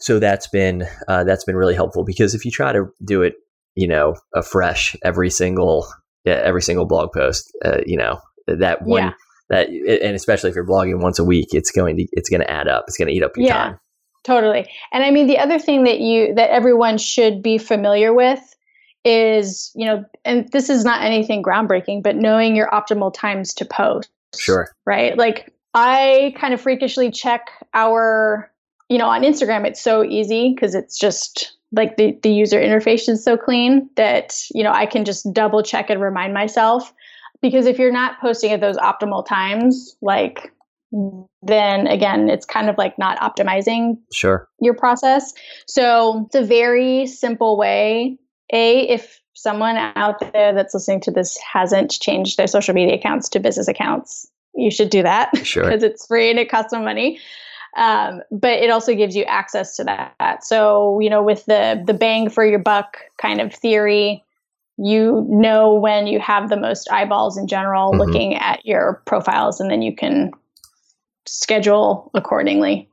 so 0.03 0.19
that's 0.19 0.47
been 0.47 0.85
uh, 1.07 1.23
that's 1.23 1.45
been 1.45 1.55
really 1.55 1.75
helpful 1.75 2.03
because 2.03 2.35
if 2.35 2.43
you 2.43 2.51
try 2.51 2.73
to 2.73 2.87
do 3.05 3.21
it, 3.21 3.35
you 3.75 3.87
know, 3.87 4.15
afresh 4.35 4.97
every 5.03 5.29
single 5.29 5.87
every 6.25 6.61
single 6.61 6.85
blog 6.85 7.13
post, 7.13 7.49
uh, 7.63 7.79
you 7.85 7.97
know, 7.97 8.19
that 8.47 8.81
one 8.81 9.03
yeah. 9.03 9.13
That 9.49 9.69
and 9.69 10.15
especially 10.15 10.49
if 10.49 10.55
you're 10.55 10.65
blogging 10.65 11.01
once 11.01 11.19
a 11.19 11.23
week, 11.23 11.49
it's 11.51 11.71
going 11.71 11.97
to 11.97 12.07
it's 12.11 12.29
going 12.29 12.41
to 12.41 12.49
add 12.49 12.67
up. 12.67 12.85
It's 12.87 12.97
going 12.97 13.07
to 13.07 13.13
eat 13.13 13.23
up 13.23 13.31
your 13.35 13.47
yeah, 13.47 13.53
time. 13.53 13.79
Totally. 14.23 14.69
And 14.91 15.03
I 15.03 15.11
mean 15.11 15.27
the 15.27 15.37
other 15.37 15.59
thing 15.59 15.83
that 15.83 15.99
you 15.99 16.33
that 16.35 16.49
everyone 16.49 16.97
should 16.97 17.41
be 17.41 17.57
familiar 17.57 18.13
with 18.13 18.39
is, 19.05 19.71
you 19.75 19.85
know, 19.85 20.05
and 20.23 20.49
this 20.51 20.69
is 20.69 20.85
not 20.85 21.03
anything 21.03 21.43
groundbreaking, 21.43 22.03
but 22.03 22.15
knowing 22.15 22.55
your 22.55 22.69
optimal 22.69 23.13
times 23.13 23.53
to 23.55 23.65
post. 23.65 24.09
Sure. 24.37 24.73
Right? 24.85 25.17
Like 25.17 25.53
I 25.73 26.33
kind 26.37 26.53
of 26.53 26.61
freakishly 26.61 27.11
check 27.11 27.49
our, 27.73 28.51
you 28.89 28.97
know, 28.97 29.07
on 29.07 29.23
Instagram, 29.23 29.65
it's 29.65 29.81
so 29.81 30.03
easy 30.03 30.53
because 30.53 30.75
it's 30.75 30.97
just 30.97 31.57
like 31.71 31.97
the, 31.97 32.17
the 32.21 32.31
user 32.31 32.59
interface 32.59 33.09
is 33.09 33.23
so 33.23 33.35
clean 33.35 33.89
that, 33.95 34.39
you 34.53 34.63
know, 34.63 34.71
I 34.71 34.85
can 34.85 35.05
just 35.05 35.31
double 35.33 35.63
check 35.63 35.89
and 35.89 36.01
remind 36.01 36.33
myself. 36.33 36.93
Because 37.43 37.67
if 37.67 37.77
you're 37.77 37.91
not 37.91 38.19
posting 38.19 38.51
at 38.51 38.61
those 38.61 38.77
optimal 38.77 39.23
times, 39.23 39.95
like 40.01 40.51
then 41.41 41.87
again, 41.87 42.29
it's 42.29 42.45
kind 42.45 42.69
of 42.69 42.77
like 42.77 42.97
not 42.97 43.19
optimizing 43.19 43.97
sure 44.13 44.47
your 44.59 44.73
process. 44.73 45.33
So 45.67 46.23
it's 46.25 46.35
a 46.35 46.43
very 46.43 47.05
simple 47.05 47.57
way. 47.57 48.17
A, 48.51 48.87
if 48.87 49.19
someone 49.33 49.75
out 49.77 50.19
there 50.31 50.53
that's 50.53 50.73
listening 50.73 51.01
to 51.01 51.11
this 51.11 51.37
hasn't 51.51 51.91
changed 51.91 52.37
their 52.37 52.47
social 52.47 52.73
media 52.73 52.95
accounts 52.95 53.27
to 53.29 53.39
business 53.39 53.67
accounts, 53.67 54.27
you 54.55 54.71
should 54.71 54.89
do 54.89 55.03
that 55.03 55.35
sure 55.43 55.63
because 55.63 55.83
it's 55.83 56.05
free 56.07 56.29
and 56.29 56.39
it 56.39 56.49
costs 56.49 56.71
some 56.71 56.85
money. 56.85 57.19
Um, 57.75 58.21
but 58.31 58.59
it 58.59 58.69
also 58.69 58.93
gives 58.93 59.15
you 59.15 59.23
access 59.23 59.75
to 59.77 59.83
that. 59.83 60.45
So 60.45 60.99
you 61.01 61.09
know, 61.09 61.23
with 61.23 61.43
the 61.45 61.83
the 61.85 61.93
bang 61.93 62.29
for 62.29 62.45
your 62.45 62.59
buck 62.59 62.97
kind 63.19 63.41
of 63.41 63.53
theory, 63.53 64.23
you 64.77 65.25
know 65.29 65.75
when 65.75 66.07
you 66.07 66.19
have 66.19 66.49
the 66.49 66.57
most 66.57 66.91
eyeballs 66.91 67.37
in 67.37 67.47
general 67.47 67.91
mm-hmm. 67.91 67.99
looking 67.99 68.35
at 68.35 68.65
your 68.65 69.01
profiles, 69.05 69.59
and 69.59 69.69
then 69.69 69.81
you 69.81 69.95
can 69.95 70.31
schedule 71.25 72.11
accordingly. 72.13 72.89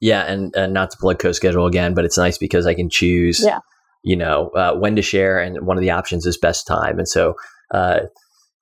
Yeah, 0.00 0.24
and, 0.24 0.54
and 0.54 0.74
not 0.74 0.90
to 0.90 0.98
plug 0.98 1.18
CoSchedule 1.18 1.66
again, 1.66 1.94
but 1.94 2.04
it's 2.04 2.18
nice 2.18 2.36
because 2.36 2.66
I 2.66 2.74
can 2.74 2.90
choose, 2.90 3.42
yeah. 3.42 3.60
you 4.02 4.14
know, 4.14 4.50
uh, 4.50 4.74
when 4.74 4.94
to 4.96 5.02
share, 5.02 5.40
and 5.40 5.66
one 5.66 5.78
of 5.78 5.80
the 5.80 5.90
options 5.90 6.26
is 6.26 6.36
best 6.36 6.66
time, 6.66 6.98
and 6.98 7.08
so. 7.08 7.34
Uh, 7.72 8.00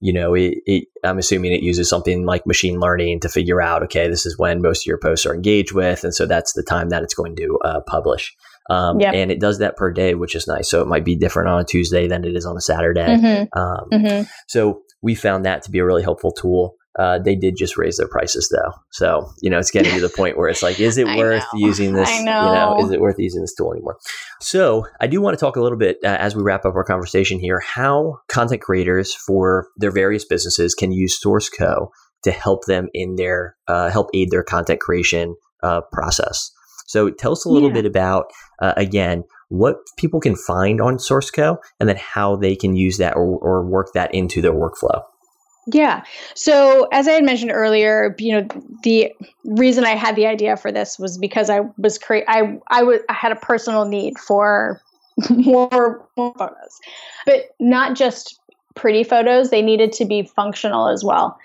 you 0.00 0.12
know, 0.12 0.34
it, 0.34 0.59
it, 0.66 0.88
I'm 1.02 1.16
assuming 1.16 1.52
it 1.52 1.62
uses 1.62 1.88
something 1.88 2.26
like 2.26 2.46
machine 2.46 2.78
learning 2.78 3.20
to 3.20 3.28
figure 3.30 3.62
out, 3.62 3.82
okay, 3.84 4.07
this 4.07 4.26
is 4.26 4.38
when 4.38 4.61
most 4.61 4.82
of 4.82 4.86
your 4.86 4.98
posts 4.98 5.24
are 5.24 5.34
engaged 5.34 5.72
with. 5.72 6.05
And 6.05 6.14
so 6.14 6.26
that's 6.26 6.52
the 6.52 6.62
time 6.62 6.90
that 6.90 7.02
it's 7.02 7.14
going 7.14 7.36
to 7.36 7.59
uh, 7.64 7.80
publish. 7.86 8.36
Um, 8.70 9.00
yep. 9.00 9.14
And 9.14 9.30
it 9.30 9.40
does 9.40 9.58
that 9.58 9.76
per 9.76 9.92
day, 9.92 10.14
which 10.14 10.34
is 10.34 10.46
nice. 10.46 10.70
So 10.70 10.80
it 10.80 10.88
might 10.88 11.04
be 11.04 11.16
different 11.16 11.48
on 11.48 11.60
a 11.60 11.64
Tuesday 11.64 12.06
than 12.08 12.24
it 12.24 12.34
is 12.34 12.46
on 12.46 12.56
a 12.56 12.60
Saturday. 12.60 13.06
Mm-hmm. 13.06 13.58
Um, 13.58 13.88
mm-hmm. 13.92 14.22
So 14.48 14.82
we 15.02 15.14
found 15.14 15.44
that 15.44 15.62
to 15.62 15.70
be 15.70 15.78
a 15.80 15.84
really 15.84 16.02
helpful 16.02 16.32
tool. 16.32 16.76
Uh, 16.98 17.18
they 17.18 17.34
did 17.34 17.56
just 17.56 17.76
raise 17.76 17.96
their 17.96 18.08
prices 18.08 18.48
though. 18.50 18.72
So, 18.92 19.28
you 19.42 19.50
know, 19.50 19.58
it's 19.58 19.72
getting 19.72 19.92
to 19.94 20.00
the 20.00 20.08
point 20.16 20.38
where 20.38 20.48
it's 20.48 20.62
like, 20.62 20.78
is 20.78 20.96
it 20.96 21.06
worth 21.06 21.44
know. 21.52 21.66
using 21.66 21.92
this? 21.92 22.08
I 22.08 22.22
know. 22.22 22.46
You 22.46 22.54
know, 22.54 22.86
is 22.86 22.92
it 22.92 23.00
worth 23.00 23.16
using 23.18 23.40
this 23.40 23.54
tool 23.54 23.72
anymore? 23.72 23.98
So 24.40 24.86
I 25.00 25.08
do 25.08 25.20
want 25.20 25.36
to 25.36 25.44
talk 25.44 25.56
a 25.56 25.60
little 25.60 25.78
bit 25.78 25.98
uh, 26.04 26.16
as 26.20 26.36
we 26.36 26.42
wrap 26.42 26.64
up 26.64 26.74
our 26.74 26.84
conversation 26.84 27.40
here, 27.40 27.60
how 27.60 28.18
content 28.28 28.62
creators 28.62 29.12
for 29.12 29.66
their 29.76 29.90
various 29.90 30.24
businesses 30.24 30.74
can 30.74 30.92
use 30.92 31.18
SourceCo 31.22 31.88
to 32.22 32.30
help 32.30 32.64
them 32.66 32.88
in 32.94 33.16
their, 33.16 33.56
uh, 33.66 33.90
help 33.90 34.08
aid 34.14 34.30
their 34.30 34.44
content 34.44 34.80
creation 34.80 35.34
uh, 35.64 35.80
process. 35.92 36.50
So 36.85 37.11
tell 37.11 37.32
us 37.32 37.45
a 37.45 37.49
little 37.49 37.68
yeah. 37.68 37.74
bit 37.74 37.87
about, 37.87 38.26
uh, 38.61 38.74
again, 38.76 39.24
what 39.49 39.76
people 39.97 40.20
can 40.20 40.37
find 40.37 40.80
on 40.80 40.97
SourceCo 40.97 41.59
and 41.80 41.89
then 41.89 41.97
how 41.97 42.37
they 42.37 42.57
can 42.57 42.76
use 42.76 42.99
that 42.99 43.16
or, 43.16 43.39
or 43.39 43.64
work 43.64 43.93
that 43.95 44.14
into 44.14 44.43
their 44.43 44.53
workflow. 44.53 45.03
Yeah. 45.66 46.03
So 46.35 46.89
as 46.93 47.09
I 47.09 47.12
had 47.12 47.24
mentioned 47.24 47.53
earlier, 47.53 48.14
you 48.18 48.32
know, 48.32 48.49
the 48.82 49.12
reason 49.45 49.85
I 49.85 49.95
had 49.95 50.14
the 50.14 50.26
idea 50.26 50.57
for 50.57 50.70
this 50.70 50.99
was 50.99 51.16
because 51.16 51.49
I 51.49 51.61
was 51.78 51.99
cre- 51.99 52.28
I 52.28 52.59
I 52.68 52.82
was 52.82 53.01
I 53.09 53.14
had 53.14 53.32
a 53.32 53.37
personal 53.37 53.87
need 53.87 54.18
for 54.18 54.82
more, 55.30 56.07
more 56.16 56.35
photos, 56.37 56.80
but 57.24 57.55
not 57.61 57.97
just 57.97 58.39
pretty 58.74 59.05
photos. 59.05 59.51
They 59.51 59.62
needed 59.62 59.93
to 59.93 60.05
be 60.05 60.24
functional 60.24 60.89
as 60.89 61.03
well. 61.03 61.39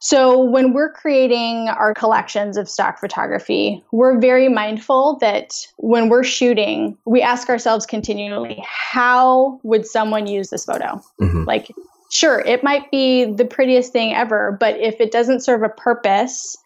So 0.00 0.42
when 0.42 0.72
we're 0.72 0.90
creating 0.90 1.68
our 1.68 1.92
collections 1.92 2.56
of 2.56 2.70
stock 2.70 2.98
photography, 2.98 3.84
we're 3.92 4.18
very 4.18 4.48
mindful 4.48 5.18
that 5.20 5.52
when 5.76 6.08
we're 6.08 6.24
shooting, 6.24 6.96
we 7.04 7.20
ask 7.20 7.50
ourselves 7.50 7.84
continually, 7.84 8.64
how 8.66 9.60
would 9.62 9.86
someone 9.86 10.26
use 10.26 10.48
this 10.48 10.64
photo? 10.64 11.02
Mm-hmm. 11.20 11.44
Like 11.44 11.70
sure, 12.10 12.40
it 12.40 12.64
might 12.64 12.90
be 12.90 13.26
the 13.26 13.44
prettiest 13.44 13.92
thing 13.92 14.14
ever, 14.14 14.56
but 14.58 14.78
if 14.78 15.00
it 15.00 15.12
doesn't 15.12 15.40
serve 15.40 15.62
a 15.62 15.68
purpose, 15.68 16.56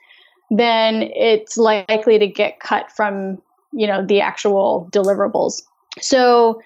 then 0.50 1.02
it's 1.14 1.56
likely 1.56 2.20
to 2.20 2.28
get 2.28 2.60
cut 2.60 2.90
from, 2.92 3.42
you 3.72 3.88
know, 3.88 4.06
the 4.06 4.20
actual 4.20 4.88
deliverables. 4.92 5.62
So 6.00 6.62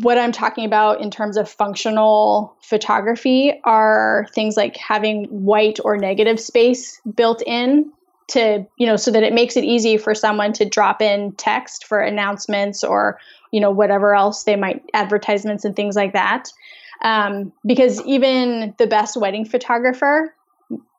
what 0.00 0.18
I'm 0.18 0.32
talking 0.32 0.64
about 0.64 1.00
in 1.00 1.10
terms 1.10 1.36
of 1.36 1.48
functional 1.48 2.56
photography 2.62 3.60
are 3.64 4.26
things 4.34 4.56
like 4.56 4.76
having 4.76 5.24
white 5.26 5.78
or 5.84 5.96
negative 5.96 6.40
space 6.40 7.00
built 7.14 7.42
in 7.46 7.92
to, 8.28 8.66
you 8.76 8.86
know, 8.86 8.96
so 8.96 9.10
that 9.10 9.22
it 9.22 9.32
makes 9.32 9.56
it 9.56 9.64
easy 9.64 9.96
for 9.96 10.14
someone 10.14 10.52
to 10.54 10.64
drop 10.64 11.00
in 11.00 11.32
text 11.32 11.86
for 11.86 12.00
announcements 12.00 12.82
or, 12.84 13.18
you 13.52 13.60
know, 13.60 13.70
whatever 13.70 14.14
else 14.14 14.44
they 14.44 14.56
might 14.56 14.82
advertisements 14.94 15.64
and 15.64 15.76
things 15.76 15.96
like 15.96 16.12
that. 16.12 16.50
Um, 17.02 17.52
because 17.64 18.02
even 18.02 18.74
the 18.78 18.86
best 18.86 19.16
wedding 19.16 19.44
photographer 19.44 20.34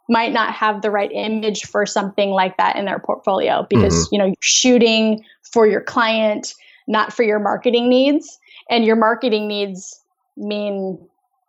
might 0.08 0.34
not 0.34 0.54
have 0.54 0.82
the 0.82 0.90
right 0.90 1.12
image 1.14 1.66
for 1.66 1.86
something 1.86 2.32
like 2.32 2.58
that 2.58 2.76
in 2.76 2.86
their 2.86 3.00
portfolio 3.00 3.68
because 3.70 3.94
mm-hmm. 3.94 4.16
you 4.16 4.20
know 4.20 4.26
you're 4.26 4.36
shooting 4.40 5.24
for 5.44 5.68
your 5.68 5.82
client 5.82 6.56
not 6.88 7.14
for 7.14 7.22
your 7.22 7.38
marketing 7.38 7.88
needs 7.88 8.39
and 8.70 8.86
your 8.86 8.96
marketing 8.96 9.48
needs 9.48 10.00
mean 10.38 11.00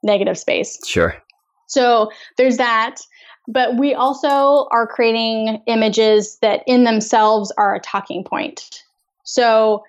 negative 0.03 0.39
space. 0.39 0.79
Sure. 0.87 1.15
So 1.67 2.11
there's 2.37 2.57
that 2.57 3.01
but 3.49 3.77
we 3.79 3.95
also 3.95 4.69
are 4.71 4.87
creating 4.87 5.61
images 5.67 6.39
that 6.41 6.63
in 6.69 6.85
themselves 6.85 7.51
are 7.57 7.75
a 7.75 7.81
talking 7.81 8.23
point. 8.23 8.85
So 9.25 9.83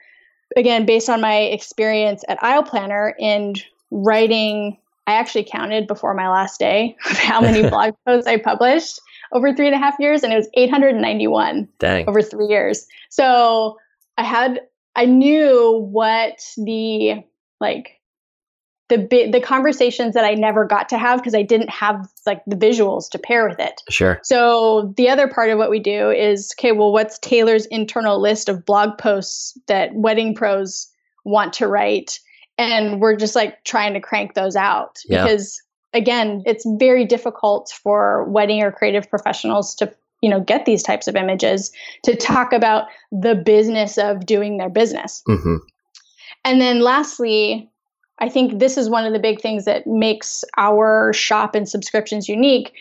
again 0.55 0.85
based 0.85 1.09
on 1.09 1.21
my 1.21 1.37
experience 1.37 2.23
at 2.27 2.41
aisle 2.43 2.63
planner 2.63 3.15
and 3.19 3.63
writing 3.89 4.77
i 5.07 5.13
actually 5.13 5.43
counted 5.43 5.87
before 5.87 6.13
my 6.13 6.29
last 6.29 6.59
day 6.59 6.95
of 7.09 7.17
how 7.17 7.41
many 7.41 7.61
blog 7.69 7.93
posts 8.05 8.27
i 8.27 8.37
published 8.37 8.99
over 9.31 9.53
three 9.53 9.67
and 9.67 9.75
a 9.75 9.79
half 9.79 9.95
years 9.99 10.23
and 10.23 10.33
it 10.33 10.35
was 10.35 10.49
891 10.55 11.67
Dang. 11.79 12.07
over 12.07 12.21
three 12.21 12.47
years. 12.47 12.85
So 13.09 13.77
i 14.17 14.23
had 14.23 14.61
i 14.95 15.05
knew 15.05 15.87
what 15.91 16.39
the 16.57 17.23
like 17.59 17.97
the 18.89 18.97
the 19.31 19.39
conversations 19.39 20.15
that 20.15 20.25
I 20.25 20.33
never 20.33 20.65
got 20.65 20.89
to 20.89 20.97
have 20.97 21.19
because 21.19 21.33
I 21.33 21.43
didn't 21.43 21.69
have 21.69 22.09
like 22.25 22.41
the 22.45 22.57
visuals 22.57 23.09
to 23.11 23.17
pair 23.17 23.47
with 23.47 23.57
it. 23.57 23.81
Sure. 23.89 24.19
So 24.21 24.93
the 24.97 25.07
other 25.07 25.29
part 25.29 25.49
of 25.49 25.57
what 25.57 25.69
we 25.69 25.79
do 25.79 26.09
is 26.09 26.53
okay, 26.59 26.73
well, 26.73 26.91
what's 26.91 27.17
Taylor's 27.19 27.65
internal 27.67 28.19
list 28.19 28.49
of 28.49 28.65
blog 28.65 28.97
posts 28.97 29.57
that 29.67 29.95
wedding 29.95 30.35
pros 30.35 30.89
want 31.23 31.53
to 31.53 31.69
write? 31.69 32.19
and 32.61 33.01
we're 33.01 33.15
just 33.15 33.35
like 33.35 33.63
trying 33.63 33.93
to 33.93 33.99
crank 33.99 34.33
those 34.33 34.55
out 34.55 34.99
yeah. 35.05 35.23
because 35.23 35.61
again 35.93 36.43
it's 36.45 36.65
very 36.77 37.05
difficult 37.05 37.73
for 37.83 38.25
wedding 38.29 38.61
or 38.61 38.71
creative 38.71 39.09
professionals 39.09 39.75
to 39.75 39.93
you 40.21 40.29
know 40.29 40.39
get 40.39 40.65
these 40.65 40.83
types 40.83 41.07
of 41.07 41.15
images 41.15 41.71
to 42.03 42.15
talk 42.15 42.53
about 42.53 42.87
the 43.11 43.35
business 43.35 43.97
of 43.97 44.25
doing 44.25 44.57
their 44.57 44.69
business 44.69 45.23
mm-hmm. 45.27 45.57
and 46.45 46.61
then 46.61 46.81
lastly 46.81 47.69
i 48.19 48.29
think 48.29 48.59
this 48.59 48.77
is 48.77 48.89
one 48.89 49.05
of 49.05 49.13
the 49.13 49.19
big 49.19 49.41
things 49.41 49.65
that 49.65 49.85
makes 49.85 50.43
our 50.57 51.11
shop 51.13 51.55
and 51.55 51.67
subscriptions 51.67 52.29
unique 52.29 52.73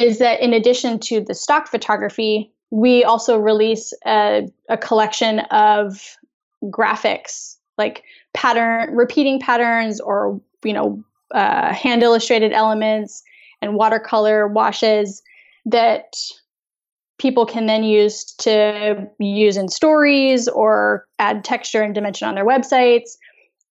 is 0.00 0.18
that 0.18 0.40
in 0.40 0.52
addition 0.52 0.98
to 0.98 1.20
the 1.20 1.34
stock 1.34 1.68
photography 1.68 2.52
we 2.70 3.02
also 3.02 3.38
release 3.38 3.94
a, 4.06 4.46
a 4.68 4.76
collection 4.76 5.40
of 5.50 6.16
graphics 6.64 7.56
like 7.78 8.02
pattern 8.34 8.94
repeating 8.94 9.40
patterns 9.40 10.00
or 10.00 10.40
you 10.64 10.72
know 10.72 11.02
uh, 11.32 11.72
hand 11.72 12.02
illustrated 12.02 12.52
elements 12.52 13.22
and 13.60 13.74
watercolor 13.74 14.48
washes 14.48 15.22
that 15.66 16.16
people 17.18 17.44
can 17.44 17.66
then 17.66 17.82
use 17.82 18.24
to 18.24 19.08
use 19.18 19.56
in 19.56 19.68
stories 19.68 20.48
or 20.48 21.06
add 21.18 21.44
texture 21.44 21.82
and 21.82 21.94
dimension 21.94 22.28
on 22.28 22.34
their 22.34 22.46
websites. 22.46 23.16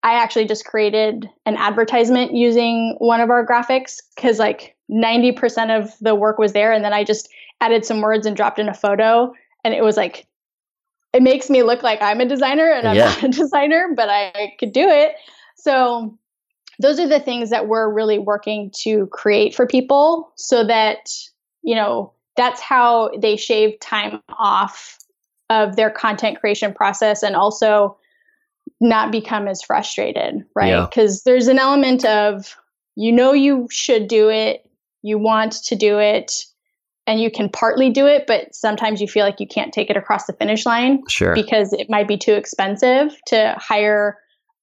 I 0.04 0.14
actually 0.14 0.46
just 0.46 0.66
created 0.66 1.30
an 1.46 1.56
advertisement 1.58 2.36
using 2.36 2.96
one 3.00 3.22
of 3.22 3.30
our 3.30 3.46
graphics 3.46 3.96
because 4.16 4.38
like 4.38 4.76
90% 4.92 5.78
of 5.78 5.94
the 6.02 6.16
work 6.16 6.38
was 6.38 6.54
there 6.54 6.72
and 6.72 6.84
then 6.84 6.94
I 6.94 7.04
just 7.04 7.30
added 7.62 7.86
some 7.86 8.02
words 8.02 8.26
and 8.26 8.36
dropped 8.36 8.60
in 8.60 8.70
a 8.70 8.74
photo 8.74 9.34
and 9.64 9.74
it 9.74 9.84
was 9.84 9.98
like 9.98 10.28
it 11.14 11.24
makes 11.24 11.50
me 11.50 11.64
look 11.64 11.84
like 11.84 12.02
I'm 12.02 12.22
a 12.22 12.26
designer 12.26 12.70
and 12.70 12.88
I'm 12.88 12.96
yeah. 12.96 13.06
not 13.06 13.24
a 13.24 13.28
designer, 13.30 13.90
but 13.96 14.10
I, 14.10 14.28
I 14.36 14.54
could 14.60 14.72
do 14.72 14.88
it. 14.88 15.14
So 15.56 16.18
those 16.80 17.00
are 17.00 17.08
the 17.08 17.20
things 17.20 17.50
that 17.50 17.68
we're 17.68 17.92
really 17.92 18.20
working 18.20 18.72
to 18.82 19.08
create 19.08 19.56
for 19.56 19.66
people 19.66 20.32
so 20.36 20.64
that, 20.66 21.10
you 21.64 21.76
know, 21.76 22.14
that's 22.38 22.62
how 22.62 23.10
they 23.18 23.36
shave 23.36 23.80
time 23.80 24.22
off 24.38 24.98
of 25.50 25.76
their 25.76 25.90
content 25.90 26.40
creation 26.40 26.74
process 26.74 27.24
and 27.24 27.36
also 27.36 27.98
not 28.80 29.12
become 29.12 29.48
as 29.48 29.62
frustrated, 29.62 30.46
right? 30.56 30.88
Because 30.88 31.24
yeah. 31.26 31.32
there's 31.32 31.48
an 31.48 31.58
element 31.58 32.06
of 32.06 32.56
you 32.96 33.12
know 33.12 33.34
you 33.34 33.68
should 33.72 34.08
do 34.08 34.30
it, 34.30 34.70
you 35.02 35.18
want 35.18 35.54
to 35.64 35.76
do 35.76 36.00
it, 36.00 36.46
and 37.08 37.22
you 37.22 37.32
can 37.32 37.50
partly 37.50 37.90
do 37.90 38.06
it, 38.06 38.26
but 38.28 38.54
sometimes 38.54 39.02
you 39.02 39.08
feel 39.08 39.26
like 39.26 39.40
you 39.40 39.48
can't 39.48 39.74
take 39.74 39.90
it 39.90 39.98
across 39.98 40.26
the 40.26 40.34
finish 40.34 40.66
line 40.66 41.02
Sure. 41.08 41.34
because 41.34 41.74
it 41.74 41.90
might 41.90 42.08
be 42.08 42.18
too 42.18 42.34
expensive 42.34 43.16
to 43.28 43.56
hire 43.58 44.18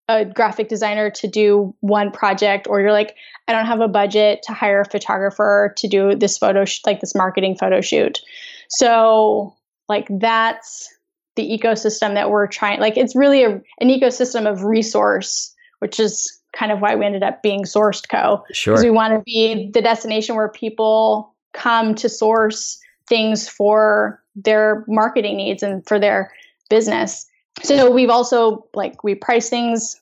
a 0.08 0.24
graphic 0.24 0.68
designer 0.68 1.10
to 1.10 1.26
do 1.26 1.74
one 1.80 2.10
project 2.10 2.66
or 2.68 2.80
you're 2.80 2.92
like 2.92 3.16
I 3.48 3.52
don't 3.52 3.66
have 3.66 3.80
a 3.80 3.88
budget 3.88 4.42
to 4.44 4.52
hire 4.52 4.80
a 4.80 4.84
photographer 4.84 5.74
to 5.76 5.88
do 5.88 6.14
this 6.14 6.38
photo 6.38 6.64
sh- 6.64 6.80
like 6.86 7.00
this 7.00 7.14
marketing 7.14 7.56
photo 7.56 7.80
shoot. 7.80 8.20
So 8.68 9.54
like 9.88 10.06
that's 10.10 10.88
the 11.36 11.42
ecosystem 11.42 12.14
that 12.14 12.30
we're 12.30 12.46
trying 12.46 12.80
like 12.80 12.96
it's 12.96 13.16
really 13.16 13.44
a, 13.44 13.50
an 13.80 13.88
ecosystem 13.88 14.50
of 14.50 14.62
resource 14.62 15.52
which 15.80 15.98
is 15.98 16.40
kind 16.56 16.70
of 16.70 16.80
why 16.80 16.94
we 16.94 17.04
ended 17.04 17.22
up 17.22 17.42
being 17.42 17.64
sourced 17.64 18.08
co 18.08 18.44
sure. 18.52 18.74
because 18.74 18.84
we 18.84 18.90
want 18.90 19.12
to 19.14 19.20
be 19.24 19.70
the 19.72 19.82
destination 19.82 20.36
where 20.36 20.48
people 20.48 21.34
come 21.52 21.94
to 21.94 22.08
source 22.08 22.78
things 23.08 23.48
for 23.48 24.22
their 24.36 24.84
marketing 24.88 25.36
needs 25.36 25.62
and 25.62 25.86
for 25.86 25.98
their 25.98 26.32
business. 26.70 27.26
So 27.62 27.90
we've 27.90 28.10
also 28.10 28.66
like 28.74 29.04
we 29.04 29.14
price 29.14 29.48
things, 29.48 30.00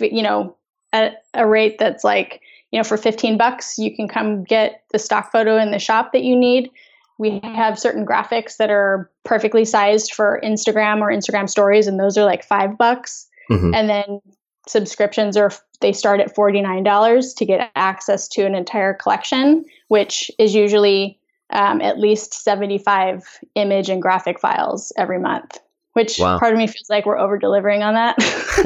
you 0.00 0.22
know, 0.22 0.56
at 0.92 1.24
a 1.34 1.46
rate 1.46 1.78
that's 1.78 2.04
like, 2.04 2.40
you 2.70 2.78
know, 2.78 2.84
for 2.84 2.96
15 2.96 3.36
bucks, 3.36 3.78
you 3.78 3.94
can 3.94 4.08
come 4.08 4.44
get 4.44 4.84
the 4.92 4.98
stock 4.98 5.32
photo 5.32 5.58
in 5.58 5.70
the 5.70 5.78
shop 5.78 6.12
that 6.12 6.22
you 6.22 6.36
need. 6.36 6.70
We 7.18 7.40
have 7.42 7.78
certain 7.78 8.06
graphics 8.06 8.56
that 8.56 8.70
are 8.70 9.10
perfectly 9.24 9.64
sized 9.64 10.12
for 10.14 10.40
Instagram 10.42 11.00
or 11.00 11.10
Instagram 11.10 11.48
stories, 11.48 11.86
and 11.86 12.00
those 12.00 12.16
are 12.16 12.24
like 12.24 12.44
five 12.44 12.78
bucks. 12.78 13.28
Mhm. 13.50 13.74
And 13.74 13.88
then 13.88 14.20
subscriptions 14.66 15.36
are 15.36 15.50
they 15.80 15.92
start 15.92 16.20
at 16.20 16.34
$49 16.34 17.34
to 17.34 17.44
get 17.44 17.70
access 17.74 18.28
to 18.28 18.46
an 18.46 18.54
entire 18.54 18.94
collection 18.94 19.64
which 19.88 20.30
is 20.38 20.54
usually 20.54 21.18
um, 21.50 21.82
at 21.82 21.98
least 21.98 22.32
75 22.32 23.24
image 23.56 23.90
and 23.90 24.00
graphic 24.00 24.40
files 24.40 24.90
every 24.96 25.18
month 25.18 25.58
which 25.94 26.18
Wow. 26.18 26.38
part 26.38 26.52
of 26.52 26.58
me 26.58 26.66
feels 26.66 26.88
like 26.88 27.06
we're 27.06 27.18
over 27.18 27.38
delivering 27.38 27.82
on 27.82 27.94
that 27.94 28.16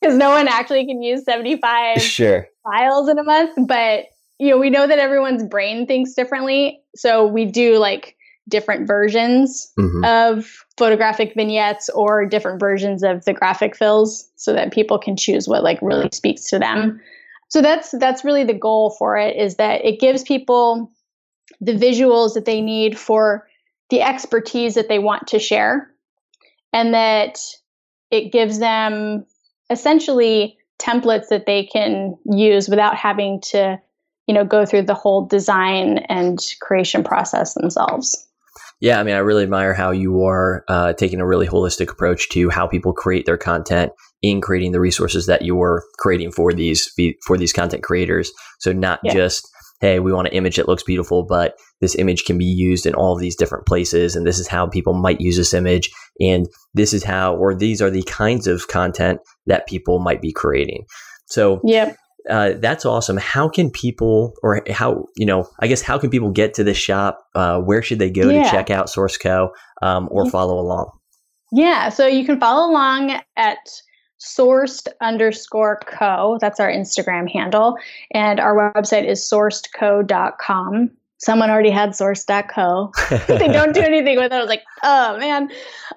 because 0.00 0.16
no 0.16 0.30
one 0.30 0.48
actually 0.48 0.86
can 0.86 1.02
use 1.02 1.24
75 1.24 2.02
Sure. 2.02 2.46
files 2.62 3.08
in 3.08 3.18
a 3.18 3.22
month 3.24 3.50
but 3.66 4.06
you 4.38 4.50
know 4.50 4.58
we 4.58 4.70
know 4.70 4.86
that 4.86 4.98
everyone's 4.98 5.44
brain 5.44 5.86
thinks 5.86 6.14
differently 6.14 6.80
so 6.94 7.26
we 7.26 7.44
do 7.44 7.76
like 7.78 8.16
different 8.48 8.86
versions 8.86 9.72
Mhm. 9.78 10.04
of 10.04 10.64
photographic 10.76 11.34
vignettes 11.34 11.88
or 11.90 12.26
different 12.26 12.58
versions 12.58 13.02
of 13.02 13.24
the 13.24 13.32
graphic 13.32 13.76
fills 13.76 14.28
so 14.36 14.52
that 14.52 14.72
people 14.72 14.98
can 14.98 15.16
choose 15.16 15.46
what 15.46 15.62
like 15.62 15.78
really 15.82 16.08
speaks 16.12 16.44
to 16.50 16.58
them 16.58 17.00
so 17.48 17.60
that's 17.60 17.90
that's 17.98 18.24
really 18.24 18.44
the 18.44 18.54
goal 18.54 18.90
for 18.98 19.16
it 19.16 19.36
is 19.36 19.56
that 19.56 19.84
it 19.84 20.00
gives 20.00 20.22
people 20.22 20.90
the 21.60 21.72
visuals 21.74 22.34
that 22.34 22.44
they 22.46 22.60
need 22.60 22.98
for 22.98 23.46
the 23.90 24.00
expertise 24.00 24.74
that 24.74 24.88
they 24.88 24.98
want 24.98 25.26
to 25.26 25.38
share 25.38 25.89
and 26.72 26.94
that 26.94 27.38
it 28.10 28.32
gives 28.32 28.58
them 28.58 29.24
essentially 29.70 30.58
templates 30.80 31.28
that 31.28 31.46
they 31.46 31.64
can 31.64 32.16
use 32.24 32.68
without 32.68 32.96
having 32.96 33.40
to 33.40 33.78
you 34.26 34.34
know 34.34 34.44
go 34.44 34.64
through 34.64 34.82
the 34.82 34.94
whole 34.94 35.26
design 35.26 35.98
and 36.08 36.38
creation 36.60 37.04
process 37.04 37.54
themselves 37.54 38.26
Yeah, 38.80 38.98
I 38.98 39.02
mean, 39.02 39.14
I 39.14 39.18
really 39.18 39.42
admire 39.42 39.74
how 39.74 39.90
you 39.90 40.24
are 40.24 40.64
uh, 40.66 40.94
taking 40.94 41.20
a 41.20 41.26
really 41.26 41.46
holistic 41.46 41.90
approach 41.90 42.30
to 42.30 42.48
how 42.48 42.66
people 42.66 42.94
create 42.94 43.26
their 43.26 43.36
content 43.36 43.92
in 44.22 44.40
creating 44.40 44.72
the 44.72 44.80
resources 44.80 45.26
that 45.26 45.42
you're 45.42 45.82
creating 45.98 46.32
for 46.32 46.52
these 46.52 46.90
for 47.26 47.36
these 47.36 47.52
content 47.52 47.82
creators. 47.82 48.32
So 48.58 48.72
not 48.72 49.00
Yeah. 49.02 49.12
just 49.12 49.46
hey, 49.80 49.98
we 49.98 50.12
want 50.12 50.28
an 50.28 50.34
image 50.34 50.56
that 50.56 50.68
looks 50.68 50.82
beautiful, 50.82 51.24
but 51.24 51.54
this 51.80 51.94
image 51.94 52.24
can 52.24 52.36
be 52.36 52.44
used 52.44 52.86
in 52.86 52.94
all 52.94 53.14
of 53.14 53.20
these 53.20 53.36
different 53.36 53.66
places, 53.66 54.14
and 54.14 54.26
this 54.26 54.38
is 54.38 54.46
how 54.46 54.66
people 54.66 54.92
might 54.92 55.20
use 55.20 55.36
this 55.36 55.54
image, 55.54 55.90
and 56.20 56.46
this 56.74 56.92
is 56.92 57.02
how, 57.02 57.34
or 57.36 57.54
these 57.54 57.80
are 57.80 57.90
the 57.90 58.02
kinds 58.02 58.46
of 58.46 58.68
content 58.68 59.20
that 59.46 59.66
people 59.66 59.98
might 59.98 60.20
be 60.20 60.32
creating. 60.32 60.84
So 61.26 61.60
yeah. 61.64 61.94
uh, 62.28 62.52
that's 62.58 62.84
awesome. 62.84 63.16
How 63.16 63.48
can 63.48 63.70
people, 63.70 64.34
or 64.42 64.62
how 64.70 65.06
you 65.16 65.24
know, 65.24 65.48
I 65.60 65.66
guess, 65.66 65.80
how 65.80 65.98
can 65.98 66.10
people 66.10 66.30
get 66.30 66.54
to 66.54 66.64
the 66.64 66.74
shop? 66.74 67.18
Uh, 67.34 67.60
where 67.60 67.82
should 67.82 67.98
they 67.98 68.10
go 68.10 68.28
Yeah. 68.28 68.44
to 68.44 68.50
check 68.50 68.70
out 68.70 68.88
SourceCo 68.88 69.48
um, 69.80 70.08
or 70.10 70.28
follow 70.28 70.58
along? 70.58 70.90
Yeah, 71.52 71.88
so 71.88 72.06
you 72.06 72.24
can 72.24 72.38
follow 72.38 72.70
along 72.70 73.18
at 73.36 73.58
sourced 74.20 74.86
underscore 75.00 75.80
co. 75.86 76.38
That's 76.40 76.60
our 76.60 76.70
Instagram 76.70 77.30
handle. 77.30 77.78
And 78.12 78.38
our 78.38 78.72
website 78.74 79.06
is 79.06 79.20
sourcedco.com. 79.20 80.90
Someone 81.18 81.50
already 81.50 81.70
had 81.70 81.94
source.co. 81.94 82.92
they 83.26 83.48
don't 83.48 83.74
do 83.74 83.80
anything 83.82 84.16
with 84.16 84.32
it. 84.32 84.32
I 84.32 84.40
was 84.40 84.48
like, 84.48 84.62
oh 84.82 85.18
man. 85.18 85.50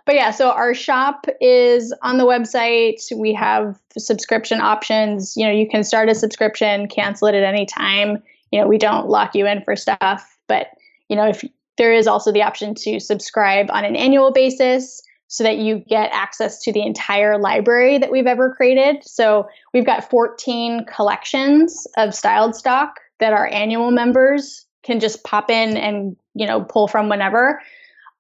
But 0.05 0.15
yeah, 0.15 0.31
so 0.31 0.51
our 0.51 0.73
shop 0.73 1.27
is 1.39 1.93
on 2.01 2.17
the 2.17 2.25
website. 2.25 3.01
We 3.15 3.33
have 3.33 3.79
subscription 3.97 4.59
options. 4.59 5.37
You 5.37 5.45
know, 5.45 5.51
you 5.51 5.67
can 5.69 5.83
start 5.83 6.09
a 6.09 6.15
subscription, 6.15 6.87
cancel 6.87 7.27
it 7.27 7.35
at 7.35 7.43
any 7.43 7.65
time. 7.65 8.21
You 8.51 8.61
know, 8.61 8.67
we 8.67 8.77
don't 8.77 9.07
lock 9.07 9.33
you 9.33 9.47
in 9.47 9.61
for 9.63 9.75
stuff. 9.75 10.37
But, 10.47 10.67
you 11.07 11.15
know, 11.15 11.27
if 11.27 11.43
there 11.77 11.93
is 11.93 12.05
also 12.05 12.31
the 12.31 12.43
option 12.43 12.75
to 12.75 12.99
subscribe 12.99 13.71
on 13.71 13.85
an 13.85 13.95
annual 13.95 14.31
basis 14.31 15.01
so 15.33 15.43
that 15.43 15.57
you 15.57 15.79
get 15.89 16.11
access 16.13 16.61
to 16.61 16.71
the 16.71 16.85
entire 16.85 17.39
library 17.39 17.97
that 17.97 18.11
we've 18.11 18.27
ever 18.27 18.53
created. 18.53 19.03
So 19.03 19.49
we've 19.73 19.85
got 19.85 20.07
14 20.07 20.85
collections 20.85 21.87
of 21.97 22.13
styled 22.13 22.55
stock 22.55 22.99
that 23.19 23.33
our 23.33 23.47
annual 23.47 23.89
members 23.89 24.67
can 24.83 24.99
just 24.99 25.23
pop 25.23 25.49
in 25.49 25.75
and 25.75 26.15
you 26.35 26.45
know 26.45 26.61
pull 26.61 26.87
from 26.87 27.09
whenever 27.09 27.59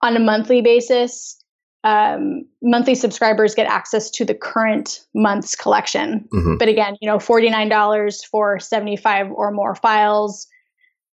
on 0.01 0.15
a 0.15 0.19
monthly 0.19 0.61
basis. 0.61 1.39
Um, 1.83 2.45
monthly 2.63 2.95
subscribers 2.95 3.53
get 3.53 3.67
access 3.67 4.09
to 4.09 4.25
the 4.25 4.33
current 4.33 5.05
month's 5.13 5.55
collection. 5.55 6.27
Mhm. 6.33 6.57
But 6.57 6.67
again, 6.67 6.95
you 6.99 7.07
know, 7.07 7.19
$49 7.19 8.23
for 8.23 8.59
75 8.59 9.29
or 9.31 9.51
more 9.51 9.75
files. 9.75 10.47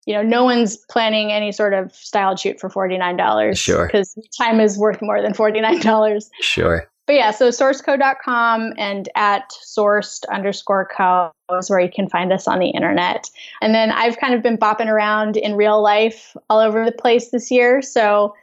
You 0.07 0.14
know, 0.14 0.22
no 0.22 0.44
one's 0.44 0.76
planning 0.76 1.30
any 1.30 1.53
sort 1.53 1.74
of 1.74 1.92
styled 1.94 2.38
shoot 2.40 2.59
for 2.59 2.70
$49. 2.70 3.57
Sure. 3.57 3.86
Because 3.86 4.18
time 4.36 4.61
is 4.61 4.78
worth 4.78 5.01
more 5.03 5.20
than 5.20 5.32
$49. 5.32 6.30
Sure. 6.40 6.88
But 7.07 7.16
yeah, 7.16 7.32
so 7.32 7.48
sourceco.com 7.48 8.72
and 8.78 9.09
at 9.16 9.51
sourced 9.66 10.22
underscore 10.30 10.88
co 10.96 11.32
is 11.59 11.68
where 11.68 11.80
you 11.80 11.90
can 11.92 12.09
find 12.09 12.32
us 12.32 12.46
on 12.46 12.61
the 12.61 12.68
internet. 12.68 13.28
And 13.61 13.74
then 13.74 13.90
I've 13.90 14.18
kind 14.18 14.32
of 14.32 14.44
been 14.44 14.57
bopping 14.57 14.86
around 14.86 15.36
in 15.36 15.57
real 15.57 15.82
life 15.82 16.36
all 16.48 16.61
over 16.61 16.84
the 16.84 16.92
place 16.92 17.30
this 17.30 17.51
year. 17.51 17.82
So 17.82 18.34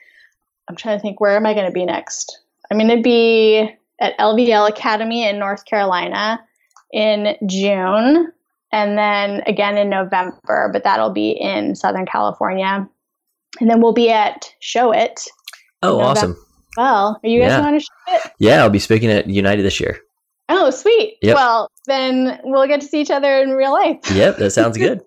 I'm 0.68 0.76
trying 0.76 0.98
to 0.98 1.02
think, 1.02 1.22
where 1.22 1.38
am 1.38 1.46
I 1.46 1.54
going 1.54 1.66
to 1.66 1.72
be 1.72 1.86
next? 1.86 2.40
I'm 2.70 2.78
going 2.78 2.94
to 2.94 3.02
be 3.02 3.74
at 4.02 4.18
LVL 4.20 4.68
Academy 4.68 5.26
in 5.26 5.40
North 5.40 5.64
Carolina 5.64 6.44
in 6.92 7.38
June. 7.46 8.34
And 8.72 8.98
then 8.98 9.42
again 9.48 9.78
in 9.78 9.90
November, 9.90 10.70
but 10.74 10.84
that'll 10.84 11.12
be 11.12 11.32
in 11.32 11.76
Southern 11.76 12.06
California. 12.06 12.88
And 13.60 13.70
then 13.70 13.82
we'll 13.82 13.94
be 13.94 14.10
at 14.12 14.52
Showit. 14.62 15.26
Oh, 15.82 16.00
awesome. 16.00 16.36
Well, 16.76 17.20
are 17.24 17.28
you 17.30 17.40
guys 17.42 17.52
Yeah. 17.52 17.62
going 17.62 17.80
to 17.80 17.86
Showit? 17.86 18.32
Yeah, 18.40 18.62
I'll 18.64 18.70
be 18.70 18.80
speaking 18.80 19.10
at 19.10 19.30
United 19.30 19.64
this 19.64 19.80
year. 19.80 20.00
Oh, 20.50 20.70
sweet. 20.70 21.18
Yep. 21.22 21.36
Well, 21.36 21.70
then 21.88 22.40
we'll 22.44 22.68
get 22.68 22.82
to 22.82 22.88
see 22.88 23.02
each 23.02 23.12
other 23.12 23.42
in 23.42 23.52
real 23.52 23.74
life. 23.74 23.98
Yep, 24.14 24.38
that 24.38 24.52
sounds 24.52 24.78
good. 24.78 25.02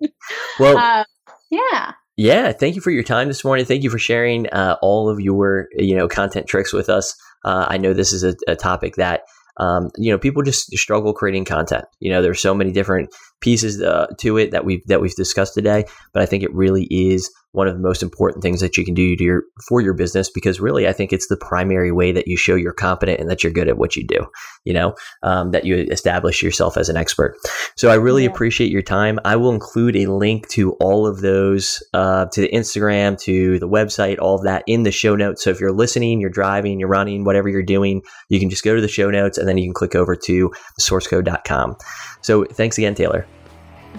Well, 0.59 0.77
Uh, 0.77 1.03
yeah. 1.49 1.93
yeah, 2.17 2.51
thank 2.51 2.75
you 2.75 2.81
for 2.81 2.91
your 2.91 3.03
time 3.03 3.27
this 3.27 3.43
morning. 3.43 3.65
Thank 3.65 3.83
you 3.83 3.89
for 3.89 3.97
sharing 3.99 4.47
uh, 4.49 4.77
all 4.81 5.09
of 5.09 5.19
your 5.19 5.67
you 5.75 5.95
know 5.95 6.07
content 6.07 6.47
tricks 6.47 6.73
with 6.73 6.89
us. 6.89 7.15
Uh, 7.43 7.65
I 7.69 7.77
know 7.77 7.93
this 7.93 8.13
is 8.13 8.23
a, 8.23 8.35
a 8.47 8.55
topic 8.55 8.95
that 8.97 9.21
um, 9.57 9.89
you 9.97 10.11
know 10.11 10.19
people 10.19 10.43
just 10.43 10.71
struggle 10.77 11.13
creating 11.13 11.45
content. 11.45 11.85
You 11.99 12.11
know, 12.11 12.21
there's 12.21 12.39
so 12.39 12.53
many 12.53 12.71
different 12.71 13.09
pieces 13.41 13.81
uh, 13.81 14.07
to 14.19 14.37
it 14.37 14.51
that 14.51 14.65
we've 14.65 14.85
that 14.87 15.01
we've 15.01 15.15
discussed 15.15 15.53
today, 15.53 15.85
but 16.13 16.21
I 16.21 16.25
think 16.25 16.43
it 16.43 16.53
really 16.53 16.87
is 16.89 17.29
one 17.53 17.67
of 17.67 17.73
the 17.73 17.81
most 17.81 18.01
important 18.01 18.41
things 18.41 18.61
that 18.61 18.77
you 18.77 18.85
can 18.85 18.93
do 18.93 19.13
to 19.15 19.23
your 19.23 19.43
for 19.67 19.81
your 19.81 19.93
business 19.93 20.29
because 20.29 20.61
really 20.61 20.87
I 20.87 20.93
think 20.93 21.11
it's 21.11 21.27
the 21.27 21.35
primary 21.35 21.91
way 21.91 22.13
that 22.13 22.27
you 22.27 22.37
show 22.37 22.55
you're 22.55 22.71
competent 22.71 23.19
and 23.19 23.29
that 23.29 23.43
you're 23.43 23.51
good 23.51 23.67
at 23.67 23.77
what 23.77 23.97
you 23.97 24.07
do. 24.07 24.25
You 24.63 24.73
know, 24.73 24.95
um, 25.23 25.51
that 25.51 25.65
you 25.65 25.75
establish 25.91 26.41
yourself 26.41 26.77
as 26.77 26.87
an 26.87 26.95
expert. 26.95 27.35
So 27.75 27.89
I 27.89 27.95
really 27.95 28.23
Yeah. 28.23 28.29
appreciate 28.29 28.71
your 28.71 28.81
time. 28.83 29.19
I 29.25 29.35
will 29.35 29.51
include 29.51 29.95
a 29.97 30.05
link 30.05 30.47
to 30.49 30.73
all 30.73 31.05
of 31.07 31.21
those, 31.21 31.83
uh, 31.93 32.25
to 32.27 32.41
the 32.41 32.49
Instagram, 32.53 33.19
to 33.23 33.59
the 33.59 33.67
website, 33.67 34.17
all 34.19 34.35
of 34.35 34.43
that 34.43 34.63
in 34.67 34.83
the 34.83 34.91
show 34.91 35.15
notes. 35.15 35.43
So 35.43 35.49
if 35.49 35.59
you're 35.59 35.71
listening, 35.71 36.21
you're 36.21 36.29
driving, 36.29 36.79
you're 36.79 36.89
running, 36.89 37.25
whatever 37.25 37.49
you're 37.49 37.63
doing, 37.63 38.01
you 38.29 38.39
can 38.39 38.49
just 38.49 38.63
go 38.63 38.75
to 38.75 38.81
the 38.81 38.87
show 38.87 39.09
notes 39.09 39.37
and 39.37 39.47
then 39.47 39.57
you 39.57 39.65
can 39.65 39.73
click 39.73 39.95
over 39.95 40.15
to 40.15 40.51
sourcedco.com. 40.79 41.75
So 42.21 42.45
thanks 42.45 42.77
again, 42.77 42.95
Taylor. 42.95 43.25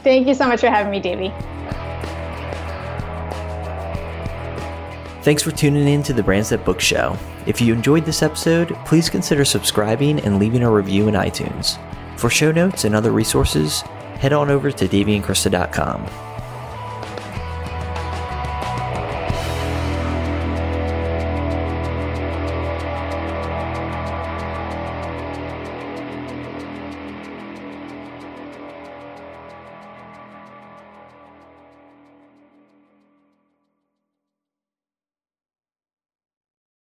Thank 0.02 0.26
you 0.26 0.34
so 0.34 0.48
much 0.48 0.60
for 0.60 0.68
having 0.68 0.90
me, 0.90 1.00
Davey. 1.00 1.32
Thanks 5.22 5.42
for 5.42 5.52
tuning 5.52 5.86
in 5.86 6.02
to 6.04 6.12
the 6.12 6.22
Brands 6.22 6.48
That 6.48 6.64
Book 6.64 6.80
Show. 6.80 7.16
If 7.46 7.60
you 7.60 7.72
enjoyed 7.72 8.04
this 8.04 8.22
episode, 8.22 8.74
please 8.84 9.08
consider 9.08 9.44
subscribing 9.44 10.18
and 10.20 10.40
leaving 10.40 10.62
a 10.62 10.70
review 10.70 11.06
in 11.06 11.14
iTunes. 11.14 11.78
For 12.18 12.28
show 12.28 12.50
notes 12.50 12.84
and 12.84 12.94
other 12.94 13.12
resources, 13.12 13.82
head 14.18 14.32
on 14.32 14.50
over 14.50 14.72
to 14.72 14.88
daveyandkrista.com. 14.88 16.31